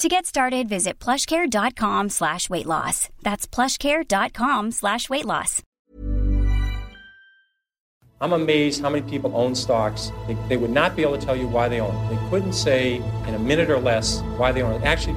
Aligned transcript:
To 0.00 0.08
get 0.08 0.26
started, 0.26 0.68
visit 0.68 0.98
plushcare.com 0.98 2.10
slash 2.10 2.50
weight 2.50 2.66
loss. 2.66 3.08
That's 3.22 3.46
plushcare.com 3.46 4.72
slash 4.72 5.08
weight 5.08 5.24
loss. 5.24 5.62
I'm 8.20 8.32
amazed 8.32 8.82
how 8.82 8.90
many 8.90 9.08
people 9.08 9.34
own 9.34 9.54
stocks. 9.54 10.10
They, 10.26 10.36
they 10.48 10.56
would 10.58 10.70
not 10.70 10.96
be 10.96 11.02
able 11.02 11.18
to 11.18 11.24
tell 11.24 11.36
you 11.36 11.46
why 11.46 11.68
they 11.68 11.80
own. 11.80 11.94
They 12.08 12.30
couldn't 12.30 12.52
say 12.52 12.96
in 13.26 13.34
a 13.34 13.38
minute 13.38 13.70
or 13.70 13.78
less 13.78 14.20
why 14.36 14.52
they 14.52 14.62
own 14.62 14.80
it. 14.80 14.84
Actually, 14.84 15.16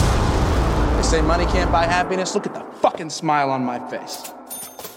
They 1.01 1.07
say 1.07 1.21
money 1.23 1.45
can't 1.45 1.71
buy 1.71 1.85
happiness. 1.85 2.35
Look 2.35 2.45
at 2.45 2.53
the 2.53 2.61
fucking 2.77 3.09
smile 3.09 3.49
on 3.49 3.65
my 3.65 3.79
face. 3.89 4.31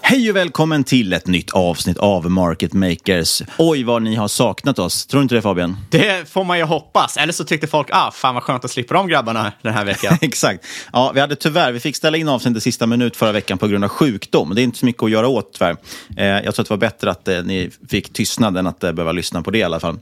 Hej 0.07 0.31
och 0.31 0.37
välkommen 0.37 0.85
till 0.85 1.13
ett 1.13 1.27
nytt 1.27 1.51
avsnitt 1.51 1.99
av 1.99 2.31
Market 2.31 2.73
Makers. 2.73 3.43
Oj, 3.59 3.85
vad 3.85 4.03
ni 4.03 4.15
har 4.15 4.29
saknat 4.29 4.79
oss. 4.79 5.07
Tror 5.07 5.21
du 5.21 5.23
inte 5.23 5.35
det 5.35 5.43
Fabian? 5.43 5.77
Det 5.91 6.29
får 6.29 6.45
man 6.45 6.59
ju 6.59 6.65
hoppas. 6.65 7.17
Eller 7.17 7.33
så 7.33 7.45
tyckte 7.45 7.67
folk, 7.67 7.89
ah, 7.93 8.11
fan 8.11 8.35
vad 8.35 8.43
skönt 8.43 8.65
att 8.65 8.71
slippa 8.71 8.95
de 8.95 9.09
grabbarna 9.09 9.53
den 9.63 9.75
här 9.75 9.85
veckan. 9.85 10.19
Exakt. 10.21 10.67
Ja, 10.93 11.13
vi 11.15 11.21
hade 11.21 11.37
tyvärr, 11.37 11.73
vi 11.73 11.81
fick 11.81 11.97
ställa 11.97 12.17
in 12.17 12.29
avsnittet 12.29 12.63
sista 12.63 12.87
minut 12.87 13.17
förra 13.17 13.33
veckan 13.33 13.59
på 13.59 13.67
grund 13.67 13.85
av 13.85 13.91
sjukdom. 13.91 14.55
Det 14.55 14.61
är 14.61 14.63
inte 14.63 14.79
så 14.79 14.87
mycket 14.87 15.03
att 15.03 15.11
göra 15.11 15.29
åt 15.29 15.53
tyvärr. 15.53 15.77
Eh, 16.17 16.27
jag 16.27 16.43
tror 16.43 16.63
att 16.63 16.69
det 16.69 16.71
var 16.71 16.77
bättre 16.77 17.11
att 17.11 17.29
eh, 17.29 17.43
ni 17.43 17.71
fick 17.89 18.13
tystnad 18.13 18.57
än 18.57 18.67
att 18.67 18.85
eh, 18.85 18.93
behöva 18.93 19.13
lyssna 19.13 19.43
på 19.43 19.51
det 19.51 19.59
i 19.59 19.63
alla 19.63 19.81
fall. 19.81 19.99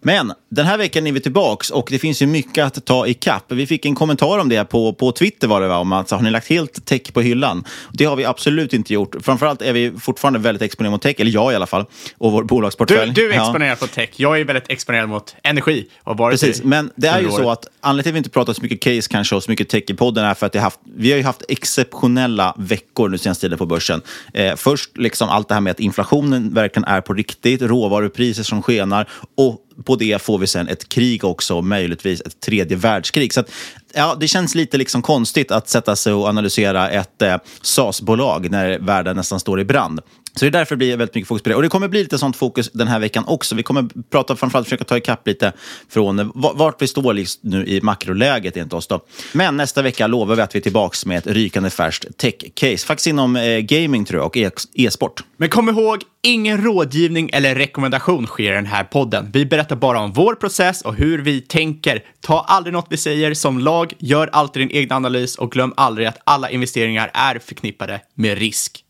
Men 0.00 0.32
den 0.50 0.66
här 0.66 0.78
veckan 0.78 1.06
är 1.06 1.12
vi 1.12 1.20
tillbaks 1.20 1.70
och 1.70 1.88
det 1.90 1.98
finns 1.98 2.22
ju 2.22 2.26
mycket 2.26 2.64
att 2.64 2.84
ta 2.84 3.06
i 3.06 3.14
kapp. 3.14 3.44
Vi 3.48 3.66
fick 3.66 3.84
en 3.84 3.94
kommentar 3.94 4.38
om 4.38 4.48
det 4.48 4.64
på, 4.64 4.92
på 4.92 5.12
Twitter 5.12 5.48
var 5.48 5.60
det 5.60 5.68
va? 5.68 5.78
om 5.78 5.92
att 5.92 6.10
har 6.10 6.20
ni 6.20 6.30
lagt 6.30 6.48
helt 6.48 6.86
tech 6.86 7.12
på 7.12 7.20
hyllan? 7.20 7.64
Det 7.92 8.04
har 8.04 8.16
vi 8.16 8.24
absolut 8.24 8.72
inte 8.72 8.94
gjort. 8.94 9.14
Framförallt 9.46 9.62
är 9.70 9.72
vi 9.72 9.92
fortfarande 10.00 10.38
väldigt 10.38 10.62
exponerade 10.62 10.90
mot 10.92 11.02
tech, 11.02 11.14
eller 11.18 11.30
jag 11.30 11.52
i 11.52 11.54
alla 11.56 11.66
fall, 11.66 11.84
och 12.18 12.32
vår 12.32 12.44
bolagsportfölj. 12.44 13.12
Du, 13.12 13.22
du 13.22 13.30
är 13.32 13.36
Ja. 13.36 13.42
exponerad 13.42 13.78
på 13.78 13.86
tech. 13.86 14.08
Jag 14.16 14.40
är 14.40 14.44
väldigt 14.44 14.70
exponerad 14.70 15.08
mot 15.08 15.36
energi. 15.42 15.86
Och 16.02 16.16
varit 16.16 16.40
Precis, 16.40 16.60
i 16.60 16.66
men 16.66 16.90
det 16.96 17.06
är 17.08 17.20
ju 17.20 17.30
så 17.30 17.50
att 17.50 17.66
anledningen 17.80 18.02
till 18.02 18.10
att 18.10 18.14
vi 18.14 18.18
inte 18.18 18.30
pratar 18.30 18.52
så 18.52 18.62
mycket 18.62 18.80
case 18.80 19.08
kanske 19.10 19.34
och 19.34 19.42
så 19.42 19.50
mycket 19.50 19.68
tech 19.68 19.82
i 19.86 19.94
podden 19.94 20.24
är 20.24 20.34
för 20.34 20.46
att 20.46 20.54
haft, 20.54 20.80
vi 20.96 21.10
har 21.10 21.18
ju 21.18 21.24
haft 21.24 21.42
exceptionella 21.48 22.54
veckor 22.58 23.08
nu 23.08 23.18
senaste 23.18 23.40
tiden 23.40 23.58
på 23.58 23.66
börsen. 23.66 24.02
Eh, 24.34 24.56
först 24.56 24.98
liksom 24.98 25.28
allt 25.28 25.48
det 25.48 25.54
här 25.54 25.60
med 25.60 25.70
att 25.70 25.80
inflationen 25.80 26.54
verkligen 26.54 26.84
är 26.84 27.00
på 27.00 27.14
riktigt, 27.14 27.62
råvarupriser 27.62 28.42
som 28.42 28.62
skenar 28.62 29.08
och 29.36 29.60
på 29.84 29.96
det 29.96 30.22
får 30.22 30.38
vi 30.38 30.46
sen 30.46 30.68
ett 30.68 30.88
krig 30.88 31.24
också, 31.24 31.62
möjligtvis 31.62 32.20
ett 32.20 32.40
tredje 32.40 32.76
världskrig. 32.76 33.32
Så 33.32 33.40
att, 33.40 33.50
ja, 33.94 34.16
det 34.20 34.28
känns 34.28 34.54
lite 34.54 34.78
liksom 34.78 35.02
konstigt 35.02 35.50
att 35.50 35.68
sätta 35.68 35.96
sig 35.96 36.12
och 36.12 36.26
analysera 36.28 36.90
ett 36.90 37.22
eh, 37.22 37.36
SAS-bolag 37.62 38.50
när 38.50 38.78
världen 38.78 39.16
nästan 39.16 39.40
står 39.40 39.60
i 39.60 39.64
brand. 39.64 40.00
Så 40.38 40.44
det 40.44 40.48
är 40.48 40.50
därför 40.50 40.74
det 40.74 40.78
blir 40.78 40.96
väldigt 40.96 41.14
mycket 41.14 41.28
fokus 41.28 41.42
på 41.42 41.48
det. 41.48 41.54
Och 41.54 41.62
det 41.62 41.68
kommer 41.68 41.88
bli 41.88 42.02
lite 42.02 42.18
sånt 42.18 42.36
fokus 42.36 42.70
den 42.72 42.88
här 42.88 42.98
veckan 42.98 43.24
också. 43.26 43.54
Vi 43.54 43.62
kommer 43.62 43.88
prata 44.10 44.36
framförallt 44.36 44.66
försöka 44.66 44.84
ta 44.84 44.96
ikapp 44.96 45.26
lite 45.26 45.52
från 45.88 46.32
vart 46.34 46.82
vi 46.82 46.86
står 46.86 47.18
just 47.18 47.42
nu 47.42 47.66
i 47.66 47.80
makroläget 47.80 48.56
enligt 48.56 48.72
oss. 48.72 48.86
Då. 48.86 49.00
Men 49.32 49.56
nästa 49.56 49.82
vecka 49.82 50.06
lovar 50.06 50.36
vi 50.36 50.42
att 50.42 50.54
vi 50.54 50.58
är 50.58 50.62
tillbaka 50.62 50.96
med 51.06 51.18
ett 51.18 51.26
rykande 51.26 51.70
färskt 51.70 52.04
tech-case. 52.18 52.86
Faktiskt 52.86 53.06
inom 53.06 53.36
eh, 53.36 53.58
gaming 53.58 54.04
tror 54.04 54.20
jag 54.20 54.26
och 54.26 54.36
e- 54.36 54.50
e-sport. 54.74 55.24
Men 55.36 55.48
kom 55.48 55.68
ihåg, 55.68 56.02
ingen 56.22 56.64
rådgivning 56.64 57.30
eller 57.32 57.54
rekommendation 57.54 58.26
sker 58.26 58.52
i 58.52 58.54
den 58.54 58.66
här 58.66 58.84
podden. 58.84 59.30
Vi 59.32 59.46
berättar 59.46 59.76
bara 59.76 60.00
om 60.00 60.12
vår 60.12 60.34
process 60.34 60.82
och 60.82 60.94
hur 60.94 61.18
vi 61.18 61.40
tänker. 61.40 62.02
Ta 62.20 62.40
aldrig 62.40 62.72
något 62.72 62.86
vi 62.90 62.96
säger 62.96 63.34
som 63.34 63.58
lag, 63.58 63.92
gör 63.98 64.28
alltid 64.32 64.62
din 64.62 64.70
egen 64.70 64.92
analys 64.92 65.36
och 65.36 65.50
glöm 65.52 65.74
aldrig 65.76 66.06
att 66.06 66.18
alla 66.24 66.50
investeringar 66.50 67.10
är 67.14 67.38
förknippade 67.38 68.00
med 68.14 68.38
risk. 68.38 68.82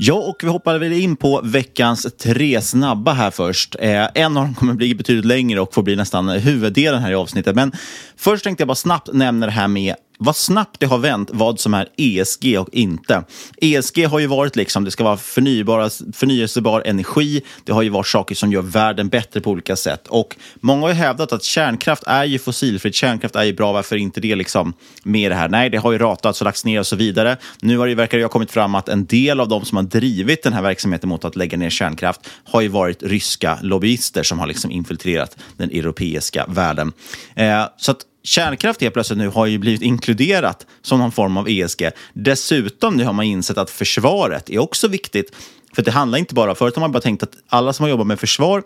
Ja, 0.00 0.14
och 0.14 0.36
vi 0.42 0.48
hoppar 0.48 0.78
väl 0.78 0.92
in 0.92 1.16
på 1.16 1.40
veckans 1.44 2.06
tre 2.18 2.60
snabba 2.60 3.12
här 3.12 3.30
först. 3.30 3.76
Eh, 3.78 4.06
en 4.14 4.36
av 4.36 4.44
dem 4.44 4.54
kommer 4.54 4.74
bli 4.74 4.94
betydligt 4.94 5.24
längre 5.24 5.60
och 5.60 5.74
får 5.74 5.82
bli 5.82 5.96
nästan 5.96 6.28
huvuddelen 6.28 7.02
här 7.02 7.10
i 7.10 7.14
avsnittet. 7.14 7.56
Men 7.56 7.72
först 8.16 8.44
tänkte 8.44 8.62
jag 8.62 8.68
bara 8.68 8.74
snabbt 8.74 9.12
nämna 9.12 9.46
det 9.46 9.52
här 9.52 9.68
med 9.68 9.94
vad 10.18 10.36
snabbt 10.36 10.80
det 10.80 10.86
har 10.86 10.98
vänt 10.98 11.30
vad 11.32 11.60
som 11.60 11.74
är 11.74 11.88
ESG 11.96 12.58
och 12.58 12.68
inte. 12.72 13.24
ESG 13.56 14.04
har 14.06 14.18
ju 14.18 14.26
varit 14.26 14.56
liksom, 14.56 14.84
det 14.84 14.90
ska 14.90 15.04
vara 15.04 15.16
förnybara, 15.16 15.90
förnyelsebar 16.12 16.82
energi. 16.86 17.42
Det 17.64 17.72
har 17.72 17.82
ju 17.82 17.88
varit 17.88 18.06
saker 18.06 18.34
som 18.34 18.52
gör 18.52 18.62
världen 18.62 19.08
bättre 19.08 19.40
på 19.40 19.50
olika 19.50 19.76
sätt. 19.76 20.06
Och 20.08 20.36
många 20.60 20.82
har 20.82 20.88
ju 20.88 20.94
hävdat 20.94 21.32
att 21.32 21.44
kärnkraft 21.44 22.02
är 22.06 22.24
ju 22.24 22.38
fossilfritt. 22.38 22.94
Kärnkraft 22.94 23.36
är 23.36 23.44
ju 23.44 23.52
bra, 23.52 23.72
varför 23.72 23.96
inte 23.96 24.20
det 24.20 24.36
liksom 24.36 24.72
med 25.02 25.30
det 25.30 25.34
här? 25.34 25.48
Nej, 25.48 25.70
det 25.70 25.78
har 25.78 25.92
ju 25.92 25.98
ratats 25.98 26.40
och 26.40 26.44
lagts 26.44 26.64
ner 26.64 26.80
och 26.80 26.86
så 26.86 26.96
vidare. 26.96 27.36
Nu 27.60 27.78
har 27.78 27.86
det, 27.86 27.94
verkar 27.94 28.18
det 28.18 28.24
ha 28.24 28.28
kommit 28.28 28.50
fram 28.50 28.74
att 28.74 28.88
en 28.88 29.06
del 29.06 29.40
av 29.40 29.48
de 29.48 29.64
som 29.64 29.76
har 29.76 29.82
drivit 29.82 30.42
den 30.42 30.52
här 30.52 30.62
verksamheten 30.62 31.08
mot 31.08 31.24
att 31.24 31.36
lägga 31.36 31.58
ner 31.58 31.70
kärnkraft 31.70 32.20
har 32.44 32.60
ju 32.60 32.68
varit 32.68 33.02
ryska 33.02 33.58
lobbyister 33.62 34.22
som 34.22 34.38
har 34.38 34.46
liksom 34.46 34.70
infiltrerat 34.70 35.36
den 35.56 35.70
europeiska 35.70 36.46
världen. 36.48 36.92
Eh, 37.34 37.64
så 37.76 37.90
att 37.90 38.00
kärnkraft 38.22 38.80
helt 38.80 38.94
plötsligt 38.94 39.18
nu 39.18 39.28
har 39.28 39.46
ju 39.46 39.58
blivit 39.58 39.82
inkluderat 39.82 40.66
som 40.82 40.98
någon 40.98 41.12
form 41.12 41.36
av 41.36 41.48
ESG. 41.48 41.90
Dessutom 42.12 42.96
nu 42.96 43.04
har 43.04 43.12
man 43.12 43.24
insett 43.24 43.58
att 43.58 43.70
försvaret 43.70 44.50
är 44.50 44.58
också 44.58 44.88
viktigt. 44.88 45.32
För 45.74 45.82
det 45.82 45.90
handlar 45.90 46.18
inte 46.18 46.34
bara, 46.34 46.54
förut 46.54 46.74
har 46.74 46.80
man 46.80 46.92
bara 46.92 47.00
tänkt 47.00 47.22
att 47.22 47.32
alla 47.48 47.72
som 47.72 47.82
har 47.82 47.90
jobbat 47.90 48.06
med 48.06 48.20
försvar 48.20 48.62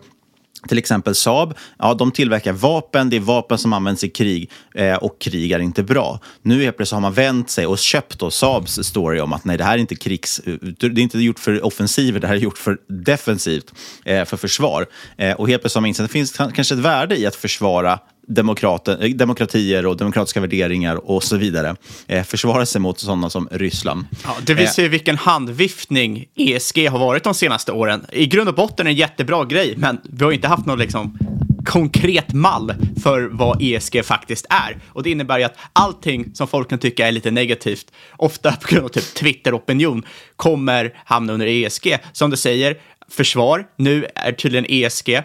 till 0.67 0.77
exempel 0.77 1.15
Saab, 1.15 1.53
ja, 1.79 1.93
de 1.93 2.11
tillverkar 2.11 2.53
vapen, 2.53 3.09
det 3.09 3.15
är 3.15 3.19
vapen 3.19 3.57
som 3.57 3.73
används 3.73 4.03
i 4.03 4.09
krig 4.09 4.51
eh, 4.75 4.95
och 4.95 5.19
krig 5.19 5.51
är 5.51 5.59
inte 5.59 5.83
bra. 5.83 6.19
Nu 6.41 6.63
helt 6.63 6.77
plötsligt 6.77 6.95
har 6.95 7.01
man 7.01 7.13
vänt 7.13 7.49
sig 7.49 7.65
och 7.67 7.77
köpt 7.77 8.19
då 8.19 8.31
Saabs 8.31 8.79
story 8.83 9.19
om 9.19 9.33
att 9.33 9.45
nej, 9.45 9.57
det 9.57 9.63
här 9.63 9.73
är 9.73 9.77
inte 9.77 9.95
krigs... 9.95 10.41
Det 10.79 10.85
är 10.85 10.99
inte 10.99 11.19
gjort 11.19 11.39
för 11.39 11.65
offensiver, 11.65 12.19
det 12.19 12.27
här 12.27 12.35
är 12.35 12.39
gjort 12.39 12.57
för 12.57 12.77
defensivt, 12.87 13.73
eh, 14.05 14.25
för 14.25 14.37
försvar. 14.37 14.85
Eh, 15.17 15.33
och 15.33 15.49
helt 15.49 15.61
plötsligt 15.61 15.75
har 15.75 15.81
man 15.81 15.87
insett 15.87 16.03
att 16.03 16.09
det 16.09 16.13
finns 16.13 16.31
kanske 16.31 16.73
ett 16.73 16.79
värde 16.79 17.17
i 17.17 17.25
att 17.25 17.35
försvara 17.35 17.99
demokratier 18.27 19.85
och 19.85 19.97
demokratiska 19.97 20.41
värderingar 20.41 21.09
och 21.09 21.23
så 21.23 21.37
vidare. 21.37 21.75
Eh, 22.07 22.23
försvara 22.23 22.65
sig 22.65 22.81
mot 22.81 22.99
sådana 22.99 23.29
som 23.29 23.47
Ryssland. 23.51 24.05
Ja, 24.23 24.35
det 24.45 24.53
visar 24.53 24.83
ju 24.83 24.89
vilken 24.89 25.17
handviftning 25.17 26.25
ESG 26.35 26.87
har 26.87 26.99
varit 26.99 27.23
de 27.23 27.33
senaste 27.33 27.71
åren. 27.71 28.05
I 28.11 28.25
grund 28.25 28.49
och 28.49 28.55
botten 28.55 28.87
en 28.87 28.95
jättebra 28.95 29.45
grej, 29.45 29.73
men 29.77 30.01
vi 30.03 30.25
har 30.25 30.31
inte 30.31 30.47
haft 30.47 30.65
någon 30.65 30.79
liksom 30.79 31.17
konkret 31.65 32.33
mall 32.33 32.73
för 33.03 33.29
vad 33.31 33.61
ESG 33.61 34.03
faktiskt 34.03 34.45
är. 34.49 34.77
Och 34.87 35.03
det 35.03 35.11
innebär 35.11 35.37
ju 35.37 35.43
att 35.43 35.57
allting 35.73 36.35
som 36.35 36.47
folk 36.47 36.69
kan 36.69 36.79
tycka 36.79 37.07
är 37.07 37.11
lite 37.11 37.31
negativt, 37.31 37.91
ofta 38.17 38.51
på 38.51 38.67
grund 38.67 38.85
av 38.85 38.89
typ 38.89 39.13
Twitter-opinion, 39.13 40.03
kommer 40.35 40.93
hamna 41.05 41.33
under 41.33 41.47
ESG. 41.47 41.97
Som 42.13 42.29
du 42.29 42.37
säger, 42.37 42.77
försvar, 43.09 43.65
nu 43.77 44.05
är 44.15 44.31
tydligen 44.31 44.65
ESG. 44.69 45.21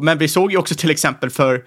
Men 0.00 0.18
vi 0.18 0.28
såg 0.28 0.52
ju 0.52 0.58
också 0.58 0.74
till 0.74 0.90
exempel 0.90 1.30
för 1.30 1.64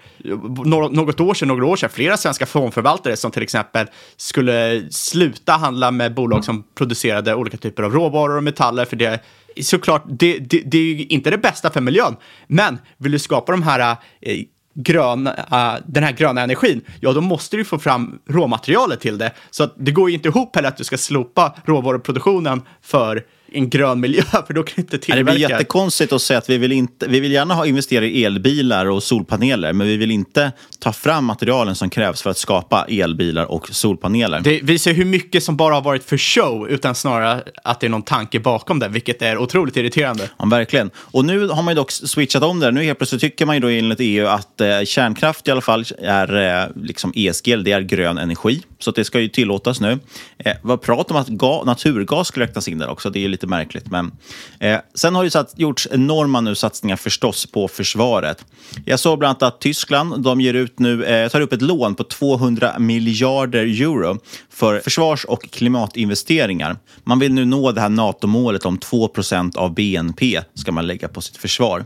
något 0.88 1.20
år 1.20 1.34
sedan, 1.34 1.48
några 1.48 1.66
år 1.66 1.76
sedan, 1.76 1.90
flera 1.92 2.16
svenska 2.16 2.46
fondförvaltare 2.46 3.16
som 3.16 3.30
till 3.30 3.42
exempel 3.42 3.86
skulle 4.16 4.86
sluta 4.90 5.52
handla 5.52 5.90
med 5.90 6.14
bolag 6.14 6.44
som 6.44 6.64
producerade 6.74 7.34
olika 7.34 7.56
typer 7.56 7.82
av 7.82 7.92
råvaror 7.92 8.36
och 8.36 8.44
metaller 8.44 8.84
för 8.84 8.96
det 8.96 9.20
såklart, 9.62 10.04
det, 10.06 10.38
det, 10.38 10.62
det 10.66 10.78
är 10.78 10.82
ju 10.82 11.04
inte 11.04 11.30
det 11.30 11.38
bästa 11.38 11.70
för 11.70 11.80
miljön, 11.80 12.16
men 12.46 12.78
vill 12.96 13.12
du 13.12 13.18
skapa 13.18 13.52
de 13.52 13.62
här 13.62 13.96
eh, 14.20 14.44
grön, 14.74 15.26
uh, 15.26 15.74
den 15.86 16.04
här 16.04 16.12
gröna 16.12 16.42
energin, 16.42 16.80
ja 17.00 17.12
då 17.12 17.20
måste 17.20 17.56
du 17.56 17.64
få 17.64 17.78
fram 17.78 18.18
råmaterialet 18.28 19.00
till 19.00 19.18
det. 19.18 19.32
Så 19.50 19.68
det 19.76 19.92
går 19.92 20.10
ju 20.10 20.16
inte 20.16 20.28
ihop 20.28 20.56
heller 20.56 20.68
att 20.68 20.76
du 20.76 20.84
ska 20.84 20.98
slopa 20.98 21.54
råvaruproduktionen 21.64 22.62
för 22.82 23.24
en 23.54 23.70
grön 23.70 24.00
miljö, 24.00 24.22
för 24.46 24.52
då 24.52 24.62
kan 24.62 24.74
inte 24.84 24.98
tillverka. 24.98 25.24
Det 25.24 25.38
blir 25.38 25.50
jättekonstigt 25.50 26.12
att 26.12 26.22
säga 26.22 26.38
att 26.38 26.50
vi 26.50 26.58
vill, 26.58 26.72
inte, 26.72 27.06
vi 27.06 27.20
vill 27.20 27.32
gärna 27.32 27.54
ha 27.54 27.66
investera 27.66 28.04
i 28.04 28.24
elbilar 28.24 28.86
och 28.86 29.02
solpaneler, 29.02 29.72
men 29.72 29.86
vi 29.86 29.96
vill 29.96 30.10
inte 30.10 30.52
ta 30.78 30.92
fram 30.92 31.24
materialen 31.24 31.74
som 31.74 31.90
krävs 31.90 32.22
för 32.22 32.30
att 32.30 32.38
skapa 32.38 32.86
elbilar 32.88 33.44
och 33.44 33.68
solpaneler. 33.68 34.40
Det 34.40 34.60
visar 34.62 34.92
hur 34.92 35.04
mycket 35.04 35.44
som 35.44 35.56
bara 35.56 35.74
har 35.74 35.82
varit 35.82 36.04
för 36.04 36.18
show, 36.18 36.68
utan 36.68 36.94
snarare 36.94 37.42
att 37.64 37.80
det 37.80 37.86
är 37.86 37.90
någon 37.90 38.02
tanke 38.02 38.40
bakom 38.40 38.78
det, 38.78 38.88
vilket 38.88 39.22
är 39.22 39.38
otroligt 39.38 39.76
irriterande. 39.76 40.30
Ja, 40.38 40.44
verkligen. 40.46 40.90
Och 40.96 41.24
nu 41.24 41.48
har 41.48 41.62
man 41.62 41.74
ju 41.74 41.76
dock 41.76 41.90
switchat 41.90 42.42
om 42.42 42.60
det. 42.60 42.70
Nu 42.70 42.82
helt 42.82 42.98
plötsligt 42.98 43.20
tycker 43.20 43.46
man 43.46 43.56
ju 43.56 43.60
då 43.60 43.68
enligt 43.68 44.00
EU 44.00 44.26
att 44.26 44.60
eh, 44.60 44.84
kärnkraft 44.84 45.48
i 45.48 45.50
alla 45.50 45.60
fall 45.60 45.84
är 45.98 46.62
eh, 46.62 46.82
liksom 46.82 47.12
ESG, 47.14 47.58
det 47.64 47.72
är 47.72 47.80
grön 47.80 48.18
energi. 48.18 48.62
Så 48.84 48.90
det 48.90 49.04
ska 49.04 49.20
ju 49.20 49.28
tillåtas 49.28 49.80
nu. 49.80 49.98
Eh, 50.38 50.52
vad 50.62 50.82
pratar 50.82 51.14
om 51.14 51.20
att 51.20 51.28
ga, 51.28 51.62
naturgas 51.64 52.28
ska 52.28 52.40
räknas 52.40 52.68
in 52.68 52.78
där 52.78 52.88
också. 52.88 53.10
Det 53.10 53.24
är 53.24 53.28
lite 53.28 53.46
märkligt. 53.46 53.90
Men, 53.90 54.12
eh, 54.60 54.78
sen 54.94 55.14
har 55.14 55.24
det 55.24 55.30
satt, 55.30 55.58
gjorts 55.58 55.88
enorma 55.90 56.40
nu 56.40 56.54
satsningar 56.54 56.96
förstås 56.96 57.46
på 57.46 57.68
försvaret. 57.68 58.44
Jag 58.84 59.00
såg 59.00 59.18
bland 59.18 59.30
annat 59.30 59.54
att 59.54 59.60
Tyskland 59.60 60.22
de 60.22 60.40
ger 60.40 60.54
ut 60.54 60.78
nu, 60.78 61.04
eh, 61.04 61.28
tar 61.28 61.40
upp 61.40 61.52
ett 61.52 61.62
lån 61.62 61.94
på 61.94 62.04
200 62.04 62.78
miljarder 62.78 63.64
euro 63.64 64.18
för 64.50 64.80
försvars 64.80 65.24
och 65.24 65.50
klimatinvesteringar. 65.50 66.76
Man 67.04 67.18
vill 67.18 67.32
nu 67.32 67.44
nå 67.44 67.72
det 67.72 67.80
här 67.80 67.88
NATO-målet 67.88 68.66
om 68.66 68.78
2% 68.78 69.56
av 69.56 69.74
BNP 69.74 70.40
ska 70.54 70.72
man 70.72 70.86
lägga 70.86 71.08
på 71.08 71.20
sitt 71.20 71.36
försvar. 71.36 71.84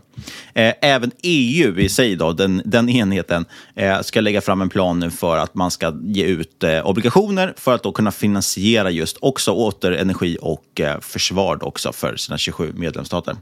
Eh, 0.54 0.74
även 0.82 1.10
EU 1.22 1.78
i 1.78 1.88
sig, 1.88 2.16
då, 2.16 2.32
den, 2.32 2.62
den 2.64 2.88
enheten, 2.88 3.44
eh, 3.74 4.00
ska 4.00 4.20
lägga 4.20 4.40
fram 4.40 4.62
en 4.62 4.68
plan 4.68 4.98
nu 4.98 5.10
för 5.10 5.36
att 5.36 5.54
man 5.54 5.70
ska 5.70 5.92
ge 6.02 6.24
ut 6.24 6.64
eh, 6.64 6.78
obligationer 6.88 7.54
för 7.56 7.74
att 7.74 7.82
då 7.82 7.92
kunna 7.92 8.12
finansiera 8.12 8.90
just 8.90 9.16
också 9.20 9.52
återenergi 9.52 10.38
och 10.40 10.80
eh, 10.80 11.00
försvar 11.00 11.64
också 11.64 11.92
för 11.92 12.16
sina 12.16 12.38
27 12.38 12.72
medlemsstater. 12.76 13.36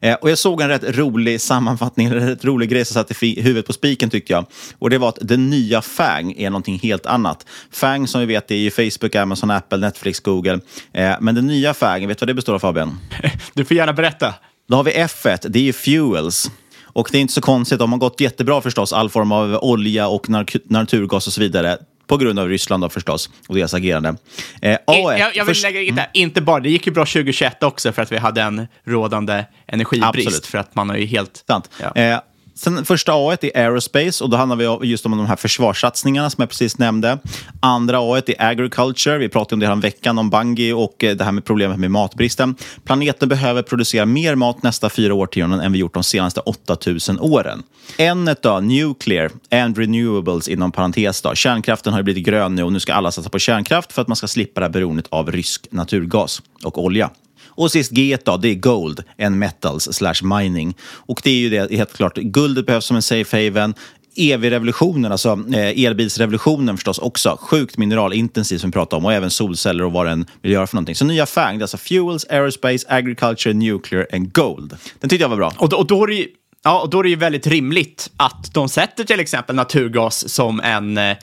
Eh, 0.00 0.14
och 0.14 0.30
jag 0.30 0.38
såg 0.38 0.60
en 0.60 0.68
rätt 0.68 0.96
rolig 0.96 1.40
sammanfattning, 1.40 2.06
en 2.06 2.14
rätt 2.14 2.44
rolig 2.44 2.70
grej 2.70 2.84
som 2.84 2.94
satte 2.94 3.26
huvudet 3.26 3.66
på 3.66 3.72
spiken 3.72 4.10
tyckte 4.10 4.32
jag. 4.32 4.46
Och 4.78 4.90
det 4.90 4.98
var 4.98 5.08
att 5.08 5.18
den 5.20 5.50
nya 5.50 5.82
FANG 5.82 6.34
är 6.38 6.50
någonting 6.50 6.78
helt 6.78 7.06
annat. 7.06 7.46
FANG 7.70 8.06
som 8.06 8.20
vi 8.20 8.26
vet 8.26 8.50
är 8.50 8.54
ju 8.54 8.70
Facebook, 8.70 9.14
Amazon, 9.14 9.50
Apple, 9.50 9.78
Netflix, 9.78 10.20
Google. 10.20 10.60
Eh, 10.92 11.14
men 11.20 11.34
den 11.34 11.46
nya 11.46 11.74
FANG, 11.74 12.08
vet 12.08 12.18
du 12.18 12.22
vad 12.22 12.28
det 12.28 12.34
består 12.34 12.54
av 12.54 12.58
Fabian? 12.58 13.00
Du 13.54 13.64
får 13.64 13.76
gärna 13.76 13.92
berätta. 13.92 14.34
Då 14.68 14.76
har 14.76 14.84
vi 14.84 14.92
F1, 14.92 15.48
det 15.48 15.68
är 15.68 15.72
Fuels. 15.72 16.50
Och 16.82 17.08
det 17.12 17.18
är 17.18 17.22
inte 17.22 17.34
så 17.34 17.40
konstigt, 17.40 17.78
de 17.78 17.92
har 17.92 17.98
gått 17.98 18.20
jättebra 18.20 18.60
förstås, 18.60 18.92
all 18.92 19.10
form 19.10 19.32
av 19.32 19.58
olja 19.62 20.08
och 20.08 20.26
naturgas 20.64 21.26
och 21.26 21.32
så 21.32 21.40
vidare 21.40 21.78
på 22.06 22.16
grund 22.16 22.38
av 22.38 22.48
Ryssland 22.48 22.82
då 22.82 22.88
förstås 22.88 23.30
och 23.48 23.54
deras 23.54 23.74
agerande. 23.74 24.16
Eh, 24.62 24.78
AF, 24.84 25.18
jag, 25.18 25.36
jag 25.36 25.44
vill 25.44 25.62
lägga 25.62 25.82
in 25.82 25.94
där, 25.94 26.10
inte 26.12 26.40
bara, 26.40 26.60
det 26.60 26.70
gick 26.70 26.86
ju 26.86 26.92
bra 26.92 27.04
2021 27.04 27.62
också 27.62 27.92
för 27.92 28.02
att 28.02 28.12
vi 28.12 28.18
hade 28.18 28.42
en 28.42 28.66
rådande 28.84 29.44
energibrist. 29.66 30.26
Absolut. 30.26 30.46
För 30.46 30.58
att 30.58 30.74
man 30.74 30.88
har 30.90 30.96
ju 30.96 31.06
helt... 31.06 31.44
Sant. 31.46 31.70
Ja. 31.80 32.02
Eh, 32.02 32.18
Sen 32.56 32.84
första 32.84 33.12
A 33.14 33.36
är 33.42 33.58
Aerospace 33.58 34.24
och 34.24 34.30
då 34.30 34.36
handlar 34.36 34.56
vi 34.56 34.86
just 34.86 35.06
om 35.06 35.16
de 35.16 35.26
här 35.26 35.36
försvarssatsningarna 35.36 36.30
som 36.30 36.42
jag 36.42 36.48
precis 36.48 36.78
nämnde. 36.78 37.18
Andra 37.60 37.98
A 38.00 38.22
är 38.26 38.42
Agriculture. 38.42 39.18
Vi 39.18 39.28
pratade 39.28 39.54
om 39.54 39.60
det 39.60 39.66
här 39.66 39.72
om 39.72 39.80
veckan, 39.80 40.18
om 40.18 40.30
Bungie 40.30 40.72
och 40.72 41.04
eh, 41.04 41.16
det 41.16 41.24
här 41.24 41.32
med 41.32 41.44
problemet 41.44 41.78
med 41.78 41.90
matbristen. 41.90 42.54
Planeten 42.84 43.28
behöver 43.28 43.62
producera 43.62 44.06
mer 44.06 44.34
mat 44.34 44.62
nästa 44.62 44.90
fyra 44.90 45.14
årtionden 45.14 45.60
än 45.60 45.72
vi 45.72 45.78
gjort 45.78 45.94
de 45.94 46.02
senaste 46.02 46.40
8000 46.40 47.20
åren. 47.20 47.62
N 47.98 48.30
då, 48.42 48.60
Nuclear 48.60 49.30
and 49.50 49.78
Renewables 49.78 50.48
inom 50.48 50.72
parentes. 50.72 51.22
Då. 51.22 51.34
Kärnkraften 51.34 51.92
har 51.92 52.02
blivit 52.02 52.26
grön 52.26 52.54
nu 52.54 52.62
och 52.62 52.72
nu 52.72 52.80
ska 52.80 52.94
alla 52.94 53.10
satsa 53.10 53.30
på 53.30 53.38
kärnkraft 53.38 53.92
för 53.92 54.02
att 54.02 54.08
man 54.08 54.16
ska 54.16 54.26
slippa 54.26 54.60
det 54.60 54.66
här 54.66 54.72
beroendet 54.72 55.06
av 55.08 55.32
rysk 55.32 55.66
naturgas 55.70 56.42
och 56.62 56.84
olja. 56.84 57.10
Och 57.54 57.72
sist 57.72 57.92
G 57.92 58.16
då, 58.24 58.36
det 58.36 58.48
är 58.48 58.54
Gold, 58.54 59.04
en 59.16 59.38
metals 59.38 59.88
slash 59.92 60.22
mining. 60.22 60.76
Och 60.82 61.20
det 61.24 61.30
är 61.30 61.34
ju 61.34 61.50
det, 61.50 61.72
helt 61.72 61.92
klart, 61.92 62.16
guldet 62.16 62.66
behövs 62.66 62.84
som 62.84 62.96
en 62.96 63.02
safe 63.02 63.44
haven. 63.44 63.74
EV-revolutionen, 64.16 65.12
alltså 65.12 65.38
eh, 65.54 65.84
elbilsrevolutionen 65.84 66.76
förstås 66.76 66.98
också. 66.98 67.38
Sjukt 67.40 67.78
mineralintensivt 67.78 68.60
som 68.60 68.70
vi 68.70 68.72
pratade 68.72 68.98
om 68.98 69.04
och 69.04 69.12
även 69.12 69.30
solceller 69.30 69.84
och 69.84 69.92
vad 69.92 70.06
den 70.06 70.26
vill 70.42 70.52
göra 70.52 70.66
för 70.66 70.76
någonting. 70.76 70.94
Så 70.94 71.04
nya 71.04 71.26
FANG, 71.26 71.62
alltså 71.62 71.76
Fuels, 71.76 72.24
Aerospace, 72.24 72.86
Agriculture, 72.88 73.54
Nuclear 73.54 74.06
and 74.12 74.32
Gold. 74.32 74.76
Den 75.00 75.10
tyckte 75.10 75.24
jag 75.24 75.28
var 75.28 75.36
bra. 75.36 75.52
Och 75.58 75.68
då, 75.68 75.76
och 75.76 75.86
då 75.86 76.02
är 76.02 76.06
det 76.06 76.26
Ja, 76.66 76.80
och 76.80 76.90
då 76.90 76.98
är 76.98 77.02
det 77.02 77.08
ju 77.08 77.16
väldigt 77.16 77.46
rimligt 77.46 78.10
att 78.16 78.54
de 78.54 78.68
sätter 78.68 79.04
till 79.04 79.20
exempel 79.20 79.56
naturgas 79.56 80.28
som 80.28 80.60
en, 80.60 80.98
eh, 80.98 81.16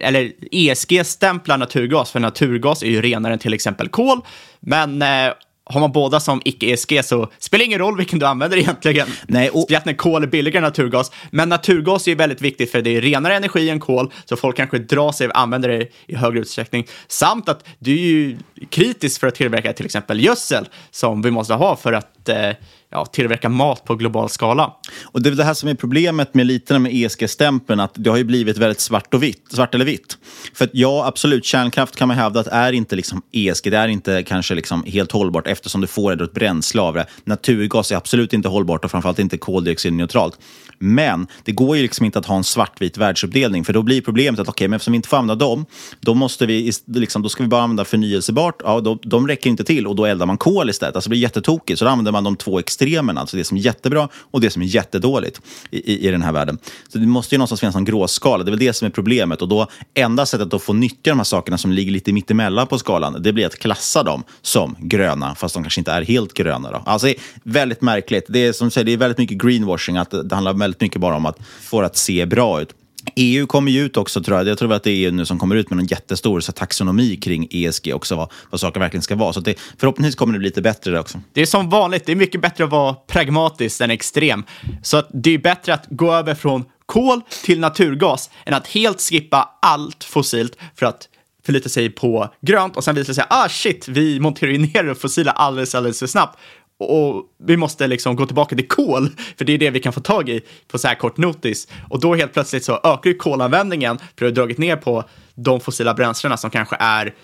eller 0.00 0.32
ESG 0.50 1.04
stämplar 1.04 1.58
naturgas, 1.58 2.10
för 2.10 2.20
naturgas 2.20 2.82
är 2.82 2.86
ju 2.86 3.02
renare 3.02 3.32
än 3.32 3.38
till 3.38 3.54
exempel 3.54 3.88
kol, 3.88 4.20
men 4.60 5.02
eh, 5.02 5.32
har 5.66 5.80
man 5.80 5.92
båda 5.92 6.20
som 6.20 6.42
icke-ESG 6.44 7.02
så 7.04 7.30
spelar 7.38 7.58
det 7.58 7.64
ingen 7.64 7.78
roll 7.78 7.96
vilken 7.96 8.18
du 8.18 8.26
använder 8.26 8.56
egentligen. 8.58 9.08
Nej, 9.26 9.50
och... 9.50 9.62
Speciellt 9.62 9.84
när 9.84 9.92
kol 9.92 10.22
är 10.22 10.26
billigare 10.26 10.58
än 10.58 10.62
naturgas. 10.62 11.10
Men 11.30 11.48
naturgas 11.48 12.06
är 12.06 12.10
ju 12.10 12.16
väldigt 12.16 12.40
viktigt 12.40 12.70
för 12.70 12.82
det 12.82 12.96
är 12.96 13.00
renare 13.00 13.36
energi 13.36 13.70
än 13.70 13.80
kol, 13.80 14.12
så 14.24 14.36
folk 14.36 14.56
kanske 14.56 14.78
drar 14.78 15.12
sig 15.12 15.28
och 15.28 15.38
använder 15.38 15.68
det 15.68 15.88
i 16.06 16.14
högre 16.14 16.40
utsträckning. 16.40 16.86
Samt 17.08 17.48
att 17.48 17.64
du 17.78 17.92
är 17.92 18.02
ju 18.02 18.38
kritisk 18.70 19.20
för 19.20 19.26
att 19.26 19.34
tillverka 19.34 19.72
till 19.72 19.86
exempel 19.86 20.24
gödsel 20.24 20.68
som 20.90 21.22
vi 21.22 21.30
måste 21.30 21.54
ha 21.54 21.76
för 21.76 21.92
att 21.92 22.28
eh, 22.28 22.50
ja, 22.94 23.06
tillverka 23.06 23.48
mat 23.48 23.84
på 23.84 23.94
global 23.94 24.28
skala. 24.28 24.72
Och 25.04 25.22
Det 25.22 25.28
är 25.28 25.34
det 25.34 25.44
här 25.44 25.54
som 25.54 25.68
är 25.68 25.74
problemet 25.74 26.34
med 26.34 26.46
lite 26.46 26.78
med 26.78 26.92
ESG-stämpeln, 26.94 27.80
att 27.80 27.92
det 27.94 28.10
har 28.10 28.16
ju 28.16 28.24
blivit 28.24 28.58
väldigt 28.58 28.80
svart, 28.80 29.14
och 29.14 29.22
vitt, 29.22 29.44
svart 29.48 29.74
eller 29.74 29.84
vitt. 29.84 30.18
För 30.54 30.64
att 30.64 30.70
ja, 30.72 31.06
absolut, 31.06 31.44
kärnkraft 31.44 31.96
kan 31.96 32.08
man 32.08 32.16
hävda 32.16 32.40
att 32.40 32.46
är 32.46 32.72
inte 32.72 32.96
liksom 32.96 33.22
ESG, 33.32 33.70
det 33.70 33.76
är 33.76 33.88
inte 33.88 34.22
kanske 34.22 34.54
liksom 34.54 34.84
helt 34.84 35.12
hållbart 35.12 35.46
eftersom 35.46 35.80
du 35.80 35.86
får 35.86 36.22
ett 36.22 36.32
bränsle 36.32 36.80
av 36.80 36.94
det. 36.94 37.06
Naturgas 37.24 37.92
är 37.92 37.96
absolut 37.96 38.32
inte 38.32 38.48
hållbart 38.48 38.84
och 38.84 38.90
framförallt 38.90 39.18
inte 39.18 39.38
koldioxidneutralt. 39.38 40.38
Men 40.78 41.26
det 41.44 41.52
går 41.52 41.76
ju 41.76 41.82
liksom 41.82 42.06
inte 42.06 42.18
att 42.18 42.26
ha 42.26 42.36
en 42.36 42.44
svartvit 42.44 42.98
världsuppdelning 42.98 43.64
för 43.64 43.72
då 43.72 43.82
blir 43.82 44.00
problemet 44.00 44.40
att 44.40 44.48
okej, 44.48 44.52
okay, 44.52 44.68
men 44.68 44.76
eftersom 44.76 44.92
vi 44.92 44.96
inte 44.96 45.08
får 45.08 45.16
använda 45.16 45.46
dem, 45.46 45.66
då, 46.00 46.14
måste 46.14 46.46
vi, 46.46 46.72
liksom, 46.86 47.22
då 47.22 47.28
ska 47.28 47.42
vi 47.42 47.48
bara 47.48 47.62
använda 47.62 47.84
förnyelsebart. 47.84 48.60
Ja, 48.64 48.80
då, 48.80 48.98
de 49.02 49.28
räcker 49.28 49.50
inte 49.50 49.64
till 49.64 49.86
och 49.86 49.96
då 49.96 50.06
eldar 50.06 50.26
man 50.26 50.38
kol 50.38 50.70
istället. 50.70 50.96
Alltså 50.96 51.08
det 51.08 51.12
blir 51.12 51.20
jättetokigt. 51.20 51.78
Så 51.78 51.84
då 51.84 51.90
använder 51.90 52.12
man 52.12 52.24
de 52.24 52.36
två 52.36 52.58
extremerna, 52.58 52.83
alltså 53.18 53.36
det 53.36 53.44
som 53.44 53.56
är 53.56 53.60
jättebra 53.60 54.08
och 54.14 54.40
det 54.40 54.50
som 54.50 54.62
är 54.62 54.66
jättedåligt 54.66 55.40
i, 55.70 55.92
i, 55.92 56.08
i 56.08 56.10
den 56.10 56.22
här 56.22 56.32
världen. 56.32 56.58
Så 56.88 56.98
det 56.98 57.06
måste 57.06 57.34
ju 57.34 57.38
någonstans 57.38 57.60
finnas 57.60 57.76
en 57.76 57.84
gråskala. 57.84 58.44
Det 58.44 58.48
är 58.48 58.50
väl 58.50 58.58
det 58.58 58.72
som 58.72 58.86
är 58.86 58.90
problemet. 58.90 59.42
Och 59.42 59.48
då 59.48 59.66
enda 59.94 60.26
sättet 60.26 60.54
att 60.54 60.62
få 60.62 60.72
nyttja 60.72 61.10
de 61.10 61.18
här 61.18 61.24
sakerna 61.24 61.58
som 61.58 61.72
ligger 61.72 61.92
lite 61.92 62.12
mittemellan 62.12 62.66
på 62.66 62.78
skalan, 62.78 63.22
det 63.22 63.32
blir 63.32 63.46
att 63.46 63.58
klassa 63.58 64.02
dem 64.02 64.22
som 64.42 64.76
gröna, 64.80 65.34
fast 65.34 65.54
de 65.54 65.62
kanske 65.62 65.80
inte 65.80 65.92
är 65.92 66.02
helt 66.02 66.34
gröna. 66.34 66.70
Då. 66.70 66.82
Alltså, 66.86 67.06
det 67.06 67.12
är 67.12 67.20
väldigt 67.42 67.82
märkligt. 67.82 68.24
Det 68.28 68.46
är, 68.46 68.52
som 68.52 68.66
du 68.66 68.70
säger, 68.70 68.84
det 68.84 68.92
är 68.92 68.96
väldigt 68.96 69.18
mycket 69.18 69.38
greenwashing, 69.38 69.96
att 69.96 70.10
det 70.10 70.34
handlar 70.34 70.54
väldigt 70.54 70.80
mycket 70.80 71.00
bara 71.00 71.16
om 71.16 71.26
att 71.26 71.38
få 71.60 71.80
det 71.80 71.86
att 71.86 71.96
se 71.96 72.26
bra 72.26 72.60
ut. 72.60 72.74
EU 73.16 73.46
kommer 73.46 73.72
ju 73.72 73.84
ut 73.84 73.96
också, 73.96 74.22
tror 74.22 74.38
jag. 74.38 74.48
Jag 74.48 74.58
tror 74.58 74.72
att 74.72 74.82
det 74.82 74.90
är 74.90 74.94
EU 74.94 75.10
nu 75.10 75.26
som 75.26 75.38
kommer 75.38 75.56
ut 75.56 75.70
med 75.70 75.78
en 75.78 75.86
jättestor 75.86 76.40
så 76.40 76.52
taxonomi 76.52 77.16
kring 77.16 77.48
ESG 77.50 77.94
också, 77.94 78.16
vad, 78.16 78.32
vad 78.50 78.60
saker 78.60 78.80
verkligen 78.80 79.02
ska 79.02 79.16
vara. 79.16 79.32
Så 79.32 79.40
det, 79.40 79.58
förhoppningsvis 79.78 80.14
kommer 80.14 80.32
det 80.32 80.38
bli 80.38 80.48
lite 80.48 80.62
bättre 80.62 80.90
där 80.90 81.00
också. 81.00 81.20
Det 81.32 81.42
är 81.42 81.46
som 81.46 81.70
vanligt, 81.70 82.06
det 82.06 82.12
är 82.12 82.16
mycket 82.16 82.40
bättre 82.40 82.64
att 82.64 82.70
vara 82.70 82.94
pragmatisk 82.94 83.80
än 83.80 83.90
extrem. 83.90 84.44
Så 84.82 84.96
att 84.96 85.08
det 85.12 85.34
är 85.34 85.38
bättre 85.38 85.74
att 85.74 85.86
gå 85.90 86.12
över 86.12 86.34
från 86.34 86.64
kol 86.86 87.20
till 87.44 87.60
naturgas 87.60 88.30
än 88.46 88.54
att 88.54 88.66
helt 88.66 89.00
skippa 89.00 89.58
allt 89.62 90.04
fossilt 90.04 90.56
för 90.76 90.86
att 90.86 91.08
förlita 91.46 91.68
sig 91.68 91.90
på 91.90 92.34
grönt 92.40 92.76
och 92.76 92.84
sen 92.84 92.94
visa 92.94 93.14
sig 93.14 93.24
ah 93.30 93.48
shit, 93.48 93.88
vi 93.88 94.20
monterar 94.20 94.50
ju 94.50 94.58
ner 94.58 94.84
det 94.84 94.94
fossila 94.94 95.32
alldeles, 95.32 95.74
alldeles 95.74 95.98
för 95.98 96.06
snabbt. 96.06 96.38
Och 96.78 97.24
vi 97.38 97.56
måste 97.56 97.86
liksom 97.86 98.16
gå 98.16 98.26
tillbaka 98.26 98.56
till 98.56 98.68
kol, 98.68 99.08
för 99.38 99.44
det 99.44 99.52
är 99.52 99.58
det 99.58 99.70
vi 99.70 99.80
kan 99.80 99.92
få 99.92 100.00
tag 100.00 100.28
i 100.28 100.40
på 100.68 100.78
så 100.78 100.88
här 100.88 100.94
kort 100.94 101.16
notis. 101.16 101.68
Och 101.88 102.00
då 102.00 102.14
helt 102.14 102.32
plötsligt 102.32 102.64
så 102.64 102.72
ökar 102.84 103.10
ju 103.10 103.14
kolanvändningen 103.14 103.98
för 103.98 104.06
det 104.18 104.26
har 104.26 104.30
dragit 104.30 104.58
ner 104.58 104.76
på 104.76 105.04
de 105.34 105.60
fossila 105.60 105.94
bränslena 105.94 106.36
som 106.36 106.50
kanske 106.50 106.76
är, 106.78 107.14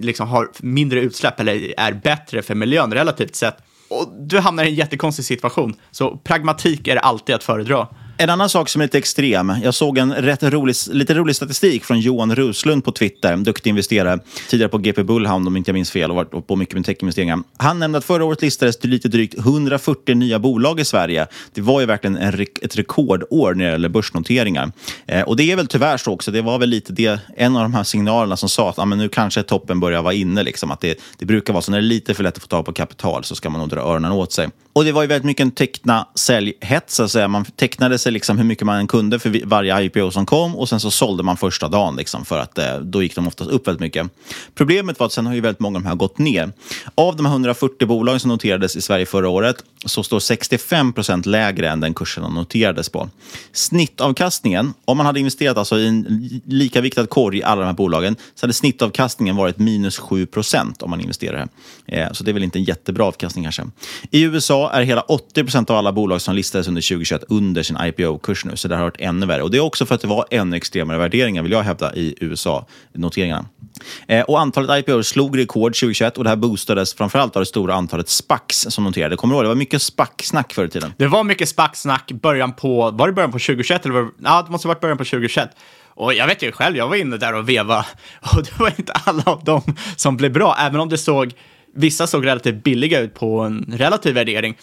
liksom 0.00 0.28
har 0.28 0.50
mindre 0.58 1.00
utsläpp 1.00 1.40
eller 1.40 1.74
är 1.80 1.92
bättre 1.92 2.42
för 2.42 2.54
miljön 2.54 2.94
relativt 2.94 3.36
sett. 3.36 3.56
Och 3.88 4.08
du 4.18 4.38
hamnar 4.38 4.64
i 4.64 4.68
en 4.68 4.74
jättekonstig 4.74 5.24
situation. 5.24 5.74
Så 5.90 6.16
pragmatik 6.16 6.88
är 6.88 6.96
alltid 6.96 7.34
att 7.34 7.44
föredra. 7.44 7.88
En 8.16 8.30
annan 8.30 8.48
sak 8.48 8.68
som 8.68 8.80
är 8.80 8.84
lite 8.84 8.98
extrem. 8.98 9.52
Jag 9.62 9.74
såg 9.74 9.98
en 9.98 10.14
rätt 10.14 10.42
rolig, 10.42 10.76
lite 10.90 11.14
rolig 11.14 11.36
statistik 11.36 11.84
från 11.84 12.00
Johan 12.00 12.34
Ruslund 12.34 12.84
på 12.84 12.92
Twitter, 12.92 13.36
duktig 13.36 13.70
investerare, 13.70 14.18
tidigare 14.48 14.68
på 14.68 14.78
GP 14.78 15.02
Bullhound 15.02 15.48
om 15.48 15.56
inte 15.56 15.70
jag 15.70 15.74
minns 15.74 15.90
fel 15.90 16.10
och 16.10 16.16
varit 16.16 16.46
på 16.46 16.56
mycket 16.56 16.74
med 16.74 16.84
techinvesteringar. 16.84 17.38
Han 17.56 17.78
nämnde 17.78 17.98
att 17.98 18.04
förra 18.04 18.24
året 18.24 18.42
listades 18.42 18.78
det 18.78 18.88
lite 18.88 19.08
drygt 19.08 19.38
140 19.38 20.14
nya 20.14 20.38
bolag 20.38 20.80
i 20.80 20.84
Sverige. 20.84 21.26
Det 21.52 21.60
var 21.60 21.80
ju 21.80 21.86
verkligen 21.86 22.16
en, 22.16 22.46
ett 22.62 22.76
rekordår 22.76 23.54
när 23.54 23.64
det 23.64 23.70
gäller 23.70 23.88
börsnoteringar. 23.88 24.72
Eh, 25.06 25.22
och 25.22 25.36
det 25.36 25.52
är 25.52 25.56
väl 25.56 25.66
tyvärr 25.66 25.96
så 25.96 26.12
också. 26.12 26.30
Det 26.30 26.42
var 26.42 26.58
väl 26.58 26.68
lite 26.68 26.92
det, 26.92 27.20
en 27.36 27.56
av 27.56 27.62
de 27.62 27.74
här 27.74 27.84
signalerna 27.84 28.36
som 28.36 28.48
sa 28.48 28.70
att 28.70 28.78
ah, 28.78 28.84
men 28.84 28.98
nu 28.98 29.08
kanske 29.08 29.42
toppen 29.42 29.80
börjar 29.80 30.02
vara 30.02 30.14
inne. 30.14 30.42
Liksom. 30.42 30.70
Att 30.70 30.80
det, 30.80 31.00
det 31.18 31.26
brukar 31.26 31.52
vara 31.52 31.62
så 31.62 31.70
när 31.70 31.78
det 31.78 31.84
är 31.84 31.88
lite 31.88 32.14
för 32.14 32.22
lätt 32.22 32.36
att 32.36 32.42
få 32.42 32.48
tag 32.48 32.64
på 32.64 32.72
kapital 32.72 33.24
så 33.24 33.34
ska 33.34 33.50
man 33.50 33.60
nog 33.60 33.68
dra 33.70 33.80
öronen 33.80 34.12
åt 34.12 34.32
sig. 34.32 34.48
Och 34.72 34.84
det 34.84 34.92
var 34.92 35.02
ju 35.02 35.08
väldigt 35.08 35.24
mycket 35.24 35.44
en 35.44 35.50
teckna 35.50 36.08
säljhets, 36.14 36.94
så 36.94 37.02
att 37.02 37.10
säga. 37.10 37.28
Man 37.28 37.44
tecknade 37.44 37.98
sig 38.04 38.12
liksom 38.12 38.38
hur 38.38 38.44
mycket 38.44 38.66
man 38.66 38.86
kunde 38.86 39.18
för 39.18 39.46
varje 39.46 39.82
IPO 39.82 40.10
som 40.10 40.26
kom 40.26 40.56
och 40.56 40.68
sen 40.68 40.80
så 40.80 40.90
sålde 40.90 41.22
man 41.22 41.36
första 41.36 41.68
dagen 41.68 41.96
liksom 41.96 42.24
för 42.24 42.38
att 42.38 42.58
eh, 42.58 42.78
då 42.78 43.02
gick 43.02 43.14
de 43.14 43.26
oftast 43.26 43.50
upp 43.50 43.68
väldigt 43.68 43.80
mycket. 43.80 44.06
Problemet 44.54 44.98
var 44.98 45.06
att 45.06 45.12
sen 45.12 45.26
har 45.26 45.34
ju 45.34 45.40
väldigt 45.40 45.60
många 45.60 45.76
av 45.76 45.82
de 45.82 45.88
här 45.88 45.94
gått 45.94 46.18
ner. 46.18 46.52
Av 46.94 47.16
de 47.16 47.26
här 47.26 47.32
140 47.32 47.86
bolagen 47.86 48.20
som 48.20 48.28
noterades 48.28 48.76
i 48.76 48.80
Sverige 48.80 49.06
förra 49.06 49.28
året 49.28 49.56
så 49.84 50.02
står 50.02 50.20
65 50.20 50.92
procent 50.92 51.26
lägre 51.26 51.70
än 51.70 51.80
den 51.80 51.94
kursen 51.94 52.22
de 52.22 52.34
noterades 52.34 52.88
på. 52.88 53.08
Snittavkastningen, 53.52 54.74
om 54.84 54.96
man 54.96 55.06
hade 55.06 55.18
investerat 55.20 55.56
alltså 55.56 55.78
i 55.78 55.86
en 55.86 56.40
lika 56.46 56.80
viktad 56.80 57.06
korg 57.06 57.38
i 57.38 57.42
alla 57.42 57.60
de 57.60 57.66
här 57.66 57.74
bolagen, 57.74 58.16
så 58.34 58.46
hade 58.46 58.52
snittavkastningen 58.52 59.36
varit 59.36 59.58
minus 59.58 59.98
7 59.98 60.26
procent 60.26 60.82
om 60.82 60.90
man 60.90 61.00
investerar 61.00 61.36
här. 61.36 61.48
Eh, 61.86 62.12
så 62.12 62.24
det 62.24 62.30
är 62.30 62.32
väl 62.32 62.44
inte 62.44 62.58
en 62.58 62.64
jättebra 62.64 63.04
avkastning 63.04 63.44
kanske. 63.44 63.62
I 64.10 64.22
USA 64.22 64.70
är 64.70 64.82
hela 64.82 65.00
80 65.00 65.42
procent 65.44 65.70
av 65.70 65.76
alla 65.76 65.92
bolag 65.92 66.20
som 66.20 66.34
listades 66.34 66.68
under 66.68 66.82
2021 66.82 67.24
under 67.28 67.62
sin 67.62 67.76
IPO 67.80 67.93
IPO-kurs 67.98 68.44
nu, 68.44 68.56
så 68.56 68.68
det 68.68 68.76
har 68.76 68.82
varit 68.82 69.00
ännu 69.00 69.26
värre. 69.26 69.42
Och 69.42 69.50
det 69.50 69.56
är 69.56 69.60
också 69.60 69.86
för 69.86 69.94
att 69.94 70.00
det 70.00 70.06
var 70.06 70.26
ännu 70.30 70.56
extremare 70.56 70.98
värderingar, 70.98 71.42
vill 71.42 71.52
jag 71.52 71.62
hävda, 71.62 71.94
i 71.94 72.14
USA-noteringarna. 72.20 73.46
Eh, 74.08 74.22
och 74.22 74.40
antalet 74.40 74.78
IPO 74.78 75.02
slog 75.02 75.38
rekord 75.38 75.74
2021 75.74 76.18
och 76.18 76.24
det 76.24 76.30
här 76.30 76.36
boostades 76.36 76.94
framförallt 76.94 77.36
av 77.36 77.42
det 77.42 77.46
stora 77.46 77.74
antalet 77.74 78.08
SPACs 78.08 78.66
som 78.68 78.84
noterade. 78.84 79.16
Kommer 79.16 79.34
du 79.34 79.36
ihåg? 79.36 79.44
Det 79.44 79.48
var 79.48 79.54
mycket 79.54 79.82
SPAC-snack 79.82 80.52
förr 80.52 80.64
i 80.64 80.68
tiden. 80.68 80.92
Det 80.98 81.06
var 81.06 81.24
mycket 81.24 81.48
SPAC-snack 81.48 82.12
början 82.12 82.52
på, 82.52 82.90
var 82.90 83.06
det 83.06 83.12
början 83.12 83.32
på 83.32 83.38
2021 83.38 83.84
eller 83.84 83.94
var, 83.94 84.08
ja, 84.24 84.42
det 84.42 84.52
måste 84.52 84.68
ha 84.68 84.74
varit 84.74 84.80
början 84.80 84.98
på 84.98 85.04
2021. 85.04 85.50
Och 85.96 86.14
jag 86.14 86.26
vet 86.26 86.42
ju 86.42 86.52
själv, 86.52 86.76
jag 86.76 86.88
var 86.88 86.96
inne 86.96 87.16
där 87.16 87.34
och 87.34 87.48
veva 87.48 87.86
och 88.36 88.42
det 88.42 88.58
var 88.58 88.72
inte 88.76 88.92
alla 88.92 89.22
av 89.26 89.44
dem 89.44 89.62
som 89.96 90.16
blev 90.16 90.32
bra, 90.32 90.56
även 90.60 90.80
om 90.80 90.88
det 90.88 90.98
såg, 90.98 91.32
vissa 91.74 92.06
såg 92.06 92.26
relativt 92.26 92.64
billiga 92.64 93.00
ut 93.00 93.14
på 93.14 93.40
en 93.40 93.74
relativ 93.76 94.14
värdering. 94.14 94.56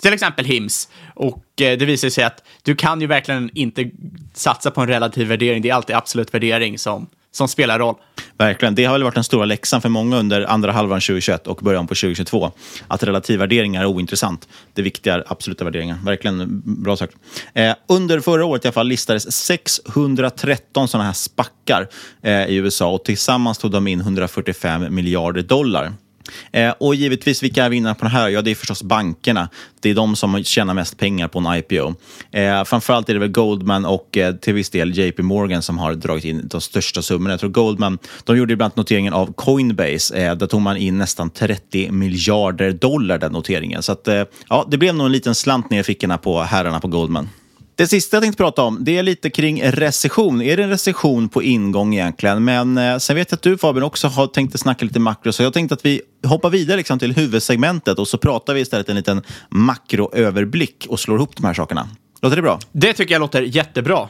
Till 0.00 0.12
exempel 0.12 0.44
HIMS. 0.44 0.88
Och 1.14 1.60
eh, 1.60 1.78
det 1.78 1.84
visar 1.84 2.08
sig 2.08 2.24
att 2.24 2.44
du 2.62 2.74
kan 2.74 3.00
ju 3.00 3.06
verkligen 3.06 3.50
inte 3.54 3.90
satsa 4.34 4.70
på 4.70 4.80
en 4.80 4.88
relativ 4.88 5.28
värdering. 5.28 5.62
Det 5.62 5.70
är 5.70 5.74
alltid 5.74 5.96
absolut 5.96 6.34
värdering 6.34 6.78
som, 6.78 7.06
som 7.32 7.48
spelar 7.48 7.78
roll. 7.78 7.94
Verkligen. 8.38 8.74
Det 8.74 8.84
har 8.84 8.92
väl 8.92 9.02
varit 9.02 9.14
den 9.14 9.24
stora 9.24 9.44
läxan 9.44 9.82
för 9.82 9.88
många 9.88 10.16
under 10.16 10.42
andra 10.42 10.72
halvan 10.72 11.00
2021 11.00 11.46
och 11.46 11.56
början 11.56 11.86
på 11.86 11.94
2022. 11.94 12.52
Att 12.88 13.02
relativvärderingar 13.02 13.82
är 13.82 13.86
ointressant. 13.86 14.48
Det 14.72 14.82
viktiga 14.82 15.14
är 15.14 15.24
absoluta 15.26 15.64
värderingar. 15.64 15.98
Verkligen 16.04 16.62
bra 16.64 16.96
sagt. 16.96 17.14
Eh, 17.54 17.74
under 17.88 18.20
förra 18.20 18.44
året 18.44 18.64
i 18.64 18.68
alla 18.68 18.72
fall 18.72 18.88
listades 18.88 19.32
613 19.32 20.88
sådana 20.88 21.04
här 21.04 21.12
spackar 21.12 21.88
eh, 22.22 22.46
i 22.46 22.54
USA 22.54 22.90
och 22.90 23.04
tillsammans 23.04 23.58
tog 23.58 23.70
de 23.70 23.86
in 23.86 24.00
145 24.00 24.94
miljarder 24.94 25.42
dollar. 25.42 25.92
Eh, 26.52 26.74
och 26.78 26.94
givetvis, 26.94 27.42
vilka 27.42 27.64
är 27.64 27.70
vinnarna 27.70 27.94
på 27.94 28.04
det 28.04 28.10
här? 28.10 28.28
Ja, 28.28 28.42
det 28.42 28.50
är 28.50 28.54
förstås 28.54 28.82
bankerna. 28.82 29.48
Det 29.80 29.90
är 29.90 29.94
de 29.94 30.16
som 30.16 30.44
tjänar 30.44 30.74
mest 30.74 30.98
pengar 30.98 31.28
på 31.28 31.38
en 31.38 31.46
IPO. 31.54 31.94
Eh, 32.30 32.64
framförallt 32.64 33.08
är 33.08 33.14
det 33.14 33.20
väl 33.20 33.28
Goldman 33.28 33.84
och 33.84 34.16
eh, 34.16 34.34
till 34.34 34.54
viss 34.54 34.70
del 34.70 34.98
JP 34.98 35.22
Morgan 35.22 35.62
som 35.62 35.78
har 35.78 35.94
dragit 35.94 36.24
in 36.24 36.48
de 36.48 36.60
största 36.60 37.02
summorna. 37.02 37.30
Jag 37.30 37.40
tror 37.40 37.50
Goldman, 37.50 37.98
de 38.24 38.36
gjorde 38.36 38.52
ibland 38.52 38.72
noteringen 38.76 39.12
av 39.12 39.32
Coinbase. 39.32 40.16
Eh, 40.16 40.34
där 40.34 40.46
tog 40.46 40.60
man 40.60 40.76
in 40.76 40.98
nästan 40.98 41.30
30 41.30 41.90
miljarder 41.90 42.72
dollar 42.72 43.18
den 43.18 43.32
noteringen. 43.32 43.82
Så 43.82 43.92
att, 43.92 44.08
eh, 44.08 44.22
ja, 44.48 44.66
det 44.70 44.78
blev 44.78 44.94
nog 44.94 45.06
en 45.06 45.12
liten 45.12 45.34
slant 45.34 45.70
ner 45.70 45.80
i 45.80 45.82
fickorna 45.82 46.18
på 46.18 46.42
herrarna 46.42 46.80
på 46.80 46.88
Goldman. 46.88 47.28
Det 47.76 47.86
sista 47.86 48.16
jag 48.16 48.22
tänkte 48.22 48.42
prata 48.42 48.62
om 48.62 48.78
det 48.80 48.98
är 48.98 49.02
lite 49.02 49.30
kring 49.30 49.62
recession. 49.62 50.42
Är 50.42 50.56
det 50.56 50.62
en 50.62 50.68
recession 50.68 51.28
på 51.28 51.42
ingång 51.42 51.94
egentligen? 51.94 52.44
Men 52.44 52.78
eh, 52.78 52.98
sen 52.98 53.16
vet 53.16 53.30
jag 53.30 53.36
att 53.36 53.42
du 53.42 53.58
Fabian 53.58 53.84
också 53.84 54.08
har 54.08 54.26
tänkt 54.26 54.54
att 54.54 54.60
snacka 54.60 54.84
lite 54.84 55.00
makro, 55.00 55.32
så 55.32 55.42
jag 55.42 55.52
tänkte 55.52 55.74
att 55.74 55.84
vi 55.84 56.00
hoppar 56.26 56.50
vidare 56.50 56.76
liksom 56.76 56.98
till 56.98 57.14
huvudsegmentet 57.14 57.98
och 57.98 58.08
så 58.08 58.18
pratar 58.18 58.54
vi 58.54 58.60
istället 58.60 58.88
en 58.88 58.96
liten 58.96 59.22
makroöverblick 59.48 60.86
och 60.88 61.00
slår 61.00 61.16
ihop 61.16 61.36
de 61.36 61.46
här 61.46 61.54
sakerna. 61.54 61.88
Låter 62.22 62.36
det 62.36 62.42
bra? 62.42 62.58
Det 62.72 62.92
tycker 62.92 63.14
jag 63.14 63.20
låter 63.20 63.42
jättebra. 63.42 64.08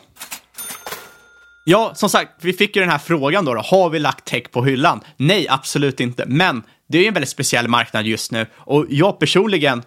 Ja, 1.64 1.92
som 1.95 2.09
sagt, 2.09 2.31
vi 2.40 2.52
fick 2.52 2.76
ju 2.76 2.83
den 2.83 2.90
här 2.90 2.99
frågan 2.99 3.45
då, 3.45 3.54
då. 3.54 3.61
Har 3.61 3.90
vi 3.90 3.99
lagt 3.99 4.25
tech 4.25 4.50
på 4.50 4.64
hyllan? 4.64 5.00
Nej, 5.16 5.47
absolut 5.49 6.00
inte. 6.00 6.25
Men 6.26 6.62
det 6.88 6.99
är 6.99 7.09
en 7.09 7.14
väldigt 7.14 7.28
speciell 7.28 7.69
marknad 7.69 8.07
just 8.07 8.33
nu 8.33 8.47
och 8.57 8.87
jag 8.88 9.19
personligen 9.19 9.83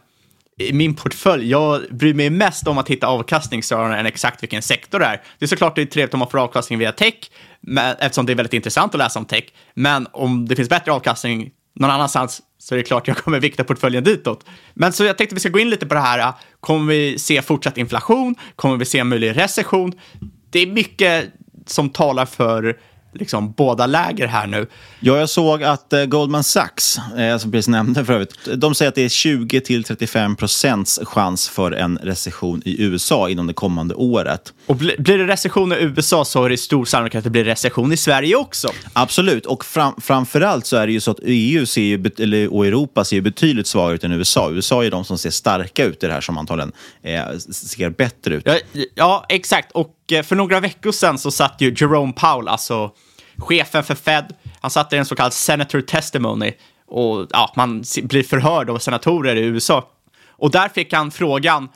i 0.60 0.74
min 0.74 0.96
portfölj, 0.96 1.50
jag 1.50 1.82
bryr 1.90 2.14
mig 2.14 2.30
mest 2.30 2.68
om 2.68 2.78
att 2.78 2.90
hitta 2.90 3.08
avkastning 3.08 3.64
snarare 3.64 4.00
än 4.00 4.06
exakt 4.06 4.44
vilken 4.44 4.62
sektor 4.62 5.00
det 5.00 5.06
är. 5.06 5.22
Det 5.40 5.46
är 5.46 5.48
såklart 5.48 5.76
det 5.76 5.82
är 5.82 5.86
trevligt 5.86 6.14
om 6.14 6.20
man 6.20 6.30
får 6.30 6.38
avkastning 6.38 6.80
via 6.80 6.92
tech, 6.92 7.14
men, 7.62 7.96
eftersom 8.00 8.26
det 8.26 8.34
är 8.34 8.36
väldigt 8.36 8.54
intressant 8.54 8.96
att 8.96 9.00
läsa 9.00 9.20
om 9.20 9.26
tech. 9.26 9.44
Men 9.74 10.08
om 10.12 10.48
det 10.48 10.56
finns 10.56 10.70
bättre 10.70 10.92
avkastning 10.92 11.52
någon 11.76 11.90
annanstans 11.90 12.42
så 12.58 12.76
är 12.76 12.78
det 12.78 12.84
klart 12.84 13.08
jag 13.08 13.18
kommer 13.18 13.40
vikta 13.40 13.64
portföljen 13.64 14.04
ditåt. 14.04 14.46
Men 14.74 14.94
så 14.94 15.04
jag 15.04 15.18
tänkte 15.18 15.36
vi 15.36 15.40
ska 15.40 15.50
gå 15.50 15.60
in 15.60 15.70
lite 15.70 15.86
på 15.86 15.94
det 15.94 16.00
här. 16.00 16.34
Kommer 16.60 16.94
vi 16.94 17.20
se 17.20 17.42
fortsatt 17.42 17.78
inflation? 17.78 18.36
Kommer 18.56 18.78
vi 18.78 18.86
se 18.86 19.00
en 19.00 19.08
möjlig 19.08 19.38
recession? 19.38 19.94
Det 20.50 20.60
är 20.60 20.68
mycket 20.68 21.26
som 21.66 21.90
talar 21.90 22.26
för 22.26 22.80
liksom 23.16 23.52
båda 23.52 23.88
läger 23.88 24.28
här 24.28 24.48
nu. 24.48 24.68
Ja, 25.00 25.18
jag 25.18 25.30
såg 25.30 25.64
att 25.64 25.94
eh, 25.94 26.06
Goldman 26.06 26.44
Sachs, 26.44 26.98
eh, 27.18 27.38
som 27.38 27.52
precis 27.52 27.68
nämnde 27.68 28.06
för 28.06 28.14
övrigt, 28.14 28.34
de 28.58 28.76
säger 28.76 28.90
att 28.90 28.96
det 28.96 29.06
är 29.06 29.10
20 29.10 29.62
till 29.62 29.84
35 29.84 30.36
procents 30.36 31.00
chans 31.04 31.50
för 31.50 31.72
en 31.72 31.98
recession 31.98 32.62
i 32.66 32.84
USA 32.84 33.30
inom 33.30 33.48
det 33.48 33.54
kommande 33.54 33.96
året. 33.96 34.54
Och 34.66 34.76
bli, 34.76 34.96
blir 34.98 35.18
det 35.18 35.28
recession 35.28 35.72
i 35.72 35.76
USA 35.76 36.26
så 36.26 36.44
är 36.44 36.50
det 36.50 36.58
stor 36.58 36.86
sannolikhet 36.86 37.20
att 37.20 37.24
det 37.24 37.30
blir 37.30 37.44
recession 37.44 37.94
i 37.94 37.98
Sverige 37.98 38.36
också. 38.36 38.68
Absolut, 38.94 39.46
och 39.46 39.66
fram, 39.66 39.94
framförallt 40.02 40.66
så 40.66 40.78
är 40.78 40.88
det 40.88 40.94
ju 40.94 41.00
så 41.00 41.12
att 41.12 41.20
EU 41.24 41.66
ser 41.66 41.82
ju, 41.82 42.12
eller, 42.18 42.54
och 42.54 42.66
Europa 42.66 43.04
ser 43.04 43.16
ju 43.16 43.22
betydligt 43.22 43.68
svagare 43.68 43.96
ut 43.96 44.04
än 44.04 44.12
USA. 44.12 44.52
USA 44.52 44.86
är 44.86 44.92
de 44.92 45.06
som 45.06 45.18
ser 45.18 45.30
starka 45.30 45.86
ut 45.86 46.04
i 46.04 46.08
det 46.08 46.14
här 46.14 46.22
som 46.22 46.38
antagligen 46.38 46.72
eh, 47.04 47.38
ser 47.38 47.90
bättre 47.90 48.36
ut. 48.36 48.44
Ja, 48.46 48.58
ja, 48.96 49.26
exakt. 49.30 49.72
Och 49.72 49.96
eh, 50.12 50.24
för 50.24 50.36
några 50.36 50.60
veckor 50.60 50.92
sedan 50.92 51.18
så 51.18 51.32
satt 51.32 51.62
ju 51.62 51.76
Jerome 51.78 52.14
Powell, 52.14 52.48
alltså 52.48 52.92
chefen 53.38 53.84
för 53.84 53.96
Fed, 53.96 54.36
han 54.62 54.72
satt 54.72 54.94
i 54.94 54.98
en 54.98 55.06
så 55.06 55.16
kallad 55.16 55.34
senator 55.34 55.82
testimony 55.82 56.54
och 56.88 57.28
ja, 57.30 57.54
man 57.56 57.84
blir 58.04 58.24
förhörd 58.24 58.70
av 58.70 58.78
senatorer 58.78 59.36
i 59.36 59.46
USA. 59.46 59.90
Och 60.30 60.52
där 60.52 60.70
fick 60.70 60.94
han 60.94 61.12
frågan, 61.12 61.70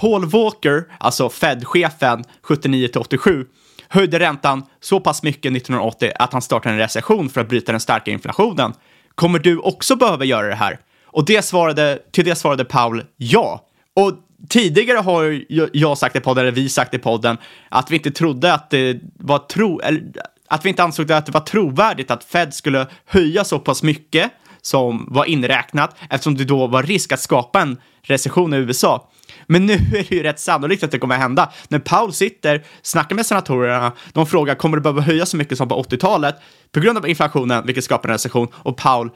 Paul 0.00 0.26
Walker, 0.26 0.84
alltså 0.98 1.28
Fed-chefen 1.28 2.24
79 2.42 2.88
till 2.88 3.00
87, 3.00 3.46
höjde 3.88 4.18
räntan 4.18 4.62
så 4.80 5.00
pass 5.00 5.22
mycket 5.22 5.56
1980 5.56 6.12
att 6.18 6.32
han 6.32 6.42
startade 6.42 6.74
en 6.74 6.78
recession 6.78 7.28
för 7.28 7.40
att 7.40 7.48
bryta 7.48 7.72
den 7.72 7.80
starka 7.80 8.10
inflationen. 8.10 8.72
Kommer 9.14 9.38
du 9.38 9.58
också 9.58 9.96
behöva 9.96 10.24
göra 10.24 10.48
det 10.48 10.54
här? 10.54 10.78
Och 11.04 11.24
det 11.24 11.42
svarade, 11.42 11.98
till 12.12 12.24
det 12.24 12.34
svarade 12.34 12.64
Paul 12.64 13.04
ja. 13.16 13.66
Och 13.94 14.12
tidigare 14.48 14.98
har 14.98 15.44
jag 15.76 15.98
sagt 15.98 16.16
i 16.16 16.20
podden, 16.20 16.42
eller 16.42 16.52
vi 16.52 16.68
sagt 16.68 16.94
i 16.94 16.98
podden, 16.98 17.38
att 17.68 17.90
vi 17.90 17.96
inte 17.96 18.10
trodde 18.10 18.54
att 18.54 18.70
det 18.70 19.00
var 19.14 19.38
tro, 19.38 19.80
eller 19.80 20.02
att 20.48 20.64
vi 20.64 20.68
inte 20.68 20.82
ansåg 20.82 21.06
det 21.06 21.16
att 21.16 21.26
det 21.26 21.32
var 21.32 21.40
trovärdigt 21.40 22.10
att 22.10 22.24
Fed 22.24 22.54
skulle 22.54 22.86
höja 23.04 23.44
så 23.44 23.58
pass 23.58 23.82
mycket 23.82 24.30
som 24.62 25.06
var 25.10 25.24
inräknat 25.24 25.96
eftersom 26.10 26.36
det 26.36 26.44
då 26.44 26.66
var 26.66 26.82
risk 26.82 27.12
att 27.12 27.20
skapa 27.20 27.60
en 27.60 27.76
recession 28.02 28.54
i 28.54 28.56
USA. 28.56 29.10
Men 29.46 29.66
nu 29.66 29.72
är 29.94 30.08
det 30.08 30.10
ju 30.10 30.22
rätt 30.22 30.40
sannolikt 30.40 30.82
att 30.82 30.90
det 30.90 30.98
kommer 30.98 31.14
att 31.14 31.20
hända. 31.20 31.52
När 31.68 31.78
Paul 31.78 32.12
sitter, 32.12 32.64
snackar 32.82 33.16
med 33.16 33.26
senatorerna, 33.26 33.92
de 34.12 34.26
frågar 34.26 34.54
kommer 34.54 34.76
det 34.76 34.80
behöva 34.80 35.00
höjas 35.00 35.30
så 35.30 35.36
mycket 35.36 35.58
som 35.58 35.68
på 35.68 35.82
80-talet 35.82 36.36
på 36.72 36.80
grund 36.80 36.98
av 36.98 37.08
inflationen, 37.08 37.66
vilket 37.66 37.84
skapar 37.84 38.08
en 38.08 38.12
recession, 38.12 38.48
och 38.54 38.76
Paul 38.76 39.10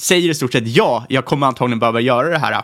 säger 0.00 0.30
i 0.30 0.34
stort 0.34 0.52
sett 0.52 0.66
ja, 0.66 1.06
jag 1.08 1.24
kommer 1.24 1.46
antagligen 1.46 1.78
behöva 1.78 2.00
göra 2.00 2.28
det 2.28 2.38
här. 2.38 2.62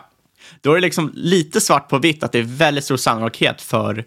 Då 0.61 0.71
är 0.71 0.75
det 0.75 0.81
liksom 0.81 1.11
lite 1.13 1.61
svart 1.61 1.89
på 1.89 1.97
vitt 1.97 2.23
att 2.23 2.31
det 2.31 2.39
är 2.39 2.43
väldigt 2.43 2.83
stor 2.83 2.97
sannolikhet 2.97 3.61
för 3.61 4.05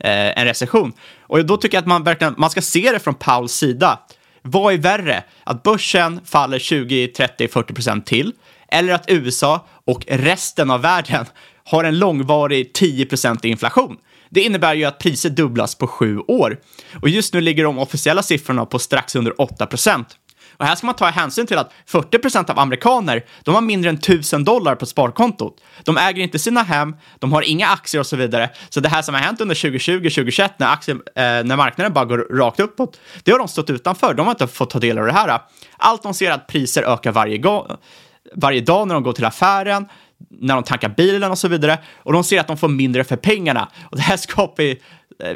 eh, 0.00 0.38
en 0.38 0.44
recession. 0.44 0.92
Och 1.22 1.46
då 1.46 1.56
tycker 1.56 1.76
jag 1.76 1.82
att 1.82 1.88
man 1.88 2.04
verkligen 2.04 2.34
man 2.38 2.50
ska 2.50 2.62
se 2.62 2.90
det 2.92 2.98
från 2.98 3.14
Pauls 3.14 3.52
sida. 3.52 3.98
Vad 4.42 4.74
är 4.74 4.78
värre? 4.78 5.24
Att 5.44 5.62
börsen 5.62 6.20
faller 6.24 6.58
20, 6.58 7.08
30, 7.08 7.48
40 7.48 7.74
procent 7.74 8.06
till? 8.06 8.32
Eller 8.68 8.92
att 8.92 9.04
USA 9.08 9.66
och 9.84 10.04
resten 10.08 10.70
av 10.70 10.80
världen 10.82 11.26
har 11.64 11.84
en 11.84 11.98
långvarig 11.98 12.72
10 12.72 13.06
procent 13.06 13.44
inflation? 13.44 13.96
Det 14.30 14.40
innebär 14.40 14.74
ju 14.74 14.84
att 14.84 14.98
priser 14.98 15.30
dubblas 15.30 15.74
på 15.74 15.86
sju 15.86 16.18
år. 16.18 16.60
Och 17.02 17.08
just 17.08 17.34
nu 17.34 17.40
ligger 17.40 17.64
de 17.64 17.78
officiella 17.78 18.22
siffrorna 18.22 18.66
på 18.66 18.78
strax 18.78 19.16
under 19.16 19.40
8 19.40 19.66
procent. 19.66 20.16
Och 20.60 20.66
här 20.66 20.74
ska 20.76 20.86
man 20.86 20.96
ta 20.96 21.06
hänsyn 21.06 21.46
till 21.46 21.58
att 21.58 21.72
40 21.86 22.18
procent 22.18 22.50
av 22.50 22.58
amerikaner, 22.58 23.24
de 23.42 23.54
har 23.54 23.62
mindre 23.62 23.90
än 23.90 23.96
1000 23.96 24.44
dollar 24.44 24.74
på 24.74 24.86
sparkontot. 24.86 25.60
De 25.84 25.96
äger 25.96 26.22
inte 26.22 26.38
sina 26.38 26.62
hem, 26.62 26.96
de 27.18 27.32
har 27.32 27.42
inga 27.42 27.68
aktier 27.68 28.00
och 28.00 28.06
så 28.06 28.16
vidare. 28.16 28.50
Så 28.68 28.80
det 28.80 28.88
här 28.88 29.02
som 29.02 29.14
har 29.14 29.22
hänt 29.22 29.40
under 29.40 29.54
2020-2021 29.54 30.50
när, 30.56 30.72
aktier, 30.72 30.96
eh, 30.96 31.22
när 31.22 31.56
marknaden 31.56 31.92
bara 31.92 32.04
går 32.04 32.18
rakt 32.18 32.60
uppåt, 32.60 33.00
det 33.22 33.32
har 33.32 33.38
de 33.38 33.48
stått 33.48 33.70
utanför. 33.70 34.14
De 34.14 34.26
har 34.26 34.30
inte 34.30 34.46
fått 34.46 34.70
ta 34.70 34.78
del 34.78 34.98
av 34.98 35.06
det 35.06 35.12
här. 35.12 35.40
Allt 35.76 36.02
de 36.02 36.14
ser 36.14 36.30
är 36.30 36.34
att 36.34 36.46
priser 36.46 36.82
ökar 36.82 37.12
varje, 37.12 37.42
varje 38.34 38.60
dag 38.60 38.88
när 38.88 38.94
de 38.94 39.02
går 39.02 39.12
till 39.12 39.24
affären, 39.24 39.88
när 40.30 40.54
de 40.54 40.64
tankar 40.64 40.88
bilen 40.88 41.30
och 41.30 41.38
så 41.38 41.48
vidare. 41.48 41.78
Och 41.96 42.12
de 42.12 42.24
ser 42.24 42.40
att 42.40 42.46
de 42.46 42.56
får 42.56 42.68
mindre 42.68 43.04
för 43.04 43.16
pengarna. 43.16 43.68
Och 43.90 43.96
det 43.96 44.02
här 44.02 44.16
skapar 44.16 44.62
ju 44.62 44.76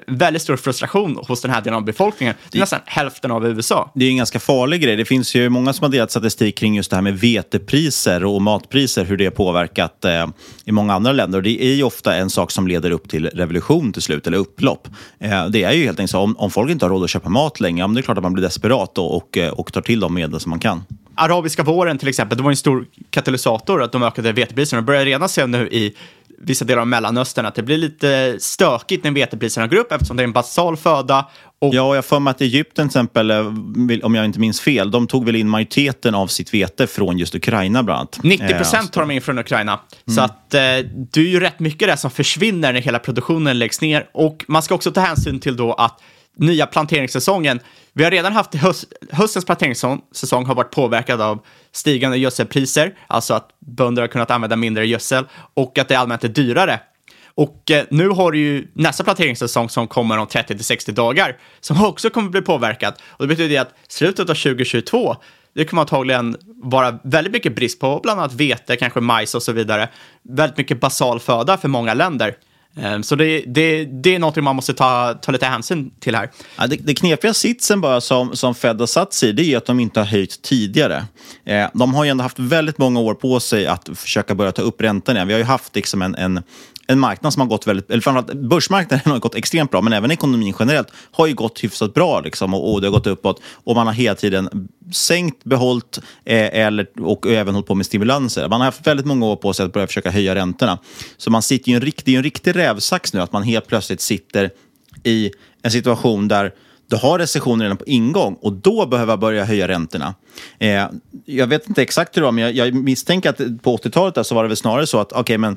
väldigt 0.06 0.42
stor 0.42 0.56
frustration 0.56 1.18
hos 1.28 1.40
den 1.40 1.50
här 1.50 1.60
delen 1.60 1.76
av 1.76 1.84
befolkningen. 1.84 2.34
Det 2.50 2.58
är 2.58 2.60
nästan 2.60 2.80
hälften 2.86 3.30
av 3.30 3.46
USA. 3.46 3.92
Det 3.94 4.04
är 4.04 4.08
en 4.08 4.16
ganska 4.16 4.40
farlig 4.40 4.82
grej. 4.82 4.96
Det 4.96 5.04
finns 5.04 5.34
ju 5.34 5.48
många 5.48 5.72
som 5.72 5.84
har 5.84 5.90
delat 5.90 6.10
statistik 6.10 6.58
kring 6.58 6.76
just 6.76 6.90
det 6.90 6.96
här 6.96 7.02
med 7.02 7.18
vetepriser 7.18 8.24
och 8.24 8.42
matpriser, 8.42 9.04
hur 9.04 9.16
det 9.16 9.24
har 9.24 9.30
påverkat 9.30 10.04
eh, 10.04 10.26
i 10.64 10.72
många 10.72 10.94
andra 10.94 11.12
länder. 11.12 11.38
Och 11.38 11.42
det 11.42 11.64
är 11.64 11.74
ju 11.74 11.82
ofta 11.82 12.16
en 12.16 12.30
sak 12.30 12.50
som 12.50 12.68
leder 12.68 12.90
upp 12.90 13.08
till 13.08 13.26
revolution 13.26 13.92
till 13.92 14.02
slut, 14.02 14.26
eller 14.26 14.38
upplopp. 14.38 14.88
Eh, 15.18 15.46
det 15.46 15.62
är 15.62 15.72
ju 15.72 15.84
helt 15.84 15.98
enkelt 15.98 16.10
så, 16.10 16.18
om, 16.18 16.36
om 16.36 16.50
folk 16.50 16.70
inte 16.70 16.84
har 16.84 16.90
råd 16.90 17.04
att 17.04 17.10
köpa 17.10 17.28
mat 17.28 17.60
längre, 17.60 17.80
ja, 17.80 17.88
det 17.88 18.00
är 18.00 18.02
klart 18.02 18.18
att 18.18 18.22
man 18.22 18.32
blir 18.32 18.44
desperat 18.44 18.98
och, 18.98 19.16
och, 19.16 19.38
eh, 19.38 19.52
och 19.52 19.72
tar 19.72 19.80
till 19.80 20.00
de 20.00 20.14
medel 20.14 20.40
som 20.40 20.50
man 20.50 20.60
kan. 20.60 20.82
Arabiska 21.16 21.62
våren 21.62 21.98
till 21.98 22.08
exempel, 22.08 22.38
det 22.38 22.44
var 22.44 22.50
en 22.50 22.56
stor 22.56 22.86
katalysator 23.10 23.82
att 23.82 23.92
de 23.92 24.02
ökade 24.02 24.32
vetepriserna. 24.32 24.82
De 24.82 24.86
börjar 24.86 25.04
redan 25.04 25.28
se 25.28 25.46
nu 25.46 25.68
i 25.68 25.94
vissa 26.38 26.64
delar 26.64 26.80
av 26.80 26.88
Mellanöstern 26.88 27.46
att 27.46 27.54
det 27.54 27.62
blir 27.62 27.78
lite 27.78 28.36
stökigt 28.40 29.04
när 29.04 29.10
vetepriserna 29.10 29.66
går 29.66 29.76
upp 29.76 29.92
eftersom 29.92 30.16
det 30.16 30.22
är 30.22 30.24
en 30.24 30.32
basal 30.32 30.76
föda. 30.76 31.28
Och... 31.58 31.74
Ja, 31.74 31.94
jag 31.94 32.04
får 32.04 32.20
mig 32.20 32.30
att 32.30 32.40
Egypten 32.40 32.88
till 32.88 32.98
exempel, 32.98 33.30
eh, 33.30 33.46
om 34.02 34.14
jag 34.14 34.24
inte 34.24 34.40
minns 34.40 34.60
fel, 34.60 34.90
de 34.90 35.06
tog 35.06 35.24
väl 35.24 35.36
in 35.36 35.48
majoriteten 35.48 36.14
av 36.14 36.26
sitt 36.26 36.54
vete 36.54 36.86
från 36.86 37.18
just 37.18 37.34
Ukraina 37.34 37.82
bland 37.82 37.98
annat. 37.98 38.20
90 38.22 38.48
procent 38.48 38.92
tar 38.92 39.00
de 39.00 39.10
in 39.10 39.22
från 39.22 39.38
Ukraina. 39.38 39.72
Mm. 39.72 40.16
Så 40.16 40.20
att 40.20 40.54
eh, 40.54 40.60
det 41.12 41.16
är 41.16 41.20
ju 41.20 41.40
rätt 41.40 41.60
mycket 41.60 41.88
det 41.88 41.96
som 41.96 42.10
försvinner 42.10 42.72
när 42.72 42.80
hela 42.80 42.98
produktionen 42.98 43.58
läggs 43.58 43.80
ner. 43.80 44.06
Och 44.12 44.44
man 44.48 44.62
ska 44.62 44.74
också 44.74 44.92
ta 44.92 45.00
hänsyn 45.00 45.40
till 45.40 45.56
då 45.56 45.72
att 45.72 46.00
nya 46.36 46.66
planteringssäsongen. 46.66 47.60
Vi 47.92 48.04
har 48.04 48.10
redan 48.10 48.32
haft 48.32 48.54
höst, 48.54 48.84
höstens 49.10 49.44
planteringssäsong 49.44 50.46
har 50.46 50.54
varit 50.54 50.70
påverkad 50.70 51.20
av 51.20 51.44
stigande 51.72 52.16
gödselpriser, 52.16 52.94
alltså 53.06 53.34
att 53.34 53.48
bönder 53.58 54.02
har 54.02 54.08
kunnat 54.08 54.30
använda 54.30 54.56
mindre 54.56 54.86
gödsel 54.86 55.24
och 55.54 55.78
att 55.78 55.88
det 55.88 55.94
allmänt 55.94 56.24
är 56.24 56.28
dyrare. 56.28 56.80
Och 57.36 57.70
eh, 57.70 57.84
nu 57.90 58.08
har 58.08 58.32
du 58.32 58.38
ju 58.38 58.68
nästa 58.72 59.04
planteringssäsong 59.04 59.68
som 59.68 59.88
kommer 59.88 60.18
om 60.18 60.26
30 60.26 60.54
till 60.54 60.64
60 60.64 60.92
dagar 60.92 61.36
som 61.60 61.84
också 61.84 62.10
kommer 62.10 62.30
bli 62.30 62.42
påverkad. 62.42 62.94
Och 63.02 63.24
det 63.24 63.28
betyder 63.28 63.60
att 63.60 63.74
slutet 63.88 64.30
av 64.30 64.34
2022 64.34 65.16
det 65.54 65.64
kommer 65.64 65.82
antagligen 65.82 66.36
vara 66.62 66.98
väldigt 67.04 67.32
mycket 67.32 67.56
brist 67.56 67.80
på 67.80 68.00
bland 68.02 68.20
annat 68.20 68.32
vete, 68.32 68.76
kanske 68.76 69.00
majs 69.00 69.34
och 69.34 69.42
så 69.42 69.52
vidare. 69.52 69.88
Väldigt 70.22 70.58
mycket 70.58 70.80
basal 70.80 71.20
föda 71.20 71.56
för 71.56 71.68
många 71.68 71.94
länder. 71.94 72.36
Ehm, 72.76 73.02
så 73.02 73.16
det, 73.16 73.40
det, 73.46 73.84
det 73.84 74.14
är 74.14 74.18
något 74.18 74.36
man 74.36 74.56
måste 74.56 74.74
ta, 74.74 75.14
ta 75.14 75.32
lite 75.32 75.46
hänsyn 75.46 75.90
till 76.00 76.14
här. 76.14 76.30
Ja, 76.58 76.66
det, 76.66 76.76
det 76.76 76.94
knepiga 76.94 77.34
sitsen 77.34 77.80
bara 77.80 78.00
som, 78.00 78.36
som 78.36 78.54
Fed 78.54 78.80
har 78.80 78.86
satt 78.86 79.12
sig 79.12 79.32
det 79.32 79.52
är 79.52 79.56
att 79.56 79.66
de 79.66 79.80
inte 79.80 80.00
har 80.00 80.06
höjt 80.06 80.42
tidigare. 80.42 81.04
Eh, 81.44 81.66
de 81.74 81.94
har 81.94 82.04
ju 82.04 82.10
ändå 82.10 82.22
haft 82.22 82.38
väldigt 82.38 82.78
många 82.78 83.00
år 83.00 83.14
på 83.14 83.40
sig 83.40 83.66
att 83.66 83.88
försöka 83.94 84.34
börja 84.34 84.52
ta 84.52 84.62
upp 84.62 84.80
räntan 84.80 85.16
igen. 85.16 85.28
Vi 85.28 85.34
har 85.34 85.38
ju 85.38 85.46
haft 85.46 85.74
liksom 85.76 86.02
en, 86.02 86.14
en 86.14 86.42
en 86.86 87.00
marknad 87.00 87.32
som 87.32 87.40
har 87.40 87.48
gått 87.48 87.66
väldigt, 87.66 87.90
eller 87.90 88.00
framförallt 88.00 88.32
börsmarknaden 88.48 89.00
har 89.12 89.18
gått 89.18 89.34
extremt 89.34 89.70
bra, 89.70 89.80
men 89.80 89.92
även 89.92 90.10
ekonomin 90.10 90.54
generellt 90.58 90.88
har 91.10 91.26
ju 91.26 91.34
gått 91.34 91.64
hyfsat 91.64 91.94
bra 91.94 92.20
liksom, 92.20 92.54
och, 92.54 92.72
och 92.72 92.80
det 92.80 92.86
har 92.86 92.92
gått 92.92 93.06
uppåt. 93.06 93.42
Och 93.64 93.76
man 93.76 93.86
har 93.86 93.94
hela 93.94 94.14
tiden 94.14 94.68
sänkt, 94.92 95.44
behållit 95.44 95.98
eh, 96.24 96.64
eller, 96.66 96.86
och 97.00 97.26
även 97.26 97.54
hållit 97.54 97.66
på 97.66 97.74
med 97.74 97.86
stimulanser. 97.86 98.48
Man 98.48 98.60
har 98.60 98.64
haft 98.64 98.86
väldigt 98.86 99.06
många 99.06 99.26
år 99.26 99.36
på 99.36 99.52
sig 99.52 99.66
att 99.66 99.72
börja 99.72 99.86
försöka 99.86 100.10
höja 100.10 100.34
räntorna. 100.34 100.78
Så 101.16 101.30
man 101.30 101.42
sitter 101.42 101.70
ju 101.70 101.76
en, 101.76 101.92
det 102.04 102.12
är 102.12 102.16
en 102.16 102.22
riktig 102.22 102.56
rävsax 102.64 103.12
nu, 103.12 103.20
att 103.20 103.32
man 103.32 103.42
helt 103.42 103.66
plötsligt 103.66 104.00
sitter 104.00 104.50
i 105.04 105.30
en 105.62 105.70
situation 105.70 106.28
där 106.28 106.52
du 106.90 106.96
har 106.96 107.18
recessionen 107.18 107.62
redan 107.62 107.76
på 107.76 107.84
ingång 107.84 108.34
och 108.40 108.52
då 108.52 108.86
behöver 108.86 109.16
börja 109.16 109.44
höja 109.44 109.68
räntorna. 109.68 110.14
Eh, 110.58 110.86
jag 111.24 111.46
vet 111.46 111.68
inte 111.68 111.82
exakt 111.82 112.16
hur 112.16 112.20
det 112.20 112.24
var, 112.24 112.32
men 112.32 112.44
jag, 112.44 112.66
jag 112.66 112.74
misstänker 112.74 113.30
att 113.30 113.62
på 113.62 113.76
80-talet 113.76 114.26
så 114.26 114.34
var 114.34 114.42
det 114.42 114.48
väl 114.48 114.56
snarare 114.56 114.86
så 114.86 115.00
att 115.00 115.12
okay, 115.12 115.38
men 115.38 115.56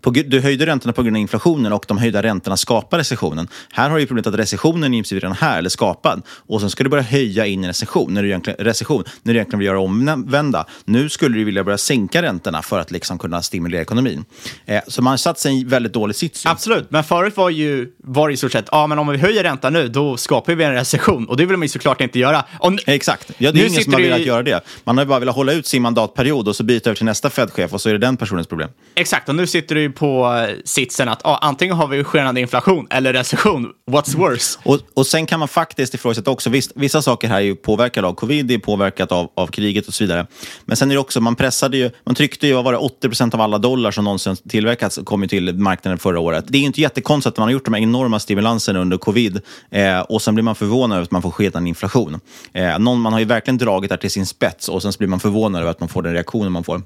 på, 0.00 0.10
du 0.10 0.40
höjde 0.40 0.66
räntorna 0.66 0.92
på 0.92 1.02
grund 1.02 1.16
av 1.16 1.20
inflationen 1.20 1.72
och 1.72 1.84
de 1.88 1.98
höjda 1.98 2.22
räntorna 2.22 2.56
skapar 2.56 2.98
recessionen. 2.98 3.48
Här 3.72 3.90
har 3.90 3.98
du 3.98 4.06
problemet 4.06 4.26
att 4.26 4.34
recessionen 4.34 4.94
är 4.94 5.14
redan 5.14 5.32
här, 5.32 5.58
eller 5.58 5.68
skapad. 5.68 6.22
Och 6.28 6.60
sen 6.60 6.70
ska 6.70 6.84
du 6.84 6.90
börja 6.90 7.02
höja 7.02 7.46
in 7.46 7.64
i 7.64 7.68
recession, 7.68 8.14
när 8.14 8.22
du 8.22 8.28
egentligen, 8.28 8.64
recession, 8.64 9.04
när 9.22 9.32
du 9.32 9.38
egentligen 9.38 9.58
vill 9.58 9.66
göra 9.66 9.80
omvända. 9.80 10.66
Nu 10.84 11.08
skulle 11.08 11.36
du 11.36 11.44
vilja 11.44 11.64
börja 11.64 11.78
sänka 11.78 12.22
räntorna 12.22 12.62
för 12.62 12.78
att 12.78 12.90
liksom 12.90 13.18
kunna 13.18 13.42
stimulera 13.42 13.82
ekonomin. 13.82 14.24
Eh, 14.66 14.82
så 14.88 15.02
man 15.02 15.10
har 15.10 15.16
satt 15.16 15.38
sig 15.38 15.58
i 15.58 15.62
en 15.62 15.68
väldigt 15.68 15.92
dålig 15.92 16.16
sits. 16.16 16.46
Absolut, 16.46 16.90
men 16.90 17.04
förut 17.04 17.36
var, 17.36 17.50
ju, 17.50 17.92
var 17.98 18.28
det 18.28 18.34
i 18.34 18.36
stort 18.36 18.52
sett, 18.52 18.68
ja 18.72 18.86
men 18.86 18.98
om 18.98 19.08
vi 19.08 19.18
höjer 19.18 19.42
räntan 19.42 19.72
nu, 19.72 19.88
då 19.88 20.16
skapar 20.16 20.54
vi 20.54 20.64
en 20.64 20.72
recession. 20.72 21.28
Och 21.28 21.36
det 21.36 21.46
vill 21.46 21.56
man 21.56 21.64
ju 21.64 21.68
såklart 21.68 22.00
inte 22.00 22.18
göra. 22.18 22.44
Om, 22.58 22.78
Exakt, 22.86 23.30
ja, 23.38 23.52
det 23.52 23.60
är 23.60 23.68
ingen 23.68 23.84
som 23.84 23.92
har 23.92 24.00
velat 24.00 24.20
i... 24.20 24.26
göra 24.26 24.42
det. 24.42 24.64
Man 24.84 24.98
har 24.98 25.04
bara 25.04 25.18
velat 25.18 25.34
hålla 25.34 25.52
ut 25.52 25.66
sin 25.66 25.82
mandatperiod 25.82 26.48
och 26.48 26.56
så 26.56 26.62
byta 26.62 26.90
över 26.90 26.96
till 26.96 27.04
nästa 27.04 27.30
Fed-chef 27.30 27.72
och 27.72 27.80
så 27.80 27.88
är 27.88 27.92
det 27.92 27.98
den 27.98 28.16
personens 28.16 28.46
problem. 28.46 28.70
Exakt, 28.94 29.28
nu 29.36 29.46
sitter 29.46 29.74
du 29.74 29.80
ju 29.80 29.92
på 29.92 30.34
eh, 30.48 30.56
sitsen 30.64 31.08
att 31.08 31.20
ah, 31.24 31.36
antingen 31.36 31.76
har 31.76 31.88
vi 31.88 32.04
skenande 32.04 32.40
inflation 32.40 32.86
eller 32.90 33.12
recession. 33.12 33.72
What's 33.90 34.16
worse? 34.16 34.58
Och, 34.62 34.78
och 34.94 35.06
sen 35.06 35.26
kan 35.26 35.38
man 35.38 35.48
faktiskt 35.48 35.94
ifrågasätta 35.94 36.30
också, 36.30 36.50
visst, 36.50 36.72
vissa 36.74 37.02
saker 37.02 37.28
här 37.28 37.36
är 37.36 37.40
ju 37.40 37.54
påverkade 37.54 38.06
av 38.06 38.14
covid, 38.14 38.46
det 38.46 38.54
är 38.54 38.58
påverkat 38.58 39.12
av, 39.12 39.30
av 39.34 39.46
kriget 39.46 39.88
och 39.88 39.94
så 39.94 40.04
vidare. 40.04 40.26
Men 40.64 40.76
sen 40.76 40.90
är 40.90 40.94
det 40.94 41.00
också, 41.00 41.20
man 41.20 41.36
pressade 41.36 41.76
ju, 41.76 41.90
man 42.04 42.14
tryckte 42.14 42.46
ju, 42.46 42.54
vad 42.54 42.64
var 42.64 42.72
det, 42.72 42.78
80 42.78 43.08
procent 43.08 43.34
av 43.34 43.40
alla 43.40 43.58
dollar 43.58 43.90
som 43.90 44.04
någonsin 44.04 44.36
tillverkats 44.48 44.98
kom 45.04 45.22
ju 45.22 45.28
till 45.28 45.54
marknaden 45.54 45.98
förra 45.98 46.20
året. 46.20 46.44
Det 46.48 46.58
är 46.58 46.60
ju 46.60 46.66
inte 46.66 46.80
jättekonstigt 46.80 47.32
att 47.32 47.38
man 47.38 47.46
har 47.46 47.52
gjort 47.52 47.64
de 47.64 47.74
här 47.74 47.82
enorma 47.82 48.20
stimulanserna 48.20 48.80
under 48.80 48.96
covid 48.96 49.40
eh, 49.70 50.00
och 50.00 50.22
sen 50.22 50.34
blir 50.34 50.44
man 50.44 50.54
förvånad 50.54 50.96
över 50.96 51.02
att 51.02 51.10
man 51.10 51.22
får 51.22 51.30
skenande 51.30 51.68
inflation. 51.68 52.20
Eh, 52.52 52.78
någon, 52.78 53.00
man 53.00 53.12
har 53.12 53.20
ju 53.20 53.26
verkligen 53.26 53.58
dragit 53.58 53.88
det 53.88 53.92
här 53.94 54.00
till 54.00 54.10
sin 54.10 54.26
spets 54.26 54.68
och 54.68 54.82
sen 54.82 54.92
blir 54.98 55.08
man 55.08 55.20
förvånad 55.20 55.60
över 55.60 55.70
att 55.70 55.80
man 55.80 55.88
får 55.88 56.02
den 56.02 56.12
reaktionen 56.12 56.52
man 56.52 56.64
får. 56.64 56.82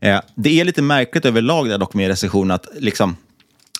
Eh, 0.00 0.20
det 0.34 0.60
är 0.60 0.64
lite 0.64 0.82
märkligt 0.82 1.24
överlag 1.24 1.68
där 1.68 1.78
dock 1.78 1.94
med 1.94 2.08
recession 2.08 2.50
att 2.50 2.66
liksom, 2.78 3.16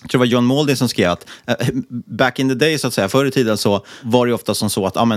jag 0.01 0.09
tror 0.09 0.19
det 0.19 0.27
var 0.27 0.31
John 0.33 0.45
Maldin 0.45 0.77
som 0.77 0.89
skrev 0.89 1.11
att 1.11 1.27
eh, 1.45 1.67
back 2.05 2.39
in 2.39 2.49
the 2.49 2.55
day, 2.55 2.77
så 2.77 2.87
att 2.87 2.93
säga, 2.93 3.09
förr 3.09 3.25
i 3.25 3.31
tiden 3.31 3.57
så 3.57 3.85
var 4.01 4.27
det 4.27 4.33
ofta 4.33 4.53
som 4.53 4.69
så 4.69 4.85
att 4.85 4.95
ja, 4.95 5.07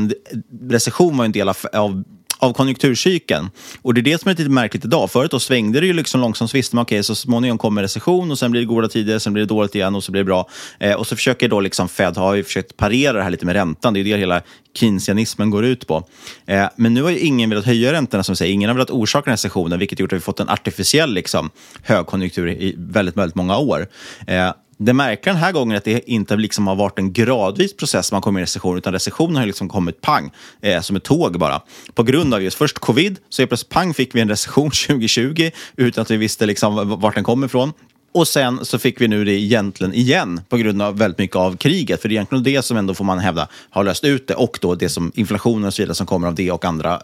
recession 0.70 1.16
var 1.16 1.24
en 1.24 1.32
del 1.32 1.48
av, 1.48 1.56
av 1.72 2.04
av 2.44 2.52
konjunkturcykeln. 2.52 3.50
Och 3.82 3.94
det 3.94 4.00
är 4.00 4.02
det 4.02 4.20
som 4.20 4.28
är 4.28 4.34
lite 4.34 4.50
märkligt 4.50 4.84
idag. 4.84 5.10
Förut 5.10 5.30
då 5.30 5.40
svängde 5.40 5.80
det 5.80 5.86
ju 5.86 5.92
liksom 5.92 6.20
långsamt. 6.20 6.50
Så 6.50 6.56
visste 6.56 6.76
man 6.76 6.82
okej, 6.82 6.96
okay, 6.96 7.02
så 7.02 7.14
småningom 7.14 7.58
kommer 7.58 7.82
recession 7.82 8.30
och 8.30 8.38
sen 8.38 8.50
blir 8.50 8.60
det 8.60 8.66
goda 8.66 8.88
tider, 8.88 9.18
sen 9.18 9.32
blir 9.32 9.42
det 9.42 9.48
dåligt 9.48 9.74
igen 9.74 9.94
och 9.94 10.04
så 10.04 10.12
blir 10.12 10.20
det 10.20 10.26
bra. 10.26 10.48
Eh, 10.78 10.94
och 10.94 11.06
så 11.06 11.16
försöker 11.16 11.48
då 11.48 11.60
liksom 11.60 11.88
Fed, 11.88 12.16
har 12.16 12.34
ju 12.34 12.44
försökt 12.44 12.76
parera 12.76 13.12
det 13.12 13.22
här 13.22 13.30
lite 13.30 13.46
med 13.46 13.54
räntan. 13.54 13.94
Det 13.94 14.00
är 14.00 14.04
det 14.04 14.16
hela 14.16 14.42
keynesianismen 14.74 15.50
går 15.50 15.64
ut 15.64 15.86
på. 15.86 16.06
Eh, 16.46 16.66
men 16.76 16.94
nu 16.94 17.02
har 17.02 17.10
ju 17.10 17.18
ingen 17.18 17.50
velat 17.50 17.64
höja 17.64 17.92
räntorna, 17.92 18.22
som 18.22 18.36
säger. 18.36 18.52
Ingen 18.52 18.68
har 18.68 18.74
velat 18.74 18.90
orsaka 18.90 19.24
den 19.24 19.30
här 19.30 19.36
recessionen, 19.36 19.78
vilket 19.78 20.00
gjort 20.00 20.12
att 20.12 20.16
vi 20.16 20.20
fått 20.20 20.40
en 20.40 20.48
artificiell 20.48 21.14
liksom, 21.14 21.50
högkonjunktur 21.82 22.48
i 22.48 22.74
väldigt, 22.78 23.16
väldigt 23.16 23.34
många 23.34 23.58
år. 23.58 23.86
Eh, 24.26 24.52
det 24.76 24.92
märkliga 24.92 25.32
den 25.32 25.42
här 25.42 25.52
gången 25.52 25.72
är 25.72 25.76
att 25.76 25.84
det 25.84 26.10
inte 26.10 26.36
liksom 26.36 26.66
har 26.66 26.76
varit 26.76 26.98
en 26.98 27.12
gradvis 27.12 27.76
process 27.76 28.12
man 28.12 28.20
kommer 28.20 28.40
in 28.40 28.42
i 28.42 28.44
recession, 28.44 28.78
utan 28.78 28.92
recessionen 28.92 29.36
har 29.36 29.46
liksom 29.46 29.68
kommit 29.68 30.00
pang, 30.00 30.30
eh, 30.60 30.80
som 30.80 30.96
ett 30.96 31.04
tåg 31.04 31.38
bara. 31.38 31.62
På 31.94 32.02
grund 32.02 32.34
av 32.34 32.42
just 32.42 32.56
först 32.56 32.78
covid, 32.78 33.18
så 33.28 33.46
plötsligt 33.46 33.70
pang 33.70 33.94
fick 33.94 34.14
vi 34.14 34.20
en 34.20 34.28
recession 34.28 34.70
2020 34.86 35.50
utan 35.76 36.02
att 36.02 36.10
vi 36.10 36.16
visste 36.16 36.46
liksom 36.46 37.00
vart 37.00 37.14
den 37.14 37.24
kom 37.24 37.44
ifrån. 37.44 37.72
Och 38.14 38.28
sen 38.28 38.64
så 38.64 38.78
fick 38.78 39.00
vi 39.00 39.08
nu 39.08 39.24
det 39.24 39.32
egentligen 39.32 39.94
igen 39.94 40.40
på 40.48 40.56
grund 40.56 40.82
av 40.82 40.98
väldigt 40.98 41.18
mycket 41.18 41.36
av 41.36 41.56
kriget. 41.56 42.02
För 42.02 42.08
det 42.08 42.12
är 42.12 42.16
egentligen 42.16 42.44
det 42.44 42.62
som 42.62 42.76
ändå 42.76 42.94
får 42.94 43.04
man 43.04 43.18
hävda 43.18 43.48
har 43.70 43.84
löst 43.84 44.04
ut 44.04 44.26
det. 44.26 44.34
Och 44.34 44.58
då 44.60 44.74
det 44.74 44.88
som 44.88 45.12
inflationen 45.14 45.64
och 45.64 45.74
så 45.74 45.82
vidare 45.82 45.94
som 45.94 46.06
kommer 46.06 46.28
av 46.28 46.34
det 46.34 46.50
och 46.50 46.64
andra, 46.64 46.92
eh, 46.92 47.00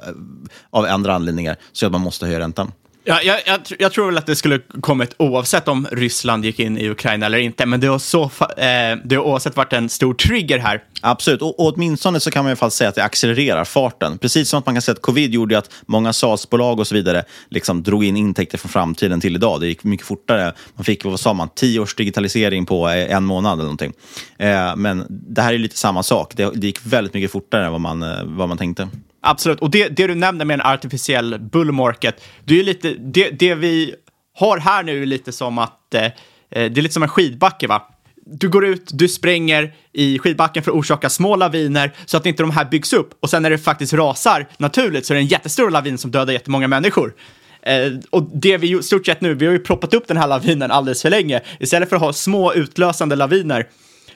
av 0.70 0.84
andra 0.84 1.14
anledningar. 1.14 1.56
Så 1.72 1.86
att 1.86 1.92
man 1.92 2.00
måste 2.00 2.26
höja 2.26 2.40
räntan. 2.40 2.72
Ja, 3.04 3.22
jag, 3.22 3.40
jag, 3.46 3.60
jag, 3.78 3.92
tror 3.92 4.06
väl 4.06 4.18
att 4.18 4.26
det 4.26 4.36
skulle 4.36 4.58
kommit 4.80 5.14
oavsett 5.16 5.68
om 5.68 5.88
Ryssland 5.92 6.44
gick 6.44 6.58
in 6.58 6.78
i 6.78 6.88
Ukraina 6.88 7.26
eller 7.26 7.38
inte, 7.38 7.66
men 7.66 7.80
det 7.80 7.86
har, 7.86 7.98
så, 7.98 8.22
eh, 8.22 8.98
det 9.04 9.16
har 9.16 9.18
oavsett 9.18 9.56
varit 9.56 9.72
en 9.72 9.88
stor 9.88 10.14
trigger 10.14 10.58
här. 10.58 10.82
Absolut, 11.00 11.42
och, 11.42 11.60
och 11.60 11.74
åtminstone 11.74 12.20
så 12.20 12.30
kan 12.30 12.44
man 12.44 12.48
i 12.48 12.52
alla 12.52 12.56
fall 12.56 12.70
säga 12.70 12.88
att 12.88 12.94
det 12.94 13.04
accelererar 13.04 13.64
farten. 13.64 14.18
Precis 14.18 14.48
som 14.48 14.58
att 14.58 14.66
man 14.66 14.74
kan 14.74 14.82
säga 14.82 14.92
att 14.92 15.02
covid 15.02 15.34
gjorde 15.34 15.58
att 15.58 15.70
många 15.86 16.12
SaaS-bolag 16.12 16.80
och 16.80 16.86
så 16.86 16.94
vidare 16.94 17.24
liksom 17.48 17.82
drog 17.82 18.04
in 18.04 18.16
intäkter 18.16 18.58
från 18.58 18.70
framtiden 18.70 19.20
till 19.20 19.34
idag. 19.34 19.60
Det 19.60 19.66
gick 19.66 19.84
mycket 19.84 20.06
fortare. 20.06 20.52
Man 20.74 20.84
fick, 20.84 21.04
vad 21.04 21.20
sa 21.20 21.32
man, 21.32 21.48
tio 21.54 21.80
års 21.80 21.94
digitalisering 21.94 22.66
på 22.66 22.88
eh, 22.88 23.16
en 23.16 23.24
månad 23.24 23.52
eller 23.52 23.62
någonting. 23.62 23.92
Eh, 24.38 24.76
men 24.76 25.06
det 25.08 25.42
här 25.42 25.54
är 25.54 25.58
lite 25.58 25.76
samma 25.76 26.02
sak. 26.02 26.32
Det, 26.36 26.50
det 26.54 26.66
gick 26.66 26.86
väldigt 26.86 27.14
mycket 27.14 27.30
fortare 27.30 27.66
än 27.66 27.72
vad 27.72 27.80
man, 27.80 28.02
eh, 28.02 28.24
vad 28.24 28.48
man 28.48 28.58
tänkte. 28.58 28.88
Absolut, 29.22 29.60
och 29.60 29.70
det, 29.70 29.88
det 29.88 30.06
du 30.06 30.14
nämnde 30.14 30.44
med 30.44 30.54
en 30.54 30.66
artificiell 30.66 31.38
bull 31.40 31.72
market, 31.72 32.24
det, 32.44 32.60
är 32.60 32.64
lite, 32.64 32.94
det, 32.98 33.30
det 33.30 33.54
vi 33.54 33.94
har 34.38 34.58
här 34.58 34.82
nu 34.82 35.02
är 35.02 35.06
lite 35.06 35.32
som 35.32 35.58
att 35.58 35.94
eh, 35.94 36.04
eh 36.04 36.10
det 36.50 36.60
är 36.60 36.82
lite 36.82 36.94
som 36.94 37.02
en 37.02 37.08
skidbacke. 37.08 37.66
va? 37.66 37.82
Du 38.26 38.48
går 38.48 38.66
ut, 38.66 38.90
du 38.92 39.08
spränger 39.08 39.74
i 39.92 40.18
skidbacken 40.18 40.62
för 40.62 40.70
att 40.70 40.76
orsaka 40.76 41.10
små 41.10 41.36
laviner 41.36 41.92
så 42.06 42.16
att 42.16 42.26
inte 42.26 42.42
de 42.42 42.50
här 42.50 42.64
byggs 42.64 42.92
upp. 42.92 43.18
Och 43.20 43.30
sen 43.30 43.42
när 43.42 43.50
det 43.50 43.58
faktiskt 43.58 43.92
rasar 43.92 44.48
naturligt 44.58 45.06
så 45.06 45.12
är 45.12 45.14
det 45.14 45.20
en 45.20 45.26
jättestor 45.26 45.70
lavin 45.70 45.98
som 45.98 46.10
dödar 46.10 46.32
jättemånga 46.32 46.68
människor. 46.68 47.14
Eh, 47.62 47.92
och 48.10 48.30
det 48.34 48.56
vi 48.56 48.78
i 48.78 48.82
stort 48.82 49.06
sett 49.06 49.20
nu, 49.20 49.34
vi 49.34 49.46
har 49.46 49.52
ju 49.52 49.58
proppat 49.58 49.94
upp 49.94 50.08
den 50.08 50.16
här 50.16 50.26
lavinen 50.26 50.70
alldeles 50.70 51.02
för 51.02 51.10
länge. 51.10 51.40
Istället 51.60 51.88
för 51.88 51.96
att 51.96 52.02
ha 52.02 52.12
små 52.12 52.54
utlösande 52.54 53.16
laviner 53.16 53.66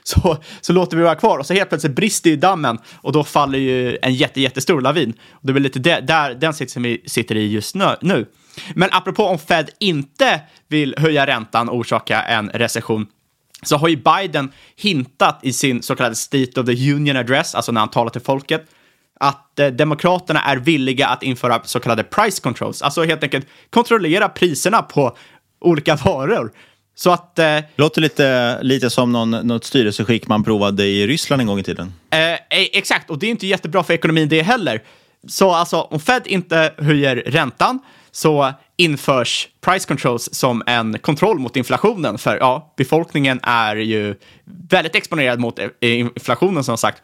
så, 0.05 0.37
så 0.61 0.73
låter 0.73 0.97
vi 0.97 1.03
vara 1.03 1.15
kvar 1.15 1.39
och 1.39 1.47
så 1.47 1.55
helt 1.55 1.69
plötsligt 1.69 1.97
brister 1.97 2.31
ju 2.31 2.37
dammen 2.37 2.79
och 2.97 3.13
då 3.13 3.25
faller 3.25 3.59
ju 3.59 3.99
en 4.03 4.15
jätte, 4.15 4.41
jättestor 4.41 4.81
lavin. 4.81 5.15
Och 5.33 5.47
det 5.47 5.53
är 5.53 5.61
lite 5.61 5.79
där, 5.79 6.01
där 6.01 6.35
den 6.35 6.55
sitsen 6.55 6.83
vi 6.83 7.03
sitter 7.07 7.35
i 7.35 7.53
just 7.53 7.75
nu. 7.75 8.27
Men 8.75 8.89
apropå 8.93 9.27
om 9.27 9.39
Fed 9.39 9.71
inte 9.79 10.41
vill 10.69 10.95
höja 10.99 11.27
räntan 11.27 11.69
och 11.69 11.77
orsaka 11.77 12.23
en 12.23 12.49
recession 12.49 13.07
så 13.63 13.77
har 13.77 13.89
ju 13.89 13.97
Biden 13.97 14.53
hintat 14.77 15.39
i 15.43 15.53
sin 15.53 15.83
så 15.83 15.97
kallade 15.97 16.15
State 16.15 16.61
of 16.61 16.67
the 16.67 16.93
Union 16.93 17.17
Address, 17.17 17.55
alltså 17.55 17.73
när 17.73 17.81
han 17.81 17.91
talar 17.91 18.11
till 18.11 18.21
folket, 18.21 18.67
att 19.21 19.59
eh, 19.59 19.67
Demokraterna 19.67 20.43
är 20.43 20.57
villiga 20.57 21.07
att 21.07 21.23
införa 21.23 21.61
så 21.65 21.81
kallade 21.81 22.03
price 22.03 22.43
controls, 22.43 22.83
alltså 22.83 23.03
helt 23.03 23.23
enkelt 23.23 23.47
kontrollera 23.71 24.29
priserna 24.29 24.83
på 24.83 25.17
olika 25.61 25.97
varor. 25.97 26.53
Så 26.95 27.11
att... 27.11 27.39
Eh, 27.39 27.59
Låter 27.77 28.01
lite, 28.01 28.59
lite 28.63 28.91
som 28.91 29.13
någon, 29.13 29.31
något 29.31 29.65
styrelseskick 29.65 30.29
man 30.29 30.45
provade 30.45 30.85
i 30.85 31.07
Ryssland 31.07 31.41
en 31.41 31.47
gång 31.47 31.59
i 31.59 31.63
tiden. 31.63 31.93
Eh, 32.11 32.33
eh, 32.33 32.39
exakt, 32.51 33.11
och 33.11 33.19
det 33.19 33.27
är 33.27 33.31
inte 33.31 33.47
jättebra 33.47 33.83
för 33.83 33.95
ekonomin 33.95 34.29
det 34.29 34.43
heller. 34.43 34.83
Så 35.29 35.51
alltså, 35.51 35.81
om 35.81 36.01
Fed 36.01 36.23
inte 36.27 36.75
höjer 36.79 37.17
räntan 37.17 37.79
så 38.13 38.53
införs 38.77 39.49
price 39.61 39.89
controls 39.89 40.29
som 40.33 40.63
en 40.67 40.99
kontroll 40.99 41.39
mot 41.39 41.57
inflationen. 41.57 42.19
För 42.19 42.37
ja, 42.37 42.75
befolkningen 42.77 43.41
är 43.43 43.77
ju 43.77 44.15
väldigt 44.71 44.95
exponerad 44.95 45.41
mot 45.41 45.59
eh, 45.59 45.69
inflationen 45.81 46.65
som 46.65 46.79
sagt. 46.79 47.03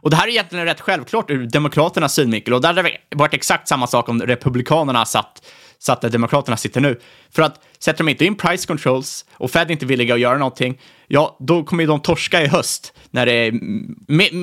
Och 0.00 0.10
det 0.10 0.16
här 0.16 0.26
är 0.26 0.30
egentligen 0.30 0.64
rätt 0.64 0.80
självklart 0.80 1.30
ur 1.30 1.46
Demokraternas 1.46 2.14
synvinkel 2.14 2.54
och 2.54 2.60
det 2.60 2.68
hade 2.68 2.90
varit 3.16 3.34
exakt 3.34 3.68
samma 3.68 3.86
sak 3.86 4.08
om 4.08 4.22
Republikanerna 4.22 5.04
satt 5.04 5.42
så 5.86 5.92
att 5.92 6.00
Demokraterna 6.00 6.56
sitter 6.56 6.80
nu. 6.80 7.00
För 7.30 7.42
att 7.42 7.60
sätter 7.78 7.98
de 7.98 8.08
inte 8.08 8.24
in 8.24 8.36
price 8.36 8.66
controls 8.66 9.24
och 9.32 9.50
Fed 9.50 9.68
är 9.68 9.72
inte 9.72 9.86
villiga 9.86 10.14
att 10.14 10.20
göra 10.20 10.38
någonting, 10.38 10.80
ja, 11.06 11.36
då 11.40 11.64
kommer 11.64 11.82
ju 11.82 11.88
de 11.88 12.00
torska 12.00 12.42
i 12.42 12.46
höst 12.46 12.92
när 13.10 13.26
det 13.26 13.32
är 13.32 13.52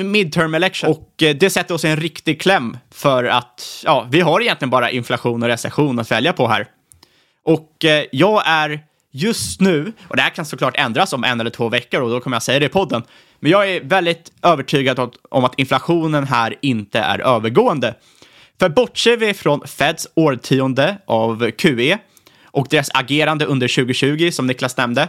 midterm 0.04 0.56
election. 0.56 0.90
Och 0.90 1.24
eh, 1.24 1.36
det 1.36 1.50
sätter 1.50 1.76
oss 1.76 1.86
i 1.86 1.88
en 1.88 1.98
riktig 1.98 2.42
kläm 2.42 2.78
för 2.92 3.24
att, 3.24 3.82
ja, 3.86 4.08
vi 4.12 4.22
har 4.22 4.42
egentligen 4.42 4.70
bara 4.70 4.92
inflation 4.92 5.44
och 5.44 5.50
recession 5.50 6.00
att 6.00 6.12
välja 6.12 6.34
på 6.34 6.48
här. 6.48 6.68
Och 7.46 7.86
eh, 7.86 8.06
jag 8.12 8.44
är 8.46 8.80
just 9.12 9.62
nu, 9.62 9.94
och 10.08 10.16
det 10.16 10.22
här 10.22 10.30
kan 10.30 10.46
såklart 10.46 10.78
ändras 10.78 11.14
om 11.14 11.24
en 11.24 11.40
eller 11.40 11.50
två 11.50 11.70
veckor 11.70 12.02
och 12.02 12.10
då 12.10 12.20
kommer 12.20 12.36
jag 12.36 12.44
säga 12.44 12.60
det 12.60 12.66
i 12.66 12.70
podden, 12.70 13.04
men 13.40 13.52
jag 13.52 13.70
är 13.70 13.84
väldigt 13.84 14.32
övertygad 14.42 15.00
om 15.30 15.44
att 15.44 15.60
inflationen 15.60 16.24
här 16.24 16.56
inte 16.62 17.00
är 17.00 17.20
övergående. 17.20 17.96
För 18.64 18.70
bortser 18.70 19.18
vi 19.18 19.34
från 19.34 19.68
Feds 19.68 20.08
årtionde 20.16 20.98
av 21.08 21.52
QE 21.52 21.98
och 22.46 22.68
deras 22.70 22.90
agerande 22.94 23.46
under 23.46 23.68
2020, 23.68 24.30
som 24.32 24.48
Niklas 24.48 24.78
nämnde, 24.78 25.08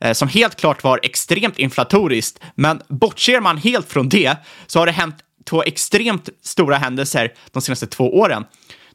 eh, 0.00 0.12
som 0.12 0.28
helt 0.28 0.56
klart 0.56 0.84
var 0.84 1.00
extremt 1.02 1.58
inflatoriskt, 1.58 2.40
men 2.54 2.82
bortser 2.88 3.40
man 3.40 3.56
helt 3.56 3.88
från 3.92 4.08
det 4.08 4.36
så 4.66 4.78
har 4.78 4.86
det 4.86 4.92
hänt 4.92 5.16
två 5.50 5.62
extremt 5.62 6.28
stora 6.42 6.76
händelser 6.76 7.32
de 7.50 7.62
senaste 7.62 7.86
två 7.86 8.18
åren. 8.18 8.44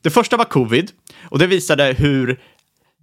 Det 0.01 0.09
första 0.09 0.37
var 0.37 0.45
covid 0.45 0.91
och 1.29 1.39
det 1.39 1.47
visade 1.47 1.95
hur 1.97 2.39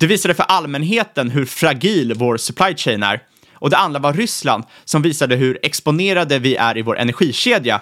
det 0.01 0.07
visade 0.07 0.35
för 0.35 0.45
allmänheten 0.45 1.31
hur 1.31 1.45
fragil 1.45 2.15
vår 2.17 2.37
supply 2.37 2.75
chain 2.77 3.03
är. 3.03 3.21
Och 3.53 3.71
det 3.71 3.77
andra 3.77 4.01
var 4.01 4.13
Ryssland 4.13 4.65
som 4.85 5.03
visade 5.03 5.37
hur 5.37 5.59
exponerade 5.63 6.39
vi 6.39 6.57
är 6.57 6.79
i 6.79 6.83
vår 6.83 6.99
energikedja 6.99 7.81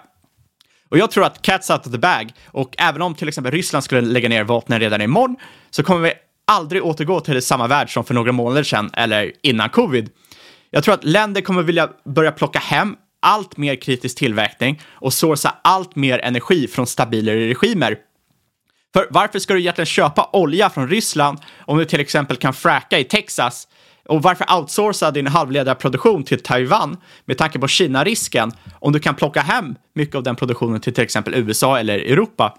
och 0.92 0.98
jag 0.98 1.10
tror 1.10 1.24
att 1.24 1.42
cats 1.42 1.70
out 1.70 1.86
of 1.86 1.92
the 1.92 1.98
bag, 1.98 2.32
och 2.46 2.74
även 2.78 3.02
om 3.02 3.14
till 3.14 3.28
exempel 3.28 3.52
Ryssland 3.52 3.84
skulle 3.84 4.00
lägga 4.00 4.28
ner 4.28 4.44
vapnen 4.44 4.80
redan 4.80 5.00
imorgon, 5.00 5.36
så 5.70 5.82
kommer 5.82 6.00
vi 6.00 6.12
aldrig 6.46 6.84
återgå 6.84 7.20
till 7.20 7.42
samma 7.42 7.66
värld 7.66 7.92
som 7.92 8.04
för 8.04 8.14
några 8.14 8.32
månader 8.32 8.62
sedan 8.62 8.90
eller 8.92 9.32
innan 9.42 9.70
covid. 9.70 10.10
Jag 10.70 10.84
tror 10.84 10.94
att 10.94 11.04
länder 11.04 11.40
kommer 11.40 11.62
vilja 11.62 11.90
börja 12.04 12.32
plocka 12.32 12.58
hem 12.58 12.96
allt 13.22 13.56
mer 13.56 13.76
kritisk 13.76 14.18
tillverkning 14.18 14.80
och 14.90 15.12
sourca 15.12 15.54
allt 15.64 15.96
mer 15.96 16.18
energi 16.18 16.68
från 16.68 16.86
stabilare 16.86 17.48
regimer. 17.48 17.96
För 18.92 19.06
varför 19.10 19.38
ska 19.38 19.54
du 19.54 19.60
egentligen 19.60 19.86
köpa 19.86 20.30
olja 20.32 20.70
från 20.70 20.88
Ryssland 20.88 21.38
om 21.66 21.78
du 21.78 21.84
till 21.84 22.00
exempel 22.00 22.36
kan 22.36 22.54
fracka 22.54 22.98
i 22.98 23.04
Texas 23.04 23.68
och 24.08 24.22
varför 24.22 24.46
outsourca 24.58 25.10
din 25.10 25.26
halvledarproduktion 25.26 26.24
till 26.24 26.40
Taiwan 26.40 26.96
med 27.24 27.38
tanke 27.38 27.58
på 27.58 27.68
Kina-risken 27.68 28.52
om 28.80 28.92
du 28.92 29.00
kan 29.00 29.14
plocka 29.14 29.40
hem 29.40 29.74
mycket 29.94 30.14
av 30.14 30.22
den 30.22 30.36
produktionen 30.36 30.80
till 30.80 30.94
till 30.94 31.04
exempel 31.04 31.34
USA 31.34 31.78
eller 31.78 31.98
Europa? 31.98 32.58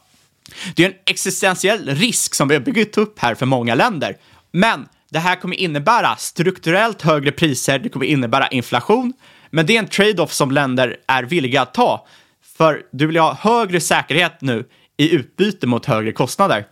Det 0.75 0.83
är 0.83 0.89
en 0.89 0.95
existentiell 1.05 1.89
risk 1.89 2.35
som 2.35 2.47
vi 2.47 2.55
har 2.55 2.61
byggt 2.61 2.97
upp 2.97 3.19
här 3.19 3.35
för 3.35 3.45
många 3.45 3.75
länder. 3.75 4.17
Men 4.51 4.87
det 5.11 5.19
här 5.19 5.35
kommer 5.35 5.55
innebära 5.55 6.15
strukturellt 6.15 7.01
högre 7.01 7.31
priser, 7.31 7.79
det 7.79 7.89
kommer 7.89 8.05
innebära 8.05 8.47
inflation, 8.47 9.13
men 9.49 9.65
det 9.65 9.75
är 9.75 9.79
en 9.79 9.87
trade-off 9.87 10.33
som 10.33 10.51
länder 10.51 10.97
är 11.07 11.23
villiga 11.23 11.61
att 11.61 11.73
ta. 11.73 12.07
För 12.57 12.81
du 12.91 13.07
vill 13.07 13.17
ha 13.17 13.33
högre 13.33 13.79
säkerhet 13.79 14.41
nu 14.41 14.65
i 14.97 15.15
utbyte 15.15 15.67
mot 15.67 15.85
högre 15.85 16.11
kostnader. 16.11 16.65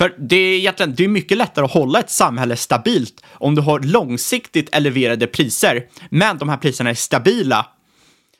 För 0.00 0.14
det 0.18 0.36
är 0.36 0.58
egentligen 0.58 0.94
det 0.94 1.04
är 1.04 1.08
mycket 1.08 1.38
lättare 1.38 1.64
att 1.64 1.72
hålla 1.72 2.00
ett 2.00 2.10
samhälle 2.10 2.56
stabilt 2.56 3.24
om 3.32 3.54
du 3.54 3.62
har 3.62 3.80
långsiktigt 3.80 4.74
eleverade 4.74 5.26
priser, 5.26 5.86
men 6.10 6.38
de 6.38 6.48
här 6.48 6.56
priserna 6.56 6.90
är 6.90 6.94
stabila 6.94 7.66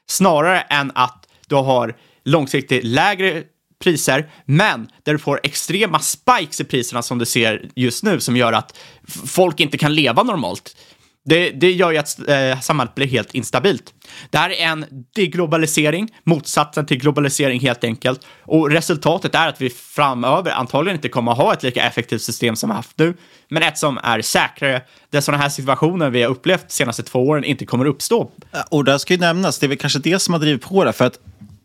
snarare 0.08 0.60
än 0.60 0.92
att 0.94 1.26
du 1.48 1.54
har 1.54 1.96
långsiktigt 2.24 2.84
lägre 2.84 3.42
priser, 3.82 4.30
men 4.44 4.88
där 5.02 5.12
du 5.12 5.18
får 5.18 5.40
extrema 5.42 5.98
spikes 5.98 6.60
i 6.60 6.64
priserna 6.64 7.02
som 7.02 7.18
du 7.18 7.26
ser 7.26 7.70
just 7.74 8.04
nu 8.04 8.20
som 8.20 8.36
gör 8.36 8.52
att 8.52 8.78
folk 9.26 9.60
inte 9.60 9.78
kan 9.78 9.94
leva 9.94 10.22
normalt. 10.22 10.76
Det, 11.24 11.50
det 11.50 11.72
gör 11.72 11.90
ju 11.90 11.98
att 11.98 12.28
eh, 12.28 12.60
samhället 12.60 12.94
blir 12.94 13.06
helt 13.06 13.34
instabilt. 13.34 13.94
Det 14.30 14.38
här 14.38 14.50
är 14.50 14.66
en 14.66 14.84
deglobalisering, 15.14 16.08
motsatsen 16.24 16.86
till 16.86 16.98
globalisering 16.98 17.60
helt 17.60 17.84
enkelt. 17.84 18.26
Och 18.42 18.70
resultatet 18.70 19.34
är 19.34 19.48
att 19.48 19.60
vi 19.60 19.70
framöver 19.70 20.50
antagligen 20.50 20.96
inte 20.96 21.08
kommer 21.08 21.32
att 21.32 21.38
ha 21.38 21.52
ett 21.52 21.62
lika 21.62 21.82
effektivt 21.82 22.22
system 22.22 22.56
som 22.56 22.70
vi 22.70 22.76
haft 22.76 22.98
nu, 22.98 23.14
men 23.48 23.62
ett 23.62 23.78
som 23.78 23.98
är 24.02 24.22
säkrare, 24.22 24.82
där 25.10 25.20
sådana 25.20 25.42
här 25.42 25.50
situationer 25.50 26.10
vi 26.10 26.22
har 26.22 26.30
upplevt 26.30 26.68
de 26.68 26.74
senaste 26.74 27.02
två 27.02 27.18
åren 27.28 27.44
inte 27.44 27.66
kommer 27.66 27.84
att 27.84 27.94
uppstå. 27.94 28.30
Och 28.70 28.84
det 28.84 28.98
ska 28.98 29.14
ju 29.14 29.20
nämnas, 29.20 29.58
det 29.58 29.66
är 29.66 29.68
väl 29.68 29.78
kanske 29.78 29.98
det 29.98 30.18
som 30.18 30.34
har 30.34 30.40
drivit 30.40 30.62
på 30.62 30.84
det, 30.84 30.92
för 30.92 31.04
att 31.04 31.18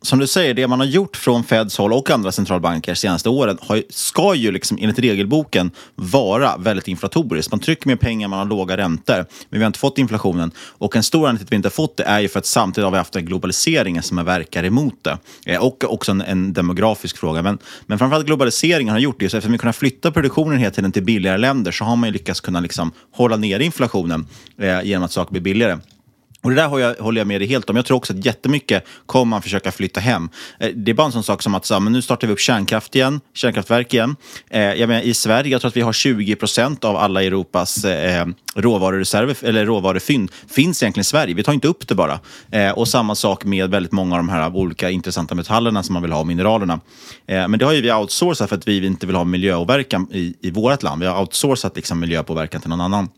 som 0.06 0.20
du 0.20 0.28
säger, 0.28 0.54
det 0.54 0.68
man 0.68 0.80
har 0.80 0.88
gjort 0.88 1.18
från 1.18 1.44
Feds 1.44 1.78
håll 1.78 1.94
och 1.94 2.10
andra 2.10 2.32
centralbanker 2.32 2.92
de 2.92 2.96
senaste 2.96 3.30
åren 3.30 3.58
har, 3.62 3.84
ska 3.90 4.36
ju 4.36 4.52
liksom, 4.52 4.78
enligt 4.82 5.00
regelboken 5.00 5.72
vara 5.96 6.58
väldigt 6.58 6.88
inflatoriskt. 6.88 7.52
Man 7.52 7.60
trycker 7.60 7.88
mer 7.88 7.96
pengar, 7.96 8.28
man 8.28 8.40
har 8.40 8.46
låga 8.46 8.78
räntor, 8.78 9.16
men 9.16 9.26
vi 9.50 9.60
har 9.60 9.68
inte 9.68 9.80
fått 9.80 9.98
inflationen. 9.98 10.52
Och 10.58 10.96
en 10.96 11.04
stor 11.04 11.20
anledning 11.20 11.38
till 11.38 11.46
att 11.46 11.52
vi 11.52 11.56
inte 11.56 11.66
har 11.66 11.72
fått 11.72 11.98
det 11.98 12.04
är 12.04 12.20
ju 12.20 12.28
för 12.28 12.40
att 12.40 12.46
samtidigt 12.46 12.86
har 12.86 12.92
vi 12.92 12.98
haft 12.98 13.16
en 13.16 13.26
globalisering 13.26 14.02
som 14.02 14.26
verkar 14.26 14.64
emot 14.64 15.04
det. 15.04 15.18
Eh, 15.46 15.64
och 15.64 15.84
också 15.84 16.12
en, 16.12 16.22
en, 16.22 16.54
demografisk 16.54 17.18
fråga. 17.18 17.42
Men, 17.42 17.58
men 17.86 18.00
framförallt 18.00 18.26
globaliseringen 18.26 18.94
har 18.94 19.00
gjort 19.00 19.20
det. 19.20 19.30
Så 19.30 19.38
eftersom 19.38 19.52
vi 19.52 19.58
kunnat 19.58 19.76
flytta 19.76 20.12
produktionen 20.12 20.58
hela 20.58 20.72
tiden 20.72 20.92
till 20.92 21.04
billigare 21.04 21.38
länder 21.38 21.72
så 21.72 21.86
har 21.86 21.96
man 21.96 22.10
ju 22.10 22.14
lyckats 22.14 22.42
kunna 22.42 22.60
liksom 22.60 22.92
hålla 23.12 23.38
ner 23.38 23.60
inflationen 23.60 24.28
eh, 24.58 24.82
genom 24.84 25.06
att 25.06 25.12
saker 25.12 25.32
blir 25.32 25.42
billigare. 25.42 25.78
Och 26.46 26.52
det 26.52 26.56
där 26.56 26.68
håller 26.68 26.84
jag, 26.84 26.96
håller 26.96 27.22
jag 27.22 27.28
med 27.28 27.42
dig 27.42 27.48
helt 27.48 27.70
om. 27.70 27.76
Jag 27.76 27.86
tror 27.86 27.98
också 27.98 28.14
att 28.14 28.26
jättemycket 28.26 28.86
kommer 29.06 29.30
man 29.30 29.42
försöka 29.42 29.72
flytta 29.72 30.00
hem. 30.00 30.30
Eh, 30.60 30.70
det 30.76 30.92
är 30.92 30.96
bara 30.96 31.06
en 31.06 31.12
sån 31.12 31.24
sak 31.24 31.42
som 31.42 31.56
att 31.56 31.66
så, 31.66 31.80
men 31.80 31.94
nu 31.94 32.02
startar 32.02 32.28
vi 32.28 32.34
upp 32.34 32.40
kärnkraft 32.40 32.96
igen, 32.96 33.22
kärnkraftverk 33.34 33.94
igen. 33.94 34.16
Eh, 34.50 34.62
jag 34.62 34.88
menar, 34.88 35.02
I 35.02 35.14
Sverige, 35.14 35.52
jag 35.52 35.62
tror 35.62 35.70
att 35.70 35.78
vi 35.78 35.82
har 35.82 35.94
20 35.94 36.36
procent 36.36 36.84
av 36.84 36.96
alla 36.96 37.24
Europas 37.24 37.86
eh, 37.86 38.22
eh, 38.22 38.28
råvarureserver, 38.56 39.38
eller 39.42 39.66
råvarufynd, 39.66 40.32
finns 40.50 40.84
egentligen 40.84 41.02
i 41.02 41.06
Sverige. 41.06 41.34
Vi 41.34 41.44
tar 41.44 41.54
inte 41.54 41.68
upp 41.68 41.88
det 41.88 41.96
bara. 41.96 42.20
Eh, 42.52 42.72
och 42.72 42.88
samma 42.88 43.16
sak 43.16 43.46
med 43.46 43.70
väldigt 43.70 43.92
många 43.92 44.16
av 44.16 44.20
de 44.20 44.30
här 44.30 44.56
olika 44.56 44.90
intressanta 44.90 45.36
metallerna 45.36 45.84
som 45.84 45.94
man 45.94 46.02
vill 46.02 46.12
ha, 46.12 46.20
och 46.20 46.28
mineralerna. 46.28 46.80
Eh, 47.28 47.48
men 47.48 47.60
det 47.60 47.66
har 47.66 47.74
ju 47.74 47.82
vi 47.82 47.94
outsourcat 47.94 48.50
för 48.50 48.56
att 48.56 48.68
vi 48.68 48.86
inte 48.86 49.08
vill 49.08 49.16
ha 49.16 49.24
miljöåverkan 49.24 50.08
i, 50.12 50.36
i 50.42 50.52
vårt 50.52 50.84
land. 50.84 51.02
Vi 51.02 51.08
har 51.08 51.22
outsourcat 51.22 51.76
liksom, 51.76 52.00
miljöpåverkan 52.00 52.62
till 52.62 52.70
någon 52.70 52.82
annan. 52.82 53.10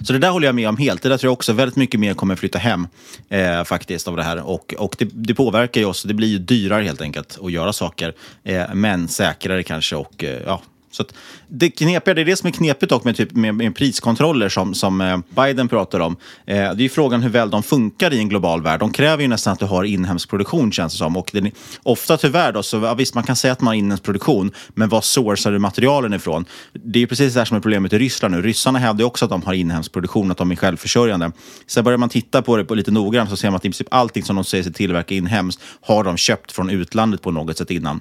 Så 0.00 0.12
det 0.12 0.18
där 0.18 0.30
håller 0.30 0.46
jag 0.48 0.54
med 0.54 0.68
om 0.68 0.76
helt. 0.76 1.02
Det 1.02 1.08
där 1.08 1.16
tror 1.16 1.28
jag 1.28 1.32
också 1.32 1.52
väldigt 1.52 1.76
mycket 1.76 2.00
mer 2.00 2.14
kommer 2.14 2.36
flytta 2.36 2.58
hem 2.58 2.88
eh, 3.28 3.64
faktiskt 3.64 4.08
av 4.08 4.16
det 4.16 4.22
här. 4.22 4.36
Och, 4.48 4.74
och 4.78 4.96
det, 4.98 5.08
det, 5.12 5.34
påverkar 5.34 5.80
ju 5.80 5.86
oss. 5.86 6.02
Det 6.02 6.14
blir 6.14 6.28
ju 6.28 6.38
dyrare 6.38 6.82
helt 6.82 7.00
enkelt 7.00 7.38
att 7.42 7.52
göra 7.52 7.72
saker. 7.72 8.14
Eh, 8.44 8.74
men 8.74 9.08
säkrare 9.08 9.62
kanske 9.62 9.96
och 9.96 10.24
eh, 10.24 10.40
ja, 10.46 10.62
så 10.90 11.04
det 11.48 11.70
knepiga, 11.70 12.14
det 12.14 12.20
är 12.20 12.24
det 12.24 12.36
som 12.36 12.46
är 12.46 12.50
knepigt 12.50 12.90
dock 12.90 13.04
med, 13.04 13.16
typ, 13.16 13.32
med, 13.32 13.54
med 13.54 13.74
priskontroller 13.74 14.48
som, 14.48 14.74
som 14.74 15.00
eh, 15.00 15.18
Biden 15.28 15.68
pratar 15.68 16.00
om. 16.00 16.16
Eh, 16.46 16.56
det 16.56 16.62
är 16.62 16.80
ju 16.80 16.88
frågan 16.88 17.22
hur 17.22 17.30
väl 17.30 17.50
de 17.50 17.62
funkar 17.62 18.12
i 18.12 18.18
en 18.18 18.28
global 18.28 18.62
värld. 18.62 18.80
De 18.80 18.92
kräver 18.92 19.22
ju 19.22 19.28
nästan 19.28 19.52
att 19.52 19.58
du 19.58 19.66
har 19.66 19.84
inhemsk 19.84 20.30
produktion 20.30 20.72
känns 20.72 20.92
det 20.92 20.98
som. 20.98 21.16
Och 21.16 21.30
det, 21.32 21.52
ofta 21.82 22.16
tyvärr 22.16 22.52
då, 22.52 22.62
så 22.62 22.76
ja, 22.76 22.94
visst 22.94 23.14
man 23.14 23.24
kan 23.24 23.36
säga 23.36 23.52
att 23.52 23.60
man 23.60 23.66
har 23.66 23.74
inhemsk 23.74 24.02
produktion, 24.02 24.52
men 24.68 24.88
var 24.88 25.00
sourcar 25.00 25.52
du 25.52 25.58
materialen 25.58 26.12
ifrån? 26.12 26.44
Det 26.72 26.98
är 26.98 27.00
ju 27.00 27.06
precis 27.06 27.34
det 27.34 27.40
här 27.40 27.44
som 27.44 27.56
är 27.56 27.60
problemet 27.60 27.92
i 27.92 27.98
Ryssland 27.98 28.34
nu. 28.34 28.42
Ryssarna 28.42 28.78
hävdar 28.78 29.04
också 29.04 29.24
att 29.24 29.30
de 29.30 29.42
har 29.42 29.52
inhemsk 29.52 29.92
produktion, 29.92 30.30
att 30.30 30.38
de 30.38 30.50
är 30.50 30.56
självförsörjande. 30.56 31.32
Sen 31.66 31.84
börjar 31.84 31.98
man 31.98 32.08
titta 32.08 32.42
på 32.42 32.56
det 32.56 32.64
på 32.64 32.74
lite 32.74 32.90
noggrant 32.90 33.30
så 33.30 33.36
ser 33.36 33.50
man 33.50 33.56
att 33.56 33.64
i 33.64 33.68
princip 33.68 33.88
allting 33.90 34.22
som 34.22 34.36
de 34.36 34.44
säger 34.44 34.64
sig 34.64 34.72
tillverka 34.72 35.14
inhemskt 35.14 35.60
har 35.80 36.04
de 36.04 36.16
köpt 36.16 36.52
från 36.52 36.70
utlandet 36.70 37.22
på 37.22 37.30
något 37.30 37.58
sätt 37.58 37.70
innan. 37.70 38.00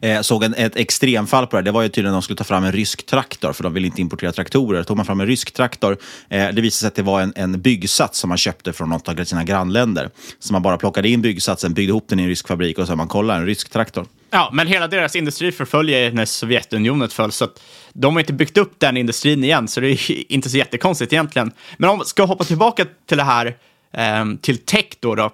Eh, 0.00 0.20
såg 0.20 0.44
en, 0.44 0.54
ett 0.54 0.76
extremfall 0.76 1.46
på 1.46 1.56
det. 1.56 1.62
Det 1.62 1.70
var 1.70 1.82
ju 1.82 1.88
tydligen 1.88 2.14
att 2.14 2.16
de 2.16 2.22
skulle 2.22 2.36
ta 2.36 2.44
fram 2.44 2.64
en 2.64 2.72
rysk 2.72 3.06
traktor, 3.06 3.52
för 3.52 3.62
de 3.62 3.74
vill 3.74 3.84
inte 3.84 4.00
importera 4.00 4.32
traktorer. 4.32 4.82
tog 4.82 4.96
man 4.96 5.06
fram 5.06 5.20
en 5.20 5.26
rysk 5.26 5.50
traktor. 5.50 5.96
Eh, 6.28 6.48
det 6.48 6.60
visade 6.60 6.70
sig 6.70 6.88
att 6.88 6.94
det 6.94 7.02
var 7.02 7.20
en, 7.20 7.32
en 7.36 7.60
byggsats 7.60 8.18
som 8.18 8.28
man 8.28 8.38
köpte 8.38 8.72
från 8.72 8.88
något 8.88 9.08
av 9.08 9.24
sina 9.24 9.44
grannländer. 9.44 10.10
Så 10.38 10.52
man 10.52 10.62
bara 10.62 10.76
plockade 10.76 11.08
in 11.08 11.22
byggsatsen, 11.22 11.74
byggde 11.74 11.90
ihop 11.90 12.08
den 12.08 12.20
i 12.20 12.22
en 12.22 12.28
rysk 12.28 12.48
fabrik 12.48 12.78
och 12.78 12.86
så 12.86 12.96
man 12.96 13.08
kollar 13.08 13.36
en 13.36 13.46
rysk 13.46 13.70
traktor. 13.70 14.06
Ja, 14.30 14.50
men 14.52 14.66
hela 14.66 14.88
deras 14.88 15.16
industri 15.16 15.52
förföljer 15.52 16.12
när 16.12 16.24
Sovjetunionen 16.24 17.08
föll, 17.08 17.32
så 17.32 17.44
att 17.44 17.62
de 17.92 18.14
har 18.14 18.20
inte 18.20 18.32
byggt 18.32 18.58
upp 18.58 18.74
den 18.78 18.96
industrin 18.96 19.44
igen, 19.44 19.68
så 19.68 19.80
det 19.80 19.88
är 19.88 20.32
inte 20.32 20.50
så 20.50 20.56
jättekonstigt 20.56 21.12
egentligen. 21.12 21.52
Men 21.76 21.90
om 21.90 21.98
vi 21.98 22.04
ska 22.04 22.24
hoppa 22.24 22.44
tillbaka 22.44 22.86
till 23.08 23.16
det 23.16 23.24
här, 23.24 23.56
eh, 23.92 24.24
till 24.40 24.58
tech 24.58 24.86
då, 25.00 25.14
då. 25.14 25.30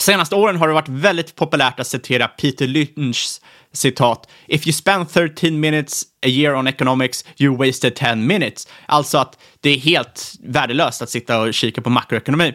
Senaste 0.00 0.34
åren 0.34 0.56
har 0.56 0.68
det 0.68 0.74
varit 0.74 0.88
väldigt 0.88 1.36
populärt 1.36 1.80
att 1.80 1.86
citera 1.86 2.28
Peter 2.28 2.66
Lynchs 2.66 3.40
citat, 3.72 4.30
if 4.46 4.66
you 4.66 4.72
spend 4.72 5.10
13 5.10 5.60
minutes 5.60 6.02
a 6.02 6.28
year 6.28 6.54
on 6.54 6.66
economics, 6.66 7.24
you 7.38 7.56
wasted 7.56 7.94
10 7.94 8.14
minutes. 8.14 8.68
Alltså 8.86 9.18
att 9.18 9.38
det 9.60 9.70
är 9.70 9.78
helt 9.78 10.32
värdelöst 10.42 11.02
att 11.02 11.10
sitta 11.10 11.40
och 11.40 11.54
kika 11.54 11.82
på 11.82 11.90
makroekonomi. 11.90 12.54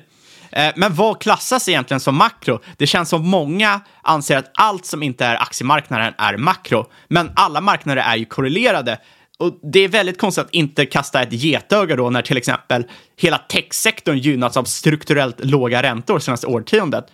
Eh, 0.52 0.74
men 0.76 0.94
vad 0.96 1.22
klassas 1.22 1.70
egentligen 1.70 2.00
som 2.00 2.16
makro? 2.16 2.60
Det 2.78 2.88
känns 2.88 3.10
som 3.10 3.28
många 3.28 3.82
anser 4.02 4.38
att 4.38 4.52
allt 4.54 4.86
som 4.86 5.04
inte 5.04 5.26
är 5.26 5.36
aktiemarknaden 5.36 6.14
är 6.18 6.38
makro, 6.38 6.86
men 7.08 7.32
alla 7.36 7.62
marknader 7.62 8.02
är 8.02 8.16
ju 8.16 8.26
korrelerade. 8.26 9.00
Och 9.38 9.60
det 9.72 9.80
är 9.80 9.88
väldigt 9.88 10.20
konstigt 10.20 10.46
att 10.46 10.54
inte 10.54 10.86
kasta 10.86 11.22
ett 11.22 11.34
getöga 11.34 11.96
då 11.96 12.10
när 12.10 12.22
till 12.22 12.38
exempel 12.38 12.86
hela 13.18 13.38
techsektorn 13.38 14.18
gynnats 14.18 14.58
av 14.58 14.64
strukturellt 14.64 15.46
låga 15.46 15.84
räntor 15.84 16.20
senaste 16.20 16.48
årtiondet. 16.48 17.06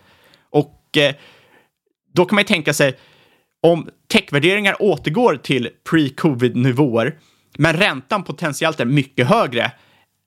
Och 0.91 0.97
eh, 0.97 1.15
då 2.13 2.25
kan 2.25 2.35
man 2.35 2.41
ju 2.41 2.47
tänka 2.47 2.73
sig, 2.73 2.97
om 3.61 3.89
techvärderingar 4.11 4.81
återgår 4.81 5.35
till 5.35 5.69
pre-covid-nivåer, 5.89 7.17
men 7.57 7.77
räntan 7.77 8.23
potentiellt 8.23 8.79
är 8.79 8.85
mycket 8.85 9.27
högre, 9.27 9.71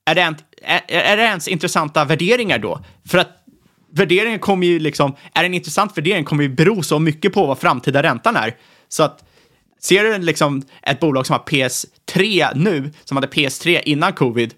är 0.05 0.15
det, 0.15 0.21
en, 0.21 0.35
är, 0.61 0.81
är 0.87 1.17
det 1.17 1.23
ens 1.23 1.47
intressanta 1.47 2.05
värderingar 2.05 2.59
då? 2.59 2.79
För 3.07 3.17
att 3.17 3.29
värderingen 3.93 4.39
kommer 4.39 4.67
ju 4.67 4.79
liksom, 4.79 5.15
är 5.33 5.41
det 5.41 5.47
en 5.47 5.53
intressant 5.53 5.97
värdering 5.97 6.23
kommer 6.23 6.43
ju 6.43 6.49
bero 6.49 6.83
så 6.83 6.99
mycket 6.99 7.33
på 7.33 7.45
vad 7.45 7.59
framtida 7.59 8.03
räntan 8.03 8.35
är. 8.35 8.55
Så 8.87 9.03
att 9.03 9.23
ser 9.81 10.03
du 10.03 10.17
liksom 10.17 10.61
ett 10.81 10.99
bolag 10.99 11.25
som 11.25 11.33
har 11.33 11.43
PS3 11.43 12.47
nu, 12.55 12.91
som 13.03 13.17
hade 13.17 13.27
PS3 13.27 13.81
innan 13.85 14.13
covid, 14.13 14.53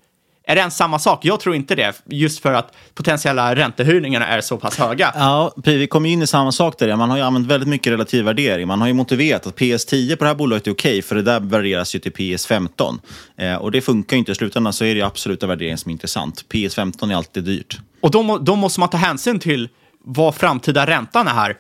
är 0.50 0.56
det 0.56 0.60
ens 0.60 0.78
samma 0.78 1.00
sak? 1.00 1.26
Jag 1.26 1.40
tror 1.40 1.56
inte 1.56 1.76
det, 1.76 1.94
just 2.06 2.40
för 2.40 2.54
att 2.54 2.74
potentiella 2.94 3.56
räntehöjningarna 3.56 4.28
är 4.28 4.42
så 4.42 4.58
pass 4.58 4.78
höga. 4.78 5.12
Ja, 5.16 5.54
vi 5.64 5.88
kommer 5.88 6.10
in 6.10 6.22
i 6.22 6.28
samma 6.28 6.52
sak 6.52 6.80
där. 6.80 6.96
Man 6.96 7.10
har 7.10 7.18
ju 7.18 7.24
använt 7.24 7.48
väldigt 7.48 7.70
mycket 7.70 7.94
relativ 7.94 8.26
värdering. 8.26 8.68
Man 8.68 8.82
har 8.82 8.88
ju 8.88 8.94
motiverat 8.94 9.48
att 9.48 9.56
PS10 9.56 10.16
på 10.16 10.24
det 10.24 10.28
här 10.28 10.36
bolaget 10.36 10.68
är 10.68 10.72
okej, 10.72 10.92
okay, 10.92 11.02
för 11.02 11.16
det 11.16 11.22
där 11.22 11.40
värderas 11.40 11.96
ju 11.96 12.00
till 12.00 12.12
PS15. 12.12 13.00
Eh, 13.38 13.56
och 13.56 13.72
det 13.72 13.82
funkar 13.82 14.16
ju 14.16 14.20
inte. 14.20 14.32
I 14.32 14.36
slutändan 14.36 14.74
så 14.74 14.86
är 14.86 14.96
det 14.96 15.02
absoluta 15.02 15.48
värderingen 15.48 15.78
som 15.78 15.90
är 15.90 15.94
intressant. 15.94 16.46
PS15 16.50 17.12
är 17.12 17.16
alltid 17.16 17.44
dyrt. 17.44 17.80
Och 18.02 18.12
då, 18.12 18.38
då 18.38 18.56
måste 18.56 18.80
man 18.80 18.90
ta 18.90 18.98
hänsyn 18.98 19.40
till 19.40 19.70
vad 20.04 20.36
framtida 20.36 20.88
räntan 20.88 21.28
är 21.28 21.34
här. 21.34 21.56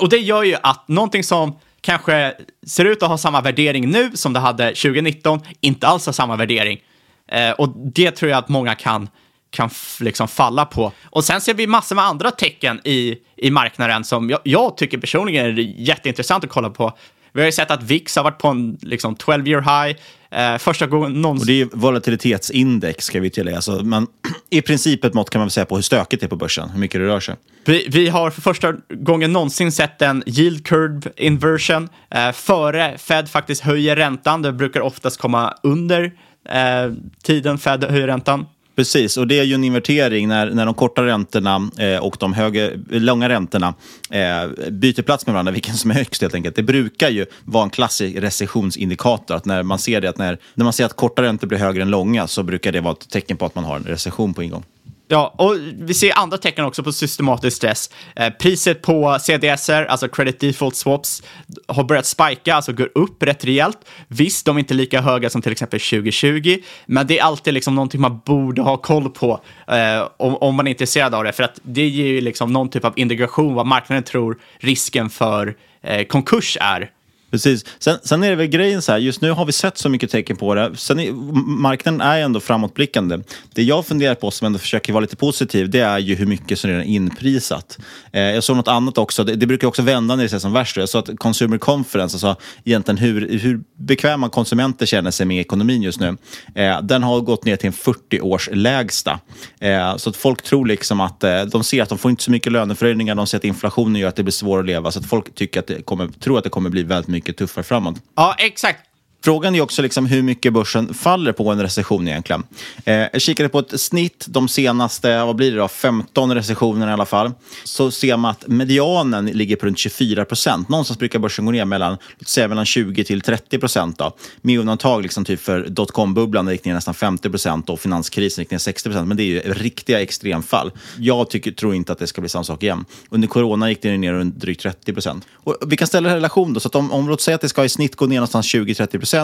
Och 0.00 0.08
det 0.08 0.18
gör 0.18 0.42
ju 0.42 0.56
att 0.62 0.88
någonting 0.88 1.24
som 1.24 1.58
kanske 1.80 2.34
ser 2.66 2.84
ut 2.84 3.02
att 3.02 3.08
ha 3.08 3.18
samma 3.18 3.40
värdering 3.40 3.90
nu 3.90 4.10
som 4.14 4.32
det 4.32 4.40
hade 4.40 4.66
2019, 4.68 5.40
inte 5.60 5.86
alls 5.86 6.06
har 6.06 6.12
samma 6.12 6.36
värdering. 6.36 6.78
Eh, 7.28 7.50
och 7.50 7.68
det 7.94 8.10
tror 8.10 8.30
jag 8.30 8.38
att 8.38 8.48
många 8.48 8.74
kan, 8.74 9.08
kan 9.50 9.70
liksom 10.00 10.28
falla 10.28 10.64
på. 10.64 10.92
Och 11.04 11.24
sen 11.24 11.40
ser 11.40 11.54
vi 11.54 11.66
massor 11.66 11.96
med 11.96 12.04
andra 12.04 12.30
tecken 12.30 12.80
i, 12.84 13.16
i 13.36 13.50
marknaden 13.50 14.04
som 14.04 14.30
jag, 14.30 14.40
jag 14.44 14.76
tycker 14.76 14.98
personligen 14.98 15.46
är 15.46 15.58
jätteintressant 15.58 16.44
att 16.44 16.50
kolla 16.50 16.70
på. 16.70 16.92
Vi 17.32 17.40
har 17.40 17.46
ju 17.46 17.52
sett 17.52 17.70
att 17.70 17.82
VIX 17.82 18.16
har 18.16 18.24
varit 18.24 18.38
på 18.38 18.48
en 18.48 18.78
liksom, 18.82 19.16
12-year 19.16 19.60
high. 19.60 19.98
Eh, 20.30 20.58
första 20.58 20.86
gången 20.86 21.22
någonsin... 21.22 21.42
Och 21.42 21.46
det 21.46 21.60
är 21.60 21.78
volatilitetsindex 21.78 23.04
ska 23.04 23.20
vi 23.20 23.30
tillägga. 23.30 23.60
Så 23.60 23.84
man, 23.84 24.06
I 24.50 24.62
princip 24.62 25.04
ett 25.04 25.14
mått 25.14 25.30
kan 25.30 25.40
man 25.40 25.50
säga 25.50 25.66
på 25.66 25.74
hur 25.74 25.82
stökigt 25.82 26.20
det 26.20 26.26
är 26.26 26.28
på 26.28 26.36
börsen, 26.36 26.70
hur 26.70 26.80
mycket 26.80 27.00
det 27.00 27.06
rör 27.06 27.20
sig. 27.20 27.36
Vi, 27.64 27.86
vi 27.88 28.08
har 28.08 28.30
för 28.30 28.40
första 28.40 28.74
gången 28.88 29.32
någonsin 29.32 29.72
sett 29.72 30.02
en 30.02 30.22
yield 30.26 30.66
curve 30.66 31.10
inversion. 31.16 31.88
Eh, 32.10 32.32
före 32.32 32.98
Fed 32.98 33.28
faktiskt 33.28 33.62
höjer 33.62 33.96
räntan, 33.96 34.42
det 34.42 34.52
brukar 34.52 34.80
oftast 34.80 35.20
komma 35.20 35.54
under 35.62 36.12
eh, 36.48 36.92
tiden 37.22 37.58
Fed 37.58 37.84
höjer 37.84 38.06
räntan. 38.06 38.46
Precis, 38.78 39.16
och 39.16 39.26
det 39.26 39.38
är 39.38 39.44
ju 39.44 39.54
en 39.54 39.64
invertering 39.64 40.28
när, 40.28 40.50
när 40.50 40.66
de 40.66 40.74
korta 40.74 41.06
räntorna 41.06 41.70
eh, 41.78 41.98
och 41.98 42.16
de 42.20 42.32
höga, 42.32 42.70
långa 42.90 43.28
räntorna 43.28 43.74
eh, 44.10 44.70
byter 44.70 45.02
plats 45.02 45.26
med 45.26 45.32
varandra, 45.32 45.52
vilken 45.52 45.74
som 45.74 45.90
är 45.90 45.94
högst 45.94 46.22
helt 46.22 46.34
enkelt. 46.34 46.56
Det 46.56 46.62
brukar 46.62 47.08
ju 47.08 47.26
vara 47.44 47.64
en 47.64 47.70
klassisk 47.70 48.16
recessionsindikator, 48.16 49.34
att 49.36 49.44
när 49.44 49.62
man 49.62 49.78
ser 49.78 50.00
det 50.00 50.08
att 50.08 50.18
när, 50.18 50.38
när 50.54 50.64
man 50.64 50.72
ser 50.72 50.84
att 50.84 50.96
korta 50.96 51.22
räntor 51.22 51.46
blir 51.46 51.58
högre 51.58 51.82
än 51.82 51.90
långa 51.90 52.26
så 52.26 52.42
brukar 52.42 52.72
det 52.72 52.80
vara 52.80 52.92
ett 52.92 53.10
tecken 53.10 53.36
på 53.36 53.46
att 53.46 53.54
man 53.54 53.64
har 53.64 53.76
en 53.76 53.84
recession 53.84 54.34
på 54.34 54.42
ingång. 54.42 54.64
Ja, 55.10 55.34
och 55.38 55.56
vi 55.78 55.94
ser 55.94 56.18
andra 56.18 56.38
tecken 56.38 56.64
också 56.64 56.82
på 56.82 56.92
systematisk 56.92 57.56
stress. 57.56 57.90
Eh, 58.16 58.30
priset 58.30 58.82
på 58.82 59.18
CDSer, 59.20 59.84
alltså 59.84 60.08
credit 60.08 60.40
default 60.40 60.76
swaps, 60.76 61.22
har 61.66 61.84
börjat 61.84 62.06
spika, 62.06 62.54
alltså 62.54 62.72
går 62.72 62.90
upp 62.94 63.22
rätt 63.22 63.44
rejält. 63.44 63.78
Visst, 64.08 64.46
de 64.46 64.56
är 64.56 64.60
inte 64.60 64.74
lika 64.74 65.00
höga 65.00 65.30
som 65.30 65.42
till 65.42 65.52
exempel 65.52 65.80
2020, 65.80 66.58
men 66.86 67.06
det 67.06 67.18
är 67.18 67.22
alltid 67.22 67.54
liksom 67.54 67.74
någonting 67.74 68.00
man 68.00 68.20
borde 68.24 68.62
ha 68.62 68.76
koll 68.76 69.10
på 69.10 69.40
eh, 69.68 70.08
om, 70.16 70.36
om, 70.36 70.54
man 70.54 70.66
är 70.66 70.70
intresserad 70.70 71.14
av 71.14 71.24
det, 71.24 71.32
för 71.32 71.42
att 71.42 71.60
det 71.62 71.88
ger 71.88 72.06
ju 72.06 72.20
liksom 72.20 72.52
någon 72.52 72.70
typ 72.70 72.84
av 72.84 72.92
integration 72.96 73.54
vad 73.54 73.66
marknaden 73.66 74.04
tror 74.04 74.38
risken 74.58 75.10
för 75.10 75.56
eh, 75.82 76.04
konkurs 76.06 76.56
är. 76.60 76.90
Precis. 77.30 77.64
Sen, 77.78 77.98
sen, 78.02 78.22
är 78.22 78.30
det 78.30 78.36
väl 78.36 78.46
grejen 78.46 78.82
så 78.82 78.92
här, 78.92 78.98
just 78.98 79.20
nu 79.20 79.30
har 79.30 79.44
vi 79.44 79.52
sett 79.52 79.78
så 79.78 79.88
mycket 79.88 80.10
tecken 80.10 80.36
på 80.36 80.54
det. 80.54 80.76
Sen 80.76 81.00
är, 81.00 81.12
marknaden 81.42 82.00
är 82.00 82.20
ändå 82.20 82.40
framåtblickande. 82.40 83.18
Det 83.54 83.62
jag 83.62 83.86
funderar 83.86 84.14
på, 84.14 84.30
som 84.30 84.46
ändå 84.46 84.58
försöker 84.58 84.92
vara 84.92 85.00
lite 85.00 85.16
positiv, 85.16 85.70
det 85.70 85.80
är 85.80 85.98
ju 85.98 86.14
hur 86.14 86.26
mycket 86.26 86.58
som 86.58 86.70
redan 86.70 86.82
är 86.82 86.86
inprisat. 86.86 87.78
Eh, 88.12 88.22
jag 88.22 88.44
såg 88.44 88.56
något 88.56 88.68
annat 88.68 88.98
också, 88.98 89.24
det, 89.24 89.34
det 89.34 89.46
brukar 89.46 89.68
också 89.68 89.82
vända 89.82 90.16
när 90.16 90.22
det 90.22 90.28
ser 90.28 90.38
som 90.38 90.52
värst. 90.52 90.76
Jag 90.76 90.88
såg 90.88 91.10
att 91.10 91.18
Consumer 91.18 91.58
Conference, 91.58 92.14
alltså 92.14 92.42
egentligen 92.64 92.98
hur, 92.98 93.38
hur 93.38 93.60
bekväma 93.76 94.28
konsumenter 94.28 94.86
känner 94.86 95.10
sig 95.10 95.26
med 95.26 95.40
ekonomin 95.40 95.82
just 95.82 96.00
nu, 96.00 96.16
eh, 96.54 96.82
den 96.82 97.02
har 97.02 97.20
gått 97.20 97.44
ner 97.44 97.56
till 97.56 97.66
en 97.66 97.72
40 97.72 98.20
års 98.20 98.48
lägsta. 98.52 99.20
Eh, 99.60 99.96
så 99.96 100.10
att 100.10 100.16
folk 100.16 100.42
tror 100.42 100.66
liksom 100.66 101.00
att 101.00 101.24
eh, 101.24 101.42
de 101.42 101.64
ser 101.64 101.82
att 101.82 101.88
de 101.88 101.98
får 101.98 102.10
inte 102.10 102.22
så 102.22 102.30
mycket 102.30 102.52
löneförhöjningar, 102.52 103.14
de 103.14 103.26
ser 103.26 103.38
att 103.38 103.44
inflationen 103.44 103.96
gör 103.96 104.08
att 104.08 104.16
det 104.16 104.22
blir 104.22 104.32
svårare 104.32 104.60
att 104.60 104.66
leva, 104.66 104.90
så 104.90 104.98
att 104.98 105.06
folk 105.06 105.34
tycker 105.34 105.60
att 105.60 105.66
det 105.66 105.82
kommer, 105.82 106.08
tror 106.08 106.38
att 106.38 106.44
det 106.44 106.50
kommer 106.50 106.70
bli 106.70 106.82
väldigt 106.82 107.08
mycket 107.08 107.17
mycket 107.18 107.36
tuffare 107.36 107.64
framåt. 107.64 108.02
Ja, 108.16 108.34
exakt. 108.38 108.87
Frågan 109.28 109.54
är 109.54 109.60
också 109.60 109.82
liksom 109.82 110.06
hur 110.06 110.22
mycket 110.22 110.52
börsen 110.52 110.94
faller 110.94 111.32
på 111.32 111.50
en 111.50 111.62
recession 111.62 112.08
egentligen. 112.08 112.44
Eh, 112.84 112.94
jag 112.94 113.22
kikade 113.22 113.48
på 113.48 113.58
ett 113.58 113.80
snitt 113.80 114.26
de 114.28 114.48
senaste, 114.48 115.24
vad 115.24 115.36
blir 115.36 115.52
det 115.52 115.58
då, 115.58 115.68
15 115.68 116.34
recessionerna 116.34 116.90
i 116.90 116.94
alla 116.94 117.06
fall. 117.06 117.32
Så 117.64 117.90
ser 117.90 118.16
man 118.16 118.30
att 118.30 118.46
medianen 118.46 119.26
ligger 119.26 119.56
på 119.56 119.66
runt 119.66 119.78
24 119.78 120.24
procent. 120.24 120.68
Någonstans 120.68 120.98
brukar 120.98 121.18
börsen 121.18 121.44
gå 121.44 121.52
ner 121.52 121.64
mellan, 121.64 121.96
låt 122.18 122.28
säga 122.28 122.48
mellan 122.48 122.64
20 122.64 123.04
till 123.04 123.20
30 123.20 123.58
procent. 123.58 124.00
Med 124.40 124.60
undantag 124.60 125.02
liksom 125.02 125.24
typ 125.24 125.40
för 125.40 125.66
dotcom-bubblan, 125.68 126.44
där 126.44 126.52
gick 126.52 126.64
ner 126.64 126.74
nästan 126.74 126.94
50 126.94 127.30
procent 127.30 127.70
och 127.70 127.80
finanskrisen 127.80 128.42
gick 128.42 128.50
ner 128.50 128.58
60 128.58 128.88
procent. 128.88 129.08
Men 129.08 129.16
det 129.16 129.22
är 129.22 129.24
ju 129.24 129.40
riktiga 129.40 130.00
extremfall. 130.00 130.70
Jag 130.98 131.30
tycker, 131.30 131.52
tror 131.52 131.74
inte 131.74 131.92
att 131.92 131.98
det 131.98 132.06
ska 132.06 132.20
bli 132.20 132.28
samma 132.28 132.44
sak 132.44 132.62
igen. 132.62 132.84
Under 133.10 133.28
corona 133.28 133.68
gick 133.68 133.82
det 133.82 133.98
ner 133.98 134.12
runt 134.12 134.40
drygt 134.40 134.62
30 134.62 134.92
procent. 134.92 135.26
Vi 135.66 135.76
kan 135.76 135.88
ställa 135.88 136.08
det 136.08 136.12
i 136.12 136.16
relation 136.16 136.52
då, 136.52 136.60
så 136.60 136.68
att 136.68 136.74
om, 136.74 136.92
om 136.92 137.08
låt 137.08 137.20
säga 137.20 137.34
att 137.34 137.40
det 137.40 137.48
ska 137.48 137.64
i 137.64 137.68
snitt 137.68 137.96
gå 137.96 138.06
ner 138.06 138.16
någonstans 138.16 138.54
20-30 138.54 138.98
procent. 138.98 139.17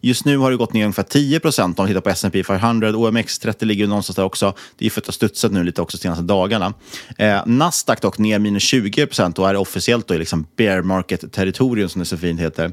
Just 0.00 0.24
nu 0.24 0.38
har 0.38 0.50
det 0.50 0.56
gått 0.56 0.72
ner 0.72 0.84
ungefär 0.84 1.02
10 1.02 1.40
procent 1.40 1.78
om 1.78 1.86
vi 1.86 1.90
tittar 1.90 2.00
på 2.00 2.10
S&P 2.10 2.44
500. 2.44 2.90
OMX30 2.90 3.64
ligger 3.64 3.86
någonstans 3.86 4.16
där 4.16 4.24
också. 4.24 4.54
Det 4.78 4.86
är 4.86 4.90
för 4.90 5.00
att 5.00 5.04
det 5.04 5.08
har 5.08 5.12
studsat 5.12 5.52
nu 5.52 5.64
lite 5.64 5.82
också 5.82 5.96
de 5.96 6.02
senaste 6.02 6.24
dagarna. 6.24 6.74
Eh, 7.18 7.42
Nasdaq 7.46 8.00
dock 8.00 8.18
ner 8.18 8.38
minus 8.38 8.62
20 8.62 9.06
procent 9.06 9.38
och 9.38 9.48
är 9.48 9.56
officiellt 9.56 10.08
då 10.08 10.14
i 10.14 10.18
liksom 10.18 10.46
bear 10.56 10.82
market-territorium 10.82 11.88
som 11.88 11.98
det 11.98 12.04
så 12.04 12.16
fint 12.16 12.40
heter. 12.40 12.72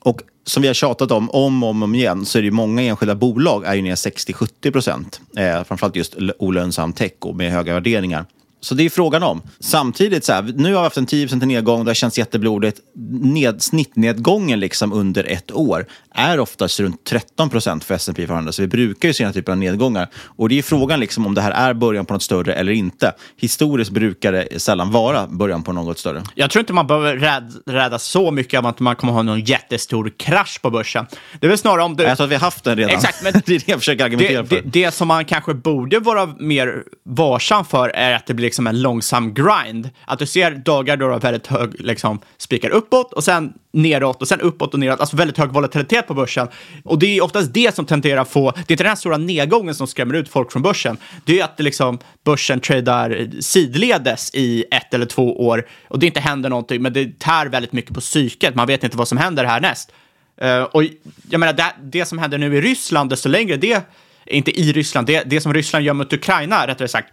Och 0.00 0.20
som 0.46 0.62
vi 0.62 0.66
har 0.66 0.74
tjatat 0.74 1.10
om 1.10 1.30
om 1.30 1.62
och 1.62 1.70
om, 1.70 1.82
om 1.82 1.94
igen 1.94 2.26
så 2.26 2.38
är 2.38 2.42
det 2.42 2.46
ju 2.46 2.52
många 2.52 2.82
enskilda 2.82 3.14
bolag 3.14 3.64
är 3.64 3.74
ju 3.74 3.82
ner 3.82 3.94
60-70 3.94 4.70
procent. 4.70 5.20
Eh, 5.36 5.64
framförallt 5.64 5.96
just 5.96 6.16
olönsam 6.38 6.92
tech 6.92 7.12
och 7.20 7.36
med 7.36 7.52
höga 7.52 7.74
värderingar. 7.74 8.26
Så 8.60 8.74
det 8.74 8.82
är 8.82 8.90
frågan 8.90 9.22
om. 9.22 9.42
Samtidigt, 9.60 10.24
så 10.24 10.32
här, 10.32 10.42
nu 10.42 10.74
har 10.74 10.80
vi 10.80 10.84
haft 10.84 10.96
en 10.96 11.06
10 11.06 11.36
nedgång, 11.36 11.84
det 11.84 11.90
har 11.90 11.94
känts 11.94 12.18
jätteblodigt. 12.18 12.80
Ned, 13.10 13.62
snittnedgången 13.62 14.60
liksom 14.60 14.92
under 14.92 15.24
ett 15.24 15.52
år 15.52 15.86
är 16.14 16.40
oftast 16.40 16.80
runt 16.80 17.04
13 17.04 17.50
procent 17.50 17.84
för 17.84 17.94
S&P 17.94 18.26
500. 18.26 18.52
Så 18.52 18.62
vi 18.62 18.68
brukar 18.68 19.08
ju 19.08 19.14
se 19.14 19.24
den 19.24 19.28
här 19.28 19.34
typen 19.34 19.52
av 19.52 19.58
nedgångar. 19.58 20.08
Och 20.14 20.48
det 20.48 20.58
är 20.58 20.62
frågan 20.62 21.00
liksom 21.00 21.26
om 21.26 21.34
det 21.34 21.40
här 21.40 21.50
är 21.50 21.74
början 21.74 22.06
på 22.06 22.12
något 22.12 22.22
större 22.22 22.54
eller 22.54 22.72
inte. 22.72 23.12
Historiskt 23.36 23.90
brukar 23.90 24.32
det 24.32 24.62
sällan 24.62 24.90
vara 24.90 25.26
början 25.26 25.62
på 25.62 25.72
något 25.72 25.98
större. 25.98 26.22
Jag 26.34 26.50
tror 26.50 26.60
inte 26.60 26.72
man 26.72 26.86
behöver 26.86 27.16
räd, 27.16 27.52
rädda 27.66 27.98
så 27.98 28.30
mycket 28.30 28.58
av 28.58 28.66
att 28.66 28.80
man 28.80 28.96
kommer 28.96 29.12
ha 29.12 29.22
någon 29.22 29.40
jättestor 29.40 30.12
krasch 30.16 30.62
på 30.62 30.70
börsen. 30.70 31.06
Det 31.40 31.46
är 31.46 31.48
väl 31.48 31.58
snarare 31.58 31.82
om 31.82 31.96
du... 31.96 32.04
Jag 32.04 32.16
tror 32.16 32.24
att 32.24 32.30
vi 32.30 32.34
har 32.34 32.40
haft 32.40 32.64
den 32.64 32.76
redan. 32.76 32.94
Exakt, 32.94 33.22
men 33.22 33.32
det 33.46 33.54
är 33.54 33.58
det 33.58 33.68
jag 33.68 33.78
försöker 33.78 34.04
argumentera 34.04 34.42
det, 34.42 34.48
för. 34.48 34.56
Det, 34.56 34.62
det 34.70 34.90
som 34.90 35.08
man 35.08 35.24
kanske 35.24 35.54
borde 35.54 36.00
vara 36.00 36.26
mer 36.26 36.82
varsam 37.04 37.64
för 37.64 37.88
är 37.88 38.14
att 38.14 38.26
det 38.26 38.34
blir 38.34 38.47
liksom 38.48 38.66
en 38.66 38.82
långsam 38.82 39.34
grind. 39.34 39.90
Att 40.04 40.18
du 40.18 40.26
ser 40.26 40.50
dagar 40.50 40.96
då 40.96 41.06
du 41.06 41.12
har 41.12 41.20
väldigt 41.20 41.46
hög, 41.46 41.80
liksom, 41.80 42.20
spikar 42.38 42.70
uppåt 42.70 43.12
och 43.12 43.24
sen 43.24 43.52
neråt 43.72 44.22
och 44.22 44.28
sen 44.28 44.40
uppåt 44.40 44.74
och 44.74 44.80
neråt. 44.80 45.00
Alltså 45.00 45.16
väldigt 45.16 45.38
hög 45.38 45.50
volatilitet 45.50 46.06
på 46.06 46.14
börsen. 46.14 46.48
Och 46.84 46.98
det 46.98 47.16
är 47.16 47.24
oftast 47.24 47.54
det 47.54 47.74
som 47.74 47.86
tenderar 47.86 48.20
att 48.20 48.30
få, 48.30 48.50
det 48.50 48.58
är 48.58 48.72
inte 48.72 48.84
den 48.84 48.88
här 48.88 48.96
stora 48.96 49.16
nedgången 49.16 49.74
som 49.74 49.86
skrämmer 49.86 50.14
ut 50.14 50.28
folk 50.28 50.52
från 50.52 50.62
börsen. 50.62 50.96
Det 51.24 51.40
är 51.40 51.44
att 51.44 51.56
det 51.56 51.62
liksom, 51.62 51.98
börsen 52.24 52.60
tradar 52.60 53.30
sidledes 53.40 54.30
i 54.34 54.64
ett 54.70 54.94
eller 54.94 55.06
två 55.06 55.46
år 55.46 55.66
och 55.88 55.98
det 55.98 56.06
inte 56.06 56.20
händer 56.20 56.50
någonting, 56.50 56.82
men 56.82 56.92
det 56.92 57.18
tär 57.18 57.46
väldigt 57.46 57.72
mycket 57.72 57.94
på 57.94 58.00
psyket. 58.00 58.54
Man 58.54 58.66
vet 58.66 58.84
inte 58.84 58.96
vad 58.96 59.08
som 59.08 59.18
händer 59.18 59.44
härnäst. 59.44 59.92
Uh, 60.42 60.48
eh, 60.48 60.62
och 60.62 60.84
jag 61.30 61.40
menar, 61.40 61.52
det, 61.52 61.72
det 61.82 62.04
som 62.04 62.18
händer 62.18 62.38
nu 62.38 62.56
i 62.56 62.60
Ryssland, 62.60 63.10
desto 63.10 63.28
längre 63.28 63.56
det, 63.56 63.82
inte 64.26 64.60
i 64.60 64.72
Ryssland, 64.72 65.06
det, 65.06 65.22
det 65.26 65.40
som 65.40 65.54
Ryssland 65.54 65.84
gör 65.84 65.94
mot 65.94 66.12
Ukraina, 66.12 66.66
rättare 66.66 66.88
sagt, 66.88 67.08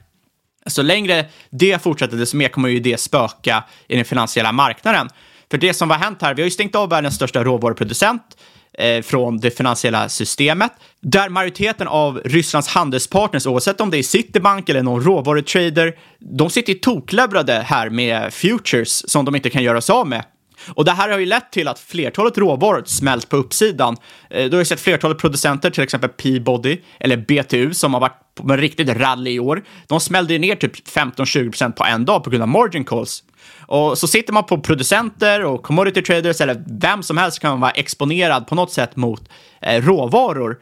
så 0.68 0.82
längre 0.82 1.26
det 1.50 1.82
fortsätter, 1.82 2.18
desto 2.18 2.38
mer 2.38 2.48
kommer 2.48 2.70
ju 2.70 2.80
det 2.80 3.00
spöka 3.00 3.64
i 3.88 3.96
den 3.96 4.06
finansiella 4.06 4.52
marknaden. 4.52 5.10
För 5.52 5.58
det 5.58 5.74
som 5.74 5.90
har 5.90 5.98
hänt 5.98 6.22
här, 6.22 6.34
vi 6.34 6.42
har 6.42 6.46
ju 6.46 6.52
stängt 6.52 6.76
av 6.76 6.90
världens 6.90 7.16
största 7.16 7.44
råvaruproducent 7.44 8.38
eh, 8.74 9.02
från 9.02 9.38
det 9.38 9.52
finansiella 9.52 10.10
systemet, 10.10 10.72
där 11.02 11.30
majoriteten 11.30 11.88
av 11.88 12.22
Rysslands 12.26 12.68
handelspartners, 12.68 13.48
oavsett 13.48 13.82
om 13.82 13.92
det 13.92 13.98
är 13.98 14.04
Citibank 14.04 14.70
eller 14.70 14.84
någon 14.84 15.04
råvarutrader, 15.04 15.96
de 16.20 16.50
sitter 16.50 16.74
ju 16.74 16.80
tokleverade 16.80 17.54
här 17.54 17.90
med 17.90 18.34
futures 18.34 19.12
som 19.12 19.26
de 19.26 19.36
inte 19.36 19.50
kan 19.50 19.64
göra 19.64 19.82
sig 19.82 19.94
av 19.94 20.08
med. 20.08 20.24
Och 20.68 20.86
det 20.86 20.92
här 20.92 21.10
har 21.10 21.20
ju 21.20 21.26
lett 21.26 21.52
till 21.52 21.68
att 21.68 21.80
flertalet 21.80 22.38
råvaror 22.38 22.84
smält 22.86 23.30
på 23.30 23.38
uppsidan. 23.38 23.96
Eh, 24.30 24.46
du 24.46 24.52
har 24.52 24.62
ju 24.62 24.66
sett 24.66 24.80
flertalet 24.80 25.18
producenter, 25.18 25.70
till 25.70 25.84
exempel 25.84 26.10
Peabody 26.10 26.78
eller 27.00 27.18
BTU, 27.18 27.74
som 27.74 27.94
har 27.94 28.02
varit 28.02 28.22
på 28.36 28.54
en 28.54 28.60
riktigt 28.60 28.90
rally 28.90 29.32
i 29.32 29.40
år. 29.40 29.64
De 29.88 30.00
smällde 30.00 30.38
ner 30.38 30.56
typ 30.56 30.88
15-20% 30.88 31.72
på 31.72 31.84
en 31.84 32.06
dag 32.06 32.24
på 32.24 32.30
grund 32.30 32.42
av 32.42 32.50
margin 32.50 32.86
calls. 32.86 33.24
Och 33.68 33.98
så 33.98 34.08
sitter 34.08 34.34
man 34.34 34.44
på 34.44 34.62
producenter 34.62 35.44
och 35.44 35.64
commodity 35.64 36.02
traders 36.02 36.42
eller 36.42 36.64
vem 36.68 37.04
som 37.04 37.18
helst 37.18 37.40
kan 37.40 37.60
vara 37.60 37.72
exponerad 37.72 38.48
på 38.48 38.56
något 38.56 38.72
sätt 38.72 38.96
mot 38.96 39.30
eh, 39.62 39.86
råvaror. 39.86 40.58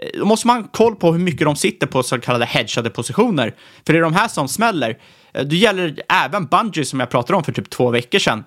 Eh, 0.00 0.18
då 0.18 0.24
måste 0.24 0.46
man 0.46 0.62
ha 0.62 0.68
koll 0.72 0.96
på 0.96 1.12
hur 1.12 1.18
mycket 1.18 1.44
de 1.44 1.56
sitter 1.56 1.86
på 1.86 2.02
så 2.02 2.20
kallade 2.20 2.44
hedgade 2.44 2.90
positioner. 2.90 3.54
För 3.86 3.92
det 3.92 3.98
är 3.98 4.02
de 4.02 4.14
här 4.14 4.28
som 4.28 4.48
smäller. 4.48 4.98
Eh, 5.34 5.44
det 5.44 5.56
gäller 5.56 6.02
även 6.08 6.46
Bungie 6.46 6.84
som 6.84 7.00
jag 7.00 7.10
pratade 7.10 7.36
om 7.36 7.44
för 7.44 7.52
typ 7.52 7.70
två 7.70 7.90
veckor 7.90 8.18
sedan. 8.18 8.44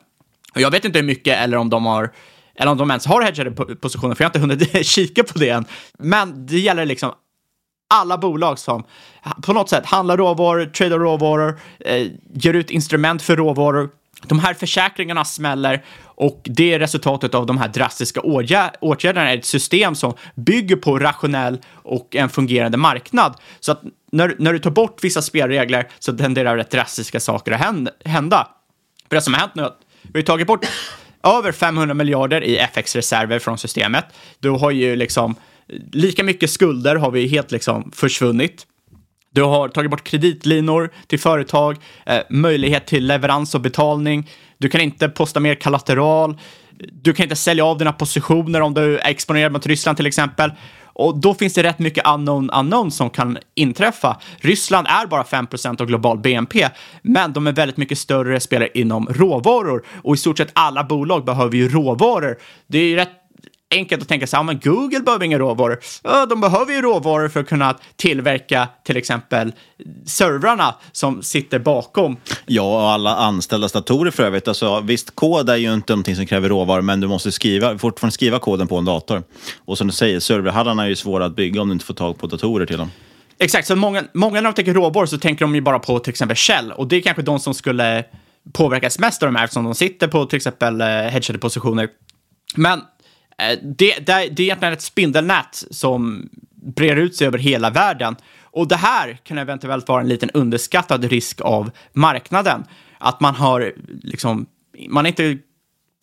Och 0.55 0.61
jag 0.61 0.71
vet 0.71 0.85
inte 0.85 0.99
hur 0.99 1.05
mycket 1.05 1.37
eller 1.37 1.57
om 1.57 1.69
de 1.69 1.85
har 1.85 2.11
eller 2.55 2.71
om 2.71 2.77
de 2.77 2.91
ens 2.91 3.05
har 3.05 3.21
hedgade 3.21 3.51
positioner, 3.75 4.15
för 4.15 4.23
jag 4.23 4.29
har 4.29 4.47
inte 4.47 4.65
hunnit 4.65 4.85
kika 4.85 5.23
på 5.23 5.39
det 5.39 5.49
än. 5.49 5.65
Men 5.99 6.45
det 6.45 6.59
gäller 6.59 6.85
liksom 6.85 7.11
alla 7.89 8.17
bolag 8.17 8.59
som 8.59 8.83
på 9.43 9.53
något 9.53 9.69
sätt 9.69 9.85
handlar 9.85 10.17
råvaror, 10.17 10.65
tradar 10.65 10.99
råvaror, 10.99 11.59
eh, 11.79 12.07
ger 12.33 12.53
ut 12.53 12.71
instrument 12.71 13.21
för 13.21 13.35
råvaror. 13.35 13.89
De 14.27 14.39
här 14.39 14.53
försäkringarna 14.53 15.25
smäller 15.25 15.85
och 16.03 16.41
det 16.45 16.73
är 16.73 16.79
resultatet 16.79 17.35
av 17.35 17.45
de 17.45 17.57
här 17.57 17.67
drastiska 17.67 18.21
åtgärderna. 18.21 19.31
är 19.31 19.37
Ett 19.37 19.45
system 19.45 19.95
som 19.95 20.13
bygger 20.35 20.75
på 20.75 20.99
rationell 20.99 21.61
och 21.71 22.15
en 22.15 22.29
fungerande 22.29 22.77
marknad. 22.77 23.35
Så 23.59 23.71
att 23.71 23.81
när, 24.11 24.35
när 24.39 24.53
du 24.53 24.59
tar 24.59 24.71
bort 24.71 25.03
vissa 25.03 25.21
spelregler 25.21 25.87
så 25.99 26.17
tenderar 26.17 26.57
rätt 26.57 26.71
drastiska 26.71 27.19
saker 27.19 27.51
att 27.51 27.89
hända. 28.05 28.47
För 29.09 29.15
det 29.15 29.21
som 29.21 29.33
har 29.33 29.41
hänt 29.41 29.55
nu 29.55 29.61
är 29.61 29.67
att 29.67 29.79
vi 30.13 30.19
har 30.19 30.25
tagit 30.25 30.47
bort 30.47 30.65
över 31.23 31.51
500 31.51 31.93
miljarder 31.93 32.43
i 32.43 32.57
FX-reserver 32.57 33.39
från 33.39 33.57
systemet. 33.57 34.05
Du 34.39 34.49
har 34.49 34.71
ju 34.71 34.95
liksom 34.95 35.35
lika 35.91 36.23
mycket 36.23 36.49
skulder 36.49 36.95
har 36.95 37.11
vi 37.11 37.27
helt 37.27 37.51
liksom 37.51 37.91
försvunnit. 37.95 38.65
Du 39.31 39.43
har 39.43 39.69
tagit 39.69 39.91
bort 39.91 40.03
kreditlinor 40.03 40.91
till 41.07 41.19
företag, 41.19 41.77
eh, 42.05 42.19
möjlighet 42.29 42.87
till 42.87 43.07
leverans 43.07 43.55
och 43.55 43.61
betalning. 43.61 44.29
Du 44.57 44.69
kan 44.69 44.81
inte 44.81 45.09
posta 45.09 45.39
mer 45.39 45.55
kollateral. 45.55 46.37
Du 46.91 47.13
kan 47.13 47.23
inte 47.23 47.35
sälja 47.35 47.65
av 47.65 47.77
dina 47.77 47.93
positioner 47.93 48.61
om 48.61 48.73
du 48.73 48.99
är 48.99 49.09
exponerad 49.09 49.51
mot 49.51 49.65
Ryssland 49.65 49.97
till 49.97 50.07
exempel. 50.07 50.51
Och 50.95 51.19
då 51.19 51.33
finns 51.33 51.53
det 51.53 51.63
rätt 51.63 51.79
mycket 51.79 52.07
unknown 52.07 52.49
unknown 52.49 52.91
som 52.91 53.09
kan 53.09 53.37
inträffa. 53.55 54.17
Ryssland 54.37 54.87
är 54.87 55.07
bara 55.07 55.23
5% 55.23 55.81
av 55.81 55.87
global 55.87 56.19
BNP, 56.19 56.69
men 57.01 57.33
de 57.33 57.47
är 57.47 57.51
väldigt 57.51 57.77
mycket 57.77 57.97
större 57.97 58.39
spelare 58.39 58.69
inom 58.73 59.07
råvaror 59.07 59.85
och 60.03 60.15
i 60.15 60.17
stort 60.17 60.37
sett 60.37 60.51
alla 60.53 60.83
bolag 60.83 61.25
behöver 61.25 61.55
ju 61.55 61.69
råvaror. 61.69 62.37
Det 62.67 62.79
är 62.79 62.95
rätt 62.95 63.24
enkelt 63.75 64.01
att 64.01 64.07
tänka 64.07 64.27
sig, 64.27 64.37
ja 64.37 64.43
men 64.43 64.59
Google 64.63 64.99
behöver 64.99 65.25
inga 65.25 65.39
råvaror. 65.39 65.79
Ja, 66.03 66.25
de 66.25 66.41
behöver 66.41 66.73
ju 66.73 66.81
råvaror 66.81 67.29
för 67.29 67.39
att 67.39 67.47
kunna 67.47 67.77
tillverka 67.95 68.67
till 68.83 68.97
exempel 68.97 69.53
servrarna 70.05 70.75
som 70.91 71.23
sitter 71.23 71.59
bakom. 71.59 72.17
Ja, 72.45 72.63
och 72.63 72.89
alla 72.89 73.15
anställda 73.15 73.67
datorer 73.67 74.11
för 74.11 74.23
övrigt. 74.23 74.47
Alltså, 74.47 74.79
visst, 74.79 75.15
kod 75.15 75.49
är 75.49 75.55
ju 75.55 75.73
inte 75.73 75.93
någonting 75.93 76.15
som 76.15 76.25
kräver 76.25 76.49
råvaror, 76.49 76.81
men 76.81 76.99
du 76.99 77.07
måste 77.07 77.31
skriva, 77.31 77.77
fortfarande 77.77 78.13
skriva 78.13 78.39
koden 78.39 78.67
på 78.67 78.77
en 78.77 78.85
dator. 78.85 79.23
Och 79.65 79.77
som 79.77 79.87
du 79.87 79.93
säger, 79.93 80.19
serverhallarna 80.19 80.83
är 80.83 80.87
ju 80.87 80.95
svåra 80.95 81.25
att 81.25 81.35
bygga 81.35 81.61
om 81.61 81.67
du 81.67 81.73
inte 81.73 81.85
får 81.85 81.93
tag 81.93 82.17
på 82.17 82.27
datorer 82.27 82.65
till 82.65 82.77
dem. 82.77 82.91
Exakt, 83.39 83.67
så 83.67 83.75
många, 83.75 84.03
många 84.13 84.41
när 84.41 84.41
de 84.41 84.53
tänker 84.53 84.73
råvaror 84.73 85.05
så 85.05 85.17
tänker 85.17 85.45
de 85.45 85.55
ju 85.55 85.61
bara 85.61 85.79
på 85.79 85.99
till 85.99 86.09
exempel 86.09 86.37
Shell 86.37 86.71
och 86.71 86.87
det 86.87 86.95
är 86.95 87.01
kanske 87.01 87.21
de 87.21 87.39
som 87.39 87.53
skulle 87.53 88.03
påverkas 88.53 88.99
mest 88.99 89.23
av 89.23 89.27
de 89.27 89.35
här 89.35 89.43
eftersom 89.43 89.63
de 89.63 89.75
sitter 89.75 90.07
på 90.07 90.25
till 90.25 90.37
exempel 90.37 90.81
eh, 90.81 90.87
hedgade 90.87 91.39
positioner. 91.39 91.87
Men 92.55 92.81
Eh, 93.37 93.59
det, 93.61 93.95
det, 93.95 94.05
det 94.05 94.13
är 94.13 94.41
egentligen 94.41 94.73
ett 94.73 94.81
spindelnät 94.81 95.63
som 95.71 96.29
breder 96.75 97.01
ut 97.01 97.15
sig 97.15 97.27
över 97.27 97.37
hela 97.37 97.69
världen. 97.69 98.15
Och 98.41 98.67
det 98.67 98.75
här 98.75 99.17
kan 99.23 99.37
eventuellt 99.37 99.87
vara 99.87 100.01
en 100.01 100.07
liten 100.07 100.29
underskattad 100.29 101.05
risk 101.05 101.41
av 101.41 101.71
marknaden. 101.93 102.63
Att 102.97 103.19
man 103.19 103.35
har 103.35 103.73
liksom, 104.03 104.45
man 104.89 105.05
har 105.05 105.09
inte 105.09 105.37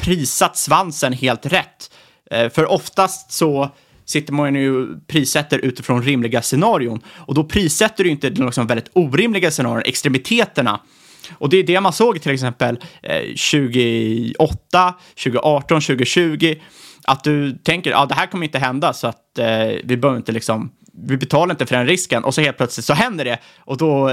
prisat 0.02 0.56
svansen 0.56 1.12
helt 1.12 1.46
rätt. 1.46 1.94
Eh, 2.30 2.50
för 2.50 2.66
oftast 2.66 3.32
så 3.32 3.70
sitter 4.04 4.32
man 4.32 4.54
ju 4.54 5.00
prissätter 5.06 5.58
utifrån 5.58 6.02
rimliga 6.02 6.42
scenarion. 6.42 7.00
Och 7.06 7.34
då 7.34 7.44
prissätter 7.44 8.04
du 8.04 8.10
inte 8.10 8.30
de 8.30 8.46
liksom 8.46 8.66
väldigt 8.66 8.90
orimliga 8.92 9.50
scenarion, 9.50 9.82
extremiteterna. 9.84 10.80
Och 11.38 11.48
det 11.48 11.56
är 11.56 11.62
det 11.62 11.80
man 11.80 11.92
såg 11.92 12.22
till 12.22 12.32
exempel 12.32 12.76
2008, 13.06 14.94
2018, 15.24 15.80
2020 15.80 16.54
att 17.04 17.24
du 17.24 17.52
tänker, 17.52 17.90
ja 17.90 18.06
det 18.06 18.14
här 18.14 18.26
kommer 18.26 18.46
inte 18.46 18.58
hända 18.58 18.92
så 18.92 19.06
att 19.06 19.38
eh, 19.38 19.46
vi 19.84 19.96
behöver 19.96 20.16
inte 20.16 20.32
liksom, 20.32 20.72
vi 20.94 21.16
betalar 21.16 21.54
inte 21.54 21.66
för 21.66 21.76
den 21.76 21.86
risken 21.86 22.24
och 22.24 22.34
så 22.34 22.40
helt 22.40 22.56
plötsligt 22.56 22.86
så 22.86 22.94
händer 22.94 23.24
det 23.24 23.38
och 23.58 23.76
då 23.76 24.10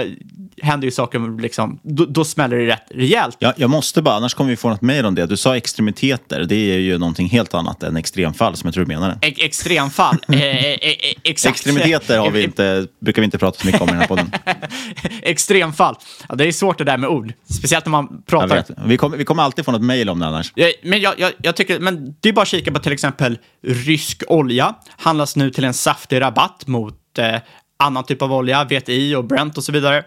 händer 0.62 0.86
ju 0.86 0.92
saker, 0.92 1.42
liksom, 1.42 1.80
då, 1.84 2.06
då 2.06 2.26
smäller 2.26 2.58
det 2.58 2.68
rätt 2.68 2.84
rejält. 2.90 3.38
Ja, 3.40 3.54
jag 3.58 3.70
måste 3.70 4.02
bara, 4.02 4.16
annars 4.16 4.34
kommer 4.34 4.50
vi 4.50 4.56
få 4.56 4.70
något 4.70 4.82
mejl 4.82 5.06
om 5.06 5.16
det. 5.16 5.26
Du 5.26 5.38
sa 5.38 5.58
extremiteter, 5.58 6.44
det 6.44 6.56
är 6.56 6.78
ju 6.78 6.98
någonting 6.98 7.30
helt 7.30 7.54
annat 7.54 7.84
än 7.84 7.98
extremfall 7.98 8.56
som 8.56 8.68
jag 8.68 8.74
tror 8.74 8.86
du 8.86 8.88
menade. 8.88 9.18
E 9.22 9.34
extremfall, 9.38 10.18
eh, 10.28 10.42
eh, 10.42 10.74
eh, 10.74 10.96
exakt. 11.24 11.56
Extremiteter 11.56 12.20
har 12.20 12.32
vi 12.32 12.44
inte, 12.44 12.88
brukar 13.00 13.22
vi 13.22 13.26
inte 13.26 13.38
prata 13.38 13.60
så 13.60 13.66
mycket 13.66 13.82
om 13.82 13.88
i 13.88 13.92
den 13.92 14.00
här 14.00 14.08
podden. 14.08 14.32
Extremfall, 15.22 15.96
ja, 16.30 16.36
det 16.36 16.46
är 16.48 16.52
svårt 16.52 16.78
det 16.78 16.84
där 16.84 16.98
med 16.98 17.10
ord. 17.10 17.34
Speciellt 17.58 17.86
när 17.86 17.92
man 17.92 18.22
pratar. 18.22 18.56
vet. 18.56 18.72
Vi, 18.86 18.98
kommer, 18.98 19.18
vi 19.18 19.26
kommer 19.26 19.44
alltid 19.44 19.66
få 19.66 19.72
något 19.72 19.82
mejl 19.82 20.10
om 20.10 20.20
det 20.20 20.28
annars. 20.28 20.54
Eh, 20.56 20.68
Men 20.84 21.02
jag, 21.02 21.14
jag, 21.20 21.32
jag 21.42 21.56
tycker, 21.56 21.80
men 21.80 22.16
det 22.20 22.30
är 22.30 22.34
bara 22.34 22.42
att 22.42 22.48
kika 22.48 22.72
på 22.72 22.80
till 22.80 22.92
exempel 22.92 23.38
rysk 23.68 24.24
olja. 24.28 24.76
Handlas 24.98 25.36
nu 25.36 25.50
till 25.50 25.64
en 25.64 25.74
saftig 25.74 26.22
rabatt 26.22 26.64
mot 26.70 27.18
eh, 27.18 27.42
annan 27.78 28.04
typ 28.04 28.22
av 28.22 28.34
olja, 28.34 28.64
VTI 28.64 29.16
och 29.16 29.26
Brent 29.26 29.58
och 29.58 29.64
så 29.64 29.72
vidare. 29.72 30.04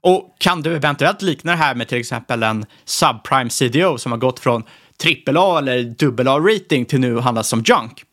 Och 0.00 0.36
kan 0.38 0.62
du 0.62 0.76
eventuellt 0.76 1.22
likna 1.22 1.52
det 1.52 1.58
här 1.58 1.74
med 1.74 1.88
till 1.88 1.98
exempel 1.98 2.42
en 2.42 2.66
subprime 2.84 3.50
CDO 3.50 3.98
som 3.98 4.12
har 4.12 4.18
gått 4.18 4.40
från 4.40 4.62
AAA 5.04 5.58
eller 5.58 5.94
AA-rating 6.04 6.84
till 6.84 7.00
nu 7.00 7.18
handlas 7.18 7.48
som 7.48 7.62
junk? 7.66 8.04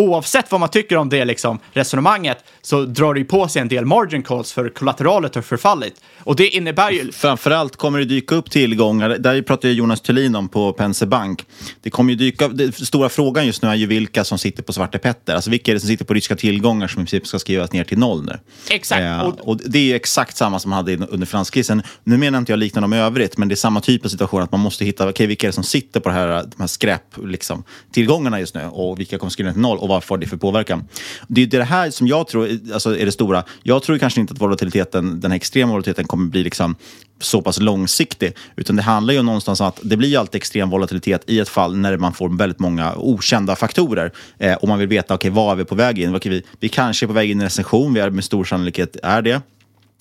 Oavsett 0.00 0.50
vad 0.50 0.60
man 0.60 0.68
tycker 0.68 0.96
om 0.96 1.08
det 1.08 1.24
liksom, 1.24 1.58
resonemanget 1.72 2.44
så 2.62 2.84
drar 2.84 3.14
det 3.14 3.20
ju 3.20 3.26
på 3.26 3.48
sig 3.48 3.62
en 3.62 3.68
del 3.68 3.84
margin 3.84 4.22
calls 4.22 4.52
för 4.52 4.68
kollateralen 4.68 5.30
har 5.34 5.42
förfallit. 5.42 6.00
Och 6.18 6.36
det 6.36 6.48
innebär 6.48 6.90
ju... 6.90 7.12
Framförallt 7.12 7.76
kommer 7.76 7.98
det 7.98 8.04
dyka 8.04 8.34
upp 8.34 8.50
tillgångar, 8.50 9.08
där 9.08 9.42
pratar 9.42 9.68
ju 9.68 9.74
Jonas 9.74 10.00
Thulin 10.00 10.34
om 10.36 10.48
på 10.48 10.72
Penser 10.72 11.06
Bank. 11.06 11.44
Det 11.82 11.90
kommer 11.90 12.10
ju 12.12 12.16
dyka 12.16 12.48
den 12.48 12.72
stora 12.72 13.08
frågan 13.08 13.46
just 13.46 13.62
nu 13.62 13.68
är 13.68 13.74
ju 13.74 13.86
vilka 13.86 14.24
som 14.24 14.38
sitter 14.38 14.62
på 14.62 14.72
Svarte 14.72 14.98
Petter. 14.98 15.34
Alltså 15.34 15.50
vilka 15.50 15.70
är 15.70 15.74
det 15.74 15.80
som 15.80 15.88
sitter 15.88 16.04
på 16.04 16.14
ryska 16.14 16.36
tillgångar 16.36 16.88
som 16.88 17.02
i 17.02 17.04
princip 17.04 17.26
ska 17.26 17.38
skrivas 17.38 17.72
ner 17.72 17.84
till 17.84 17.98
noll 17.98 18.24
nu? 18.24 18.38
Exakt. 18.70 19.02
Eh, 19.02 19.20
Och- 19.20 19.60
det 19.64 19.78
är 19.78 19.82
ju 19.82 19.94
exakt 19.94 20.36
samma 20.36 20.58
som 20.58 20.70
man 20.70 20.76
hade 20.76 20.96
under 21.06 21.26
finanskrisen. 21.26 21.82
Nu 22.04 22.16
menar 22.18 22.38
inte 22.38 22.52
jag 22.52 22.58
likna 22.58 22.80
dem 22.80 22.92
i 22.92 22.98
övrigt, 22.98 23.38
men 23.38 23.48
det 23.48 23.54
är 23.54 23.56
samma 23.56 23.80
typ 23.80 24.04
av 24.04 24.08
situation 24.08 24.42
att 24.42 24.52
man 24.52 24.60
måste 24.60 24.84
hitta 24.84 25.08
okay, 25.08 25.26
vilka 25.26 25.46
är 25.46 25.48
det 25.48 25.54
som 25.54 25.64
sitter 25.64 26.00
på 26.00 26.08
det 26.08 26.14
här, 26.14 26.28
de 26.28 26.56
här 26.58 26.66
skräp, 26.66 27.02
liksom, 27.24 27.64
tillgångarna 27.92 28.40
just 28.40 28.54
nu 28.54 28.64
och 28.64 29.00
vilka 29.00 29.18
kommer 29.18 29.30
skriva 29.30 29.48
ner 29.48 29.52
till 29.52 29.62
noll 29.62 29.78
och 29.82 29.88
vad 29.88 30.04
får 30.04 30.18
det 30.18 30.26
för 30.26 30.36
påverkan. 30.36 30.84
Det 31.28 31.42
är 31.42 31.46
det 31.46 31.64
här 31.64 31.90
som 31.90 32.06
jag 32.06 32.28
tror 32.28 32.48
alltså, 32.72 32.98
är 32.98 33.06
det 33.06 33.12
stora. 33.12 33.44
Jag 33.62 33.82
tror 33.82 33.98
kanske 33.98 34.20
inte 34.20 34.32
att 34.32 34.40
volatiliteten, 34.40 35.20
den 35.20 35.30
här 35.30 35.36
extrema 35.36 35.72
volatiliteten 35.72 36.06
kommer 36.06 36.30
bli 36.30 36.44
liksom 36.44 36.74
så 37.20 37.42
pass 37.42 37.60
långsiktig, 37.60 38.32
utan 38.56 38.76
det 38.76 38.82
handlar 38.82 39.14
ju 39.14 39.22
någonstans 39.22 39.60
om 39.60 39.66
att 39.66 39.80
det 39.82 39.96
blir 39.96 40.08
ju 40.08 40.16
alltid 40.16 40.34
extrem 40.34 40.70
volatilitet 40.70 41.24
i 41.26 41.38
ett 41.38 41.48
fall 41.48 41.76
när 41.76 41.96
man 41.96 42.12
får 42.12 42.38
väldigt 42.38 42.58
många 42.58 42.94
okända 42.96 43.56
faktorer 43.56 44.12
eh, 44.38 44.54
och 44.54 44.68
man 44.68 44.78
vill 44.78 44.88
veta 44.88 45.14
okay, 45.14 45.30
vad 45.30 45.52
är 45.52 45.56
vi 45.56 45.64
på 45.64 45.74
väg 45.74 45.98
in. 45.98 46.14
Okay, 46.14 46.32
vi, 46.32 46.42
vi 46.60 46.68
kanske 46.68 47.06
är 47.06 47.08
på 47.08 47.12
väg 47.12 47.30
in 47.30 47.38
i 47.38 47.42
en 47.42 47.44
recession, 47.44 47.94
vi 47.94 48.00
är 48.00 48.10
med 48.10 48.24
stor 48.24 48.44
sannolikhet 48.44 48.96
är 49.02 49.22
det. 49.22 49.42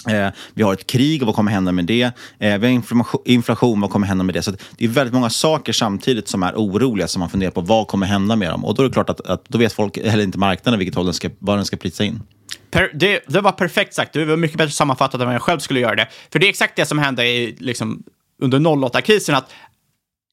Eh, 0.09 0.29
vi 0.53 0.63
har 0.63 0.73
ett 0.73 0.87
krig, 0.87 1.23
vad 1.23 1.35
kommer 1.35 1.51
hända 1.51 1.71
med 1.71 1.85
det? 1.85 2.03
Eh, 2.39 2.57
vi 2.57 2.67
har 2.67 2.83
inflation, 3.25 3.81
vad 3.81 3.89
kommer 3.89 4.07
hända 4.07 4.23
med 4.23 4.35
det? 4.35 4.41
Så 4.41 4.51
det 4.77 4.85
är 4.85 4.89
väldigt 4.89 5.13
många 5.13 5.29
saker 5.29 5.73
samtidigt 5.73 6.27
som 6.27 6.43
är 6.43 6.53
oroliga 6.55 7.07
som 7.07 7.19
man 7.19 7.29
funderar 7.29 7.51
på 7.51 7.61
vad 7.61 7.87
kommer 7.87 8.07
hända 8.07 8.35
med 8.35 8.49
dem. 8.49 8.65
Och 8.65 8.75
då 8.75 8.83
är 8.83 8.87
det 8.87 8.93
klart 8.93 9.09
att, 9.09 9.21
att 9.21 9.45
då 9.47 9.57
vet 9.57 9.73
folk, 9.73 9.97
eller 9.97 10.23
inte 10.23 10.37
marknaden, 10.37 10.79
vilket 10.79 10.95
håll 10.95 11.05
den 11.05 11.13
ska, 11.13 11.29
vad 11.39 11.57
den 11.57 11.65
ska 11.65 11.77
prisa 11.77 12.03
in. 12.03 12.21
Per, 12.71 12.91
det, 12.93 13.23
det 13.27 13.41
var 13.41 13.51
perfekt 13.51 13.93
sagt. 13.93 14.13
Det 14.13 14.25
var 14.25 14.37
mycket 14.37 14.57
bättre 14.57 14.71
sammanfattat 14.71 15.21
än 15.21 15.27
vad 15.27 15.35
jag 15.35 15.41
själv 15.41 15.59
skulle 15.59 15.79
göra 15.79 15.95
det. 15.95 16.07
För 16.31 16.39
det 16.39 16.45
är 16.45 16.49
exakt 16.49 16.75
det 16.75 16.85
som 16.85 16.99
hände 16.99 17.27
i, 17.27 17.55
liksom, 17.59 18.03
under 18.41 18.59
08-krisen. 18.59 19.35
att 19.35 19.51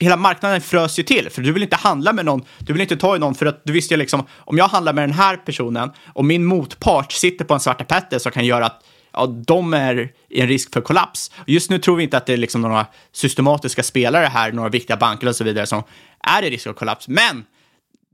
Hela 0.01 0.16
marknaden 0.16 0.61
frös 0.61 0.99
ju 0.99 1.03
till, 1.03 1.31
för 1.31 1.43
du 1.43 1.53
vill 1.53 1.62
inte 1.62 1.77
handla 1.77 2.12
med 2.12 2.25
någon, 2.25 2.45
du 2.59 2.73
vill 2.73 2.83
inte 2.83 2.97
ta 2.97 3.16
i 3.16 3.19
någon, 3.19 3.35
för 3.35 3.47
att 3.47 3.62
du 3.64 3.73
visste 3.73 3.95
ju 3.95 3.99
liksom, 3.99 4.27
om 4.39 4.59
jag 4.59 4.69
handlar 4.69 4.93
med 4.93 5.03
den 5.03 5.12
här 5.12 5.37
personen 5.37 5.91
och 6.14 6.25
min 6.25 6.45
motpart 6.45 7.12
sitter 7.12 7.45
på 7.45 7.55
en 7.55 7.61
svarta 7.61 7.85
petter 7.85 8.19
som 8.19 8.33
kan 8.33 8.45
göra 8.45 8.66
att 8.66 8.83
ja, 9.19 9.27
de 9.27 9.75
är 9.75 10.12
i 10.29 10.41
en 10.41 10.49
risk 10.49 10.73
för 10.73 10.81
kollaps. 10.81 11.31
Just 11.47 11.71
nu 11.71 11.79
tror 11.79 11.97
vi 11.97 12.03
inte 12.03 12.16
att 12.16 12.27
det 12.27 12.33
är 12.33 12.37
liksom 12.37 12.61
några 12.61 12.87
systematiska 13.12 13.83
spelare 13.83 14.27
här, 14.27 14.53
några 14.53 14.69
viktiga 14.69 14.97
banker 14.97 15.29
och 15.29 15.37
så 15.37 15.45
vidare 15.45 15.66
som 15.66 15.83
är 16.21 16.43
i 16.43 16.51
risk 16.51 16.64
för 16.64 16.73
kollaps. 16.73 17.09
Men 17.09 17.45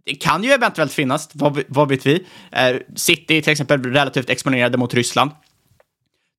det 0.04 0.14
kan 0.14 0.44
ju 0.44 0.50
eventuellt 0.50 0.92
finnas, 0.92 1.28
vad, 1.32 1.62
vad 1.68 1.88
vet 1.88 2.06
vi? 2.06 2.26
Eh, 2.52 2.76
City 2.96 3.42
till 3.42 3.52
exempel 3.52 3.82
relativt 3.82 4.30
exponerade 4.30 4.78
mot 4.78 4.94
Ryssland. 4.94 5.30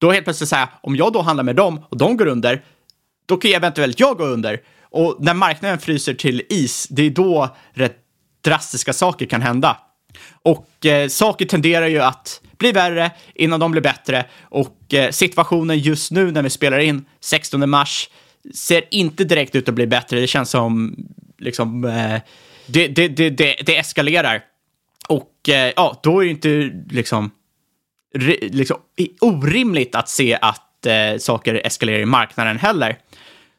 Då 0.01 0.11
helt 0.11 0.23
plötsligt 0.23 0.49
säga, 0.49 0.69
om 0.81 0.95
jag 0.95 1.13
då 1.13 1.21
handlar 1.21 1.43
med 1.43 1.55
dem 1.55 1.85
och 1.89 1.97
de 1.97 2.17
går 2.17 2.25
under, 2.25 2.63
då 3.25 3.37
kan 3.37 3.51
ju 3.51 3.55
eventuellt 3.55 3.99
jag 3.99 4.17
gå 4.17 4.25
under. 4.25 4.61
Och 4.81 5.17
när 5.19 5.33
marknaden 5.33 5.79
fryser 5.79 6.13
till 6.13 6.41
is, 6.49 6.87
det 6.89 7.01
är 7.01 7.09
då 7.09 7.55
rätt 7.73 7.97
drastiska 8.41 8.93
saker 8.93 9.25
kan 9.25 9.41
hända. 9.41 9.77
Och 10.31 10.85
eh, 10.85 11.07
saker 11.07 11.45
tenderar 11.45 11.87
ju 11.87 11.99
att 11.99 12.41
bli 12.57 12.71
värre 12.71 13.11
innan 13.35 13.59
de 13.59 13.71
blir 13.71 13.81
bättre. 13.81 14.25
Och 14.41 14.93
eh, 14.93 15.11
situationen 15.11 15.79
just 15.79 16.11
nu 16.11 16.31
när 16.31 16.41
vi 16.41 16.49
spelar 16.49 16.79
in 16.79 17.05
16 17.19 17.69
mars 17.69 18.09
ser 18.53 18.83
inte 18.91 19.23
direkt 19.23 19.55
ut 19.55 19.69
att 19.69 19.75
bli 19.75 19.87
bättre. 19.87 20.19
Det 20.19 20.27
känns 20.27 20.49
som 20.49 20.95
liksom, 21.37 21.85
eh, 21.85 22.21
det, 22.67 22.87
det, 22.87 23.07
det, 23.07 23.29
det, 23.29 23.55
det 23.65 23.77
eskalerar. 23.77 24.41
Och 25.07 25.49
eh, 25.49 25.73
ja, 25.75 25.99
då 26.03 26.19
är 26.19 26.25
det 26.25 26.31
inte 26.31 26.71
liksom, 26.89 27.31
re, 28.15 28.37
liksom 28.41 28.77
orimligt 29.21 29.95
att 29.95 30.09
se 30.09 30.37
att 30.41 30.85
eh, 30.85 31.17
saker 31.17 31.61
eskalerar 31.65 31.99
i 31.99 32.05
marknaden 32.05 32.57
heller. 32.57 32.97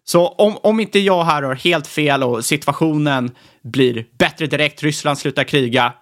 Så 0.05 0.29
om, 0.29 0.57
om 0.63 0.81
inte 0.81 0.99
jag 0.99 1.25
här 1.25 1.43
har 1.43 1.55
helt 1.55 1.87
fel 1.87 2.23
och 2.23 2.45
situationen 2.45 3.31
blir 3.63 4.07
bättre 4.19 4.47
direkt, 4.47 4.83
Ryssland 4.83 5.19
slutar 5.19 5.45
kriga, 5.45 5.93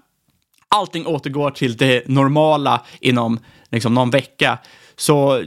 allting 0.75 1.07
återgår 1.07 1.51
till 1.51 1.77
det 1.77 2.09
normala 2.09 2.85
inom 3.01 3.39
liksom, 3.71 3.95
någon 3.95 4.11
vecka, 4.11 4.59
så 4.97 5.45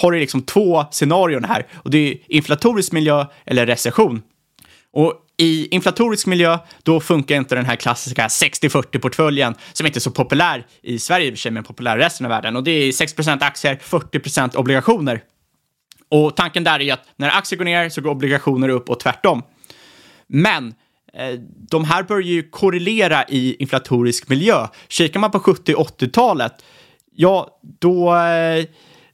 har 0.00 0.12
du 0.12 0.18
liksom 0.18 0.42
två 0.42 0.84
scenarion 0.90 1.44
här. 1.44 1.66
Och 1.74 1.90
det 1.90 1.98
är 1.98 2.18
inflatorisk 2.28 2.92
miljö 2.92 3.26
eller 3.44 3.66
recession. 3.66 4.22
Och 4.92 5.14
i 5.36 5.74
inflatorisk 5.74 6.26
miljö, 6.26 6.58
då 6.82 7.00
funkar 7.00 7.36
inte 7.36 7.54
den 7.54 7.64
här 7.64 7.76
klassiska 7.76 8.26
60-40-portföljen 8.26 9.54
som 9.72 9.86
inte 9.86 9.98
är 9.98 10.00
så 10.00 10.10
populär 10.10 10.66
i 10.82 10.98
Sverige 10.98 11.26
i 11.26 11.30
och 11.30 11.32
för 11.32 11.38
sig, 11.38 11.52
men 11.52 11.64
populär 11.64 11.98
i 11.98 12.00
resten 12.00 12.26
av 12.26 12.30
världen. 12.30 12.56
Och 12.56 12.64
det 12.64 12.70
är 12.70 12.92
6% 12.92 13.44
aktier, 13.44 13.76
40% 13.82 14.56
obligationer. 14.56 15.22
Och 16.08 16.36
tanken 16.36 16.64
där 16.64 16.80
är 16.80 16.84
ju 16.84 16.90
att 16.90 17.04
när 17.16 17.28
aktier 17.28 17.58
går 17.58 17.64
ner 17.64 17.88
så 17.88 18.00
går 18.00 18.10
obligationer 18.10 18.68
upp 18.68 18.90
och 18.90 19.00
tvärtom. 19.00 19.42
Men 20.26 20.74
Eh, 21.16 21.38
de 21.70 21.84
här 21.84 22.02
bör 22.02 22.20
ju 22.20 22.42
korrelera 22.42 23.24
i 23.28 23.56
inflatorisk 23.58 24.28
miljö. 24.28 24.66
Kikar 24.88 25.20
man 25.20 25.30
på 25.30 25.40
70 25.40 25.74
80-talet, 25.74 26.52
ja, 27.14 27.60
då, 27.80 28.16
eh, 28.16 28.64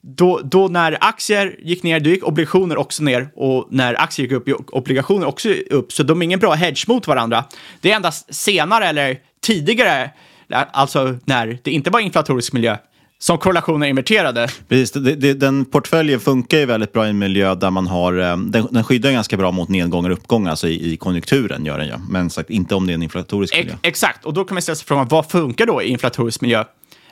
då, 0.03 0.41
då 0.45 0.69
när 0.69 0.99
aktier 1.01 1.57
gick 1.63 1.83
ner, 1.83 2.01
då 2.01 2.11
gick 2.11 2.25
obligationer 2.25 2.77
också 2.77 3.03
ner 3.03 3.29
och 3.35 3.69
när 3.71 4.01
aktier 4.01 4.27
gick 4.27 4.33
upp, 4.33 4.49
gick 4.49 4.73
obligationer 4.73 5.27
också 5.27 5.49
upp. 5.71 5.93
Så 5.93 6.03
de 6.03 6.23
är 6.23 6.25
ingen 6.25 6.41
bra 6.41 6.53
hedge 6.53 6.89
mot 6.89 7.07
varandra. 7.07 7.45
Det 7.81 7.91
är 7.91 7.97
endast 7.97 8.35
senare 8.35 8.87
eller 8.87 9.19
tidigare, 9.43 10.11
alltså 10.49 11.19
när 11.25 11.59
det 11.63 11.71
inte 11.71 11.91
var 11.91 12.01
inflatorisk 12.01 12.53
miljö, 12.53 12.77
som 13.23 13.39
korrelationer 13.39 13.87
är 13.87 13.91
inverterade. 13.91 14.49
Precis, 14.69 14.93
det, 14.93 15.15
det, 15.15 15.35
den 15.35 15.65
portföljen 15.65 16.21
funkar 16.21 16.59
ju 16.59 16.67
väldigt 16.67 16.93
bra 16.93 17.07
i 17.07 17.11
en 17.11 17.19
miljö 17.19 17.55
där 17.55 17.71
man 17.71 17.87
har, 17.87 18.19
eh, 18.19 18.37
den, 18.37 18.69
den 18.71 18.85
skyddar 18.85 19.13
ganska 19.13 19.37
bra 19.37 19.51
mot 19.51 19.69
nedgångar 19.69 20.11
och 20.11 20.19
uppgångar, 20.19 20.51
alltså 20.51 20.69
i, 20.69 20.93
i 20.93 20.97
konjunkturen 20.97 21.65
gör 21.65 21.79
den 21.79 21.87
ju. 21.87 21.95
Men 22.09 22.31
sagt, 22.31 22.51
inte 22.51 22.75
om 22.75 22.87
det 22.87 22.93
är 22.93 22.95
en 22.95 23.03
inflatorisk 23.03 23.57
miljö. 23.57 23.73
Ex- 23.73 23.81
exakt, 23.83 24.25
och 24.25 24.35
då 24.35 24.45
kan 24.45 24.55
man 24.55 24.63
ställa 24.63 24.77
sig 24.77 24.87
frågan, 24.87 25.09
vad 25.09 25.31
funkar 25.31 25.67
då 25.67 25.83
i 25.83 25.89
inflatorisk 25.89 26.41
miljö? 26.41 26.65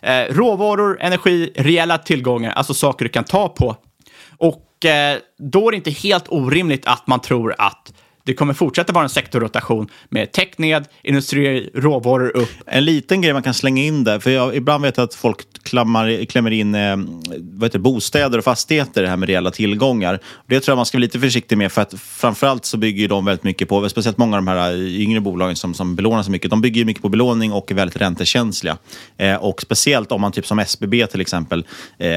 Eh, 0.02 0.34
råvaror, 0.34 0.98
energi, 1.00 1.52
reella 1.56 1.98
tillgångar, 1.98 2.50
alltså 2.50 2.74
saker 2.74 3.04
du 3.04 3.08
kan 3.08 3.24
ta 3.24 3.48
på. 3.48 3.76
Och 4.38 4.84
eh, 4.84 5.18
då 5.38 5.68
är 5.68 5.70
det 5.70 5.76
inte 5.76 5.90
helt 5.90 6.24
orimligt 6.28 6.86
att 6.86 7.06
man 7.06 7.20
tror 7.20 7.54
att 7.58 7.92
det 8.28 8.34
kommer 8.34 8.54
fortsätta 8.54 8.92
vara 8.92 9.04
en 9.04 9.10
sektorrotation 9.10 9.88
med 10.08 10.32
tech 10.32 10.48
ned, 10.56 10.84
industri, 11.02 11.70
råvaror 11.74 12.36
upp. 12.36 12.50
En 12.66 12.84
liten 12.84 13.20
grej 13.20 13.32
man 13.32 13.42
kan 13.42 13.54
slänga 13.54 13.82
in 13.82 14.04
där, 14.04 14.18
för 14.18 14.30
jag, 14.30 14.56
ibland 14.56 14.82
vet 14.82 14.96
jag 14.96 15.04
att 15.04 15.14
folk 15.14 15.62
klammar, 15.62 16.24
klämmer 16.24 16.50
in 16.50 16.74
eh, 16.74 16.96
vad 17.40 17.68
heter, 17.68 17.78
bostäder 17.78 18.38
och 18.38 18.44
fastigheter, 18.44 19.02
det 19.02 19.08
här 19.08 19.16
med 19.16 19.28
reella 19.28 19.50
tillgångar. 19.50 20.20
Det 20.46 20.60
tror 20.60 20.72
jag 20.72 20.76
man 20.76 20.86
ska 20.86 20.98
vara 20.98 21.00
lite 21.00 21.20
försiktig 21.20 21.58
med, 21.58 21.72
för 21.72 21.82
att 21.82 21.94
framförallt 22.00 22.64
så 22.64 22.76
bygger 22.76 23.00
ju 23.00 23.08
de 23.08 23.24
väldigt 23.24 23.44
mycket 23.44 23.68
på, 23.68 23.88
speciellt 23.88 24.18
många 24.18 24.36
av 24.36 24.44
de 24.44 24.48
här 24.48 24.72
eh, 24.72 25.00
yngre 25.00 25.20
bolagen 25.20 25.56
som, 25.56 25.74
som 25.74 25.96
belånar 25.96 26.22
så 26.22 26.30
mycket, 26.30 26.50
de 26.50 26.60
bygger 26.60 26.78
ju 26.78 26.84
mycket 26.84 27.02
på 27.02 27.08
belåning 27.08 27.52
och 27.52 27.70
är 27.70 27.74
väldigt 27.74 27.96
räntekänsliga. 27.96 28.78
Eh, 29.16 29.36
och 29.36 29.62
speciellt 29.62 30.12
om 30.12 30.20
man, 30.20 30.32
typ 30.32 30.46
som 30.46 30.58
SBB 30.58 31.06
till 31.06 31.20
exempel, 31.20 31.66
eh, 31.98 32.08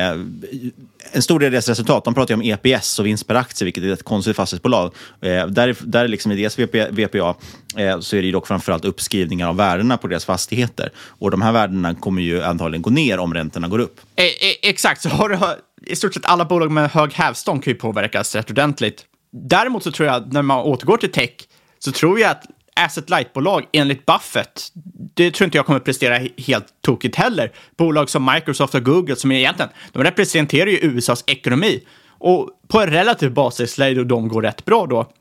en 1.12 1.22
stor 1.22 1.39
del 1.39 1.47
av 1.47 1.52
deras 1.52 1.70
resultat, 1.70 2.06
de 2.06 2.14
pratar 2.14 2.36
ju 2.36 2.41
om 2.41 2.60
EPS 2.66 2.99
och 2.99 3.06
vinst 3.06 3.28
per 3.28 3.36
aktie, 3.36 3.66
vilket 3.66 3.84
är 3.84 3.93
ett 3.93 4.04
konstigt 4.04 4.36
fastighetsbolag. 4.36 4.93
Eh, 5.22 5.47
där, 5.47 5.76
där 5.82 6.08
liksom 6.08 6.32
i 6.32 6.36
deras 6.36 6.60
VP, 6.60 6.88
VPA 6.91 7.36
eh, 7.78 7.99
så 7.99 8.16
är 8.16 8.22
det 8.22 8.26
ju 8.26 8.32
dock 8.32 8.47
framförallt 8.47 8.86
uppskrivningar 8.86 9.47
av 9.47 9.56
värdena 9.56 9.97
på 9.97 10.08
deras 10.08 10.26
fastigheter. 10.26 10.91
Och 10.97 11.32
de 11.32 11.41
här 11.41 11.52
värdena 11.52 11.95
kommer 11.95 12.22
ju 12.22 12.43
antagligen 12.43 12.82
gå 12.82 12.89
ner 12.89 13.20
om 13.20 13.34
räntorna 13.34 13.68
går 13.68 13.80
upp. 13.80 14.02
Eh, 14.16 14.26
eh, 14.26 14.32
exakt, 14.62 15.02
så 15.02 15.10
har 15.10 15.30
du 15.30 15.38
i 15.86 15.95
stort 15.95 16.14
sett 16.14 16.26
alla 16.26 16.45
bolag 16.45 16.72
med 16.72 16.91
hög 16.91 17.14
hävstång 17.14 17.62
kan 17.62 17.74
ju 17.74 17.80
påverkas 17.80 18.36
rätt 18.36 18.49
ordentligt. 18.49 19.06
Däremot 19.32 19.84
så 19.84 19.91
tror 19.91 20.08
jag, 20.08 20.34
när 20.34 20.41
man 20.41 20.60
återgår 20.60 20.97
till 20.97 21.12
tech, 21.12 21.32
så 21.80 21.91
tror 21.91 22.20
jag 22.20 22.32
att 22.32 22.45
asset 22.82 23.09
light-bolag 23.09 23.65
enligt 23.73 24.05
Buffett, 24.05 24.71
det 25.13 25.32
tror 25.32 25.45
inte 25.45 25.57
jag 25.57 25.65
kommer 25.65 25.79
prestera 25.79 26.19
helt 26.38 26.65
tokigt 26.82 27.15
heller. 27.15 27.51
Bolag 27.77 28.09
som 28.09 28.32
Microsoft 28.34 28.75
och 28.75 28.86
Google 28.86 29.15
som 29.15 29.32
egentligen, 29.32 29.71
de 29.91 30.03
representerar 30.03 30.69
ju 30.69 30.77
USAs 30.77 31.23
ekonomi. 31.27 31.84
Och 32.07 32.49
på 32.67 32.82
en 32.82 32.89
relativ 32.89 33.34
basis 33.34 33.77
lär 33.77 34.03
de 34.03 34.27
gå 34.27 34.41
rätt 34.41 34.65
bra 34.65 34.86
då. 34.86 35.11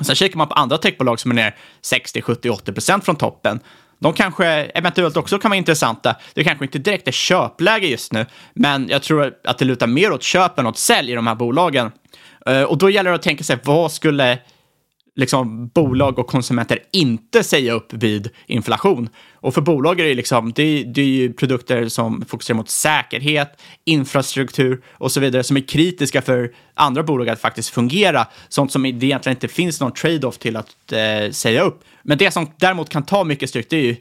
Sen 0.00 0.16
kikar 0.16 0.38
man 0.38 0.48
på 0.48 0.54
andra 0.54 0.78
techbolag 0.78 1.20
som 1.20 1.30
är 1.30 1.34
ner 1.34 1.56
60, 1.82 2.22
70, 2.22 2.50
80 2.50 2.72
procent 2.72 3.04
från 3.04 3.16
toppen. 3.16 3.60
De 3.98 4.12
kanske 4.12 4.46
eventuellt 4.46 5.16
också 5.16 5.38
kan 5.38 5.50
vara 5.50 5.58
intressanta. 5.58 6.16
Det 6.34 6.44
kanske 6.44 6.64
inte 6.64 6.78
direkt 6.78 7.08
är 7.08 7.12
köpläge 7.12 7.86
just 7.86 8.12
nu, 8.12 8.26
men 8.54 8.88
jag 8.88 9.02
tror 9.02 9.34
att 9.44 9.58
det 9.58 9.64
lutar 9.64 9.86
mer 9.86 10.12
åt 10.12 10.22
köp 10.22 10.58
än 10.58 10.66
åt 10.66 10.78
sälj 10.78 11.12
i 11.12 11.14
de 11.14 11.26
här 11.26 11.34
bolagen. 11.34 11.90
Eh, 12.46 12.62
och 12.62 12.78
då 12.78 12.90
gäller 12.90 13.10
det 13.10 13.16
att 13.16 13.22
tänka 13.22 13.44
sig, 13.44 13.58
vad 13.64 13.92
skulle 13.92 14.38
liksom, 15.16 15.68
bolag 15.68 16.18
och 16.18 16.26
konsumenter 16.26 16.78
inte 16.92 17.44
säga 17.44 17.72
upp 17.72 17.92
vid 17.92 18.30
inflation. 18.46 19.08
Och 19.34 19.54
för 19.54 19.60
bolag 19.60 20.00
är 20.00 20.04
det, 20.04 20.14
liksom, 20.14 20.52
det, 20.52 20.84
det 20.84 21.00
är 21.00 21.06
ju 21.06 21.32
produkter 21.32 21.88
som 21.88 22.24
fokuserar 22.28 22.56
mot 22.56 22.70
säkerhet, 22.70 23.60
infrastruktur 23.84 24.82
och 24.90 25.12
så 25.12 25.20
vidare 25.20 25.42
som 25.42 25.56
är 25.56 25.60
kritiska 25.60 26.22
för 26.22 26.52
andra 26.74 27.02
bolag 27.02 27.28
att 27.28 27.40
faktiskt 27.40 27.68
fungera. 27.70 28.26
Sånt 28.48 28.72
som 28.72 28.82
det 28.82 28.88
egentligen 28.88 29.36
inte 29.36 29.48
finns 29.48 29.80
någon 29.80 29.92
trade-off 29.92 30.38
till 30.38 30.56
att 30.56 30.92
eh, 30.92 31.30
säga 31.30 31.62
upp. 31.62 31.84
Men 32.02 32.18
det 32.18 32.30
som 32.30 32.50
däremot 32.56 32.88
kan 32.88 33.02
ta 33.02 33.24
mycket 33.24 33.48
stryk, 33.48 33.70
det 33.70 33.76
är 33.76 33.82
ju 33.82 33.96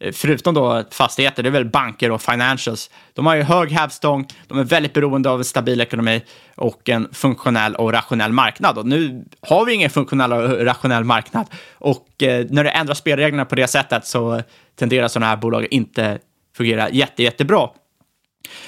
Eh, 0.00 0.12
förutom 0.12 0.54
då 0.54 0.84
fastigheter, 0.90 1.42
det 1.42 1.48
är 1.48 1.50
väl 1.50 1.64
banker 1.64 2.10
och 2.10 2.22
financials. 2.22 2.90
De 3.12 3.26
har 3.26 3.34
ju 3.34 3.42
hög 3.42 3.70
hävstång, 3.70 4.26
de 4.48 4.58
är 4.58 4.64
väldigt 4.64 4.92
beroende 4.92 5.30
av 5.30 5.38
en 5.38 5.44
stabil 5.44 5.80
ekonomi 5.80 6.22
och 6.54 6.88
en 6.88 7.08
funktionell 7.12 7.74
och 7.74 7.92
rationell 7.92 8.32
marknad. 8.32 8.78
Och 8.78 8.86
nu 8.86 9.24
har 9.40 9.64
vi 9.64 9.74
ingen 9.74 9.90
funktionell 9.90 10.32
och 10.32 10.64
rationell 10.64 11.04
marknad. 11.04 11.46
Och 11.72 12.22
eh, 12.22 12.46
när 12.50 12.64
du 12.64 12.70
ändrar 12.70 12.94
spelreglerna 12.94 13.44
på 13.44 13.54
det 13.54 13.66
sättet 13.66 14.06
så 14.06 14.42
tenderar 14.76 15.08
sådana 15.08 15.26
här 15.26 15.36
bolag 15.36 15.66
inte 15.70 16.18
fungera 16.56 16.90
jätte, 16.90 17.22
jättebra. 17.22 17.68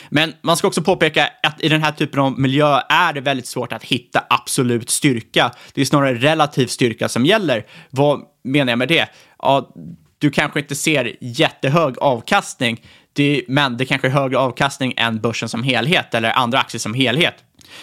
Men 0.09 0.33
man 0.43 0.57
ska 0.57 0.69
också 0.69 0.83
påpeka 0.83 1.29
att 1.43 1.63
i 1.63 1.69
den 1.69 1.83
här 1.83 1.93
typen 1.93 2.21
av 2.21 2.41
miljö 2.41 2.81
är 2.89 3.13
det 3.13 3.21
väldigt 3.21 3.47
svårt 3.47 3.73
att 3.73 3.85
hitta 3.85 4.25
absolut 4.31 4.91
styrka. 4.91 5.53
Det 5.75 5.81
är 5.81 5.85
snarare 5.85 6.15
relativ 6.15 6.67
styrka 6.67 7.09
som 7.09 7.27
gäller. 7.27 7.67
Vad 7.91 8.23
menar 8.45 8.73
jag 8.73 8.79
med 8.79 8.89
det? 8.89 9.09
Ja, 9.39 9.75
du 10.19 10.31
kanske 10.31 10.61
inte 10.61 10.75
ser 10.75 11.17
jättehög 11.21 11.99
avkastning, 11.99 12.83
det, 13.13 13.43
men 13.49 13.77
det 13.77 13.85
kanske 13.85 14.09
är 14.09 14.11
högre 14.11 14.39
avkastning 14.39 14.95
än 14.97 15.21
börsen 15.21 15.49
som 15.49 15.63
helhet 15.63 16.15
eller 16.15 16.31
andra 16.31 16.59
aktier 16.59 16.79
som 16.79 16.95
helhet. 16.95 17.35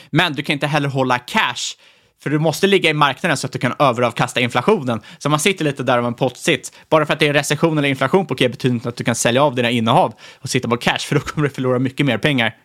Men 0.09 0.33
du 0.33 0.43
kan 0.43 0.53
inte 0.53 0.67
heller 0.67 0.89
hålla 0.89 1.19
cash, 1.19 1.77
för 2.23 2.29
du 2.29 2.39
måste 2.39 2.67
ligga 2.67 2.89
i 2.89 2.93
marknaden 2.93 3.37
så 3.37 3.47
att 3.47 3.53
du 3.53 3.59
kan 3.59 3.73
överavkasta 3.79 4.39
inflationen. 4.39 5.01
Så 5.17 5.29
man 5.29 5.39
sitter 5.39 5.65
lite 5.65 5.83
där 5.83 5.97
av 5.97 6.05
en 6.05 6.13
pottsits. 6.13 6.71
Bara 6.89 7.05
för 7.05 7.13
att 7.13 7.19
det 7.19 7.27
är 7.27 7.33
recession 7.33 7.77
eller 7.77 7.89
inflation 7.89 8.25
på 8.25 8.35
K 8.35 8.47
betyder 8.47 8.75
inte 8.75 8.89
att 8.89 8.95
du 8.95 9.03
kan 9.03 9.15
sälja 9.15 9.43
av 9.43 9.55
dina 9.55 9.69
innehav 9.69 10.13
och 10.39 10.49
sitta 10.49 10.67
på 10.67 10.77
cash, 10.77 10.99
för 10.99 11.15
då 11.15 11.21
kommer 11.21 11.47
du 11.47 11.53
förlora 11.53 11.79
mycket 11.79 12.05
mer 12.05 12.17
pengar. 12.17 12.55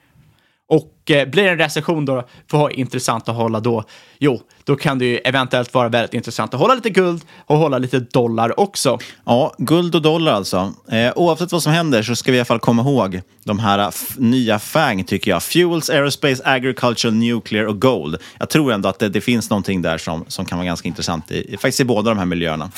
Och 0.68 1.10
eh, 1.10 1.28
blir 1.28 1.44
det 1.44 1.50
en 1.50 1.58
recession 1.58 2.04
då, 2.04 2.28
vad 2.50 2.72
intressant 2.72 3.28
att 3.28 3.34
hålla 3.34 3.60
då? 3.60 3.84
Jo, 4.18 4.40
då 4.64 4.76
kan 4.76 4.98
det 4.98 5.04
ju 5.04 5.16
eventuellt 5.16 5.74
vara 5.74 5.88
väldigt 5.88 6.14
intressant 6.14 6.54
att 6.54 6.60
hålla 6.60 6.74
lite 6.74 6.90
guld 6.90 7.22
och 7.46 7.56
hålla 7.58 7.78
lite 7.78 7.98
dollar 7.98 8.60
också. 8.60 8.98
Ja, 9.24 9.54
guld 9.58 9.94
och 9.94 10.02
dollar 10.02 10.32
alltså. 10.32 10.72
Eh, 10.90 11.12
oavsett 11.16 11.52
vad 11.52 11.62
som 11.62 11.72
händer 11.72 12.02
så 12.02 12.16
ska 12.16 12.32
vi 12.32 12.36
i 12.36 12.40
alla 12.40 12.44
fall 12.44 12.58
komma 12.58 12.82
ihåg 12.82 13.20
de 13.44 13.58
här 13.58 13.78
eh, 13.78 13.90
nya 14.16 14.58
FANG 14.58 15.04
tycker 15.04 15.30
jag. 15.30 15.42
Fuels, 15.42 15.90
Aerospace, 15.90 16.42
Agriculture, 16.44 17.12
Nuclear 17.12 17.64
och 17.64 17.80
Gold. 17.80 18.16
Jag 18.38 18.48
tror 18.48 18.72
ändå 18.72 18.88
att 18.88 18.98
det, 18.98 19.08
det 19.08 19.20
finns 19.20 19.50
någonting 19.50 19.82
där 19.82 19.98
som, 19.98 20.24
som 20.28 20.44
kan 20.44 20.58
vara 20.58 20.66
ganska 20.66 20.88
intressant 20.88 21.30
i, 21.30 21.56
faktiskt 21.56 21.80
i 21.80 21.84
båda 21.84 22.10
de 22.10 22.18
här 22.18 22.26
miljöerna. 22.26 22.70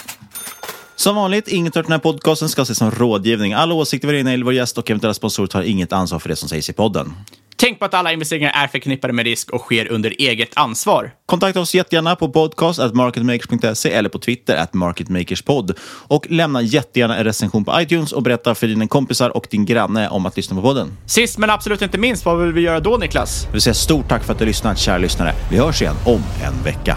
Som 0.97 1.17
vanligt, 1.17 1.49
inget 1.49 1.77
av 1.77 1.83
den 1.83 1.93
här 1.93 1.99
podcasten 1.99 2.49
ska 2.49 2.63
ses 2.63 2.79
som 2.79 2.91
rådgivning. 2.91 3.53
Alla 3.53 3.75
åsikter 3.75 4.09
vi 4.09 4.21
in 4.21 4.29
i 4.29 4.43
vår 4.43 4.53
gäst 4.53 4.79
och 4.79 4.91
eventuella 4.91 5.15
sponsorer 5.15 5.47
tar 5.47 5.63
inget 5.63 5.93
ansvar 5.93 6.19
för 6.19 6.29
det 6.29 6.37
som 6.37 6.49
sägs 6.49 6.71
i 6.71 6.73
podden. 6.73 7.13
Tänk 7.61 7.79
på 7.79 7.85
att 7.85 7.95
alla 7.95 8.13
investeringar 8.13 8.53
är 8.55 8.67
förknippade 8.67 9.13
med 9.13 9.25
risk 9.25 9.51
och 9.51 9.61
sker 9.61 9.93
under 9.93 10.15
eget 10.19 10.51
ansvar. 10.55 11.11
Kontakta 11.27 11.61
oss 11.61 11.75
jättegärna 11.75 12.17
på 12.17 12.29
podcast.marketmakers.se 12.29 13.93
eller 13.93 14.09
på 14.09 14.19
Twitter 14.19 14.57
at 14.57 14.75
marketmakerspod. 14.75 15.79
Och 15.83 16.27
lämna 16.31 16.63
jättegärna 16.63 17.17
en 17.17 17.25
recension 17.25 17.65
på 17.65 17.81
iTunes 17.81 18.13
och 18.13 18.23
berätta 18.23 18.55
för 18.55 18.67
dina 18.67 18.89
kompisar 18.89 19.37
och 19.37 19.47
din 19.51 19.65
granne 19.65 20.09
om 20.09 20.27
att 20.27 20.37
lyssna 20.37 20.57
på 20.57 20.63
podden. 20.63 20.97
Sist 21.07 21.39
men 21.39 21.51
absolut 21.51 21.83
inte 21.83 21.99
minst, 21.99 22.25
vad 22.25 22.41
vill 22.41 22.53
vi 22.53 22.61
göra 22.61 22.81
då 22.81 22.97
Niklas? 22.97 23.47
Vi 23.47 23.53
vill 23.53 23.61
säga 23.61 23.75
stort 23.75 24.09
tack 24.09 24.25
för 24.25 24.33
att 24.33 24.39
du 24.39 24.45
lyssnat, 24.45 24.79
kära 24.79 24.99
lyssnare. 24.99 25.35
Vi 25.51 25.59
hörs 25.59 25.83
igen 25.83 25.97
om 26.05 26.23
en 26.45 26.65
vecka. 26.65 26.97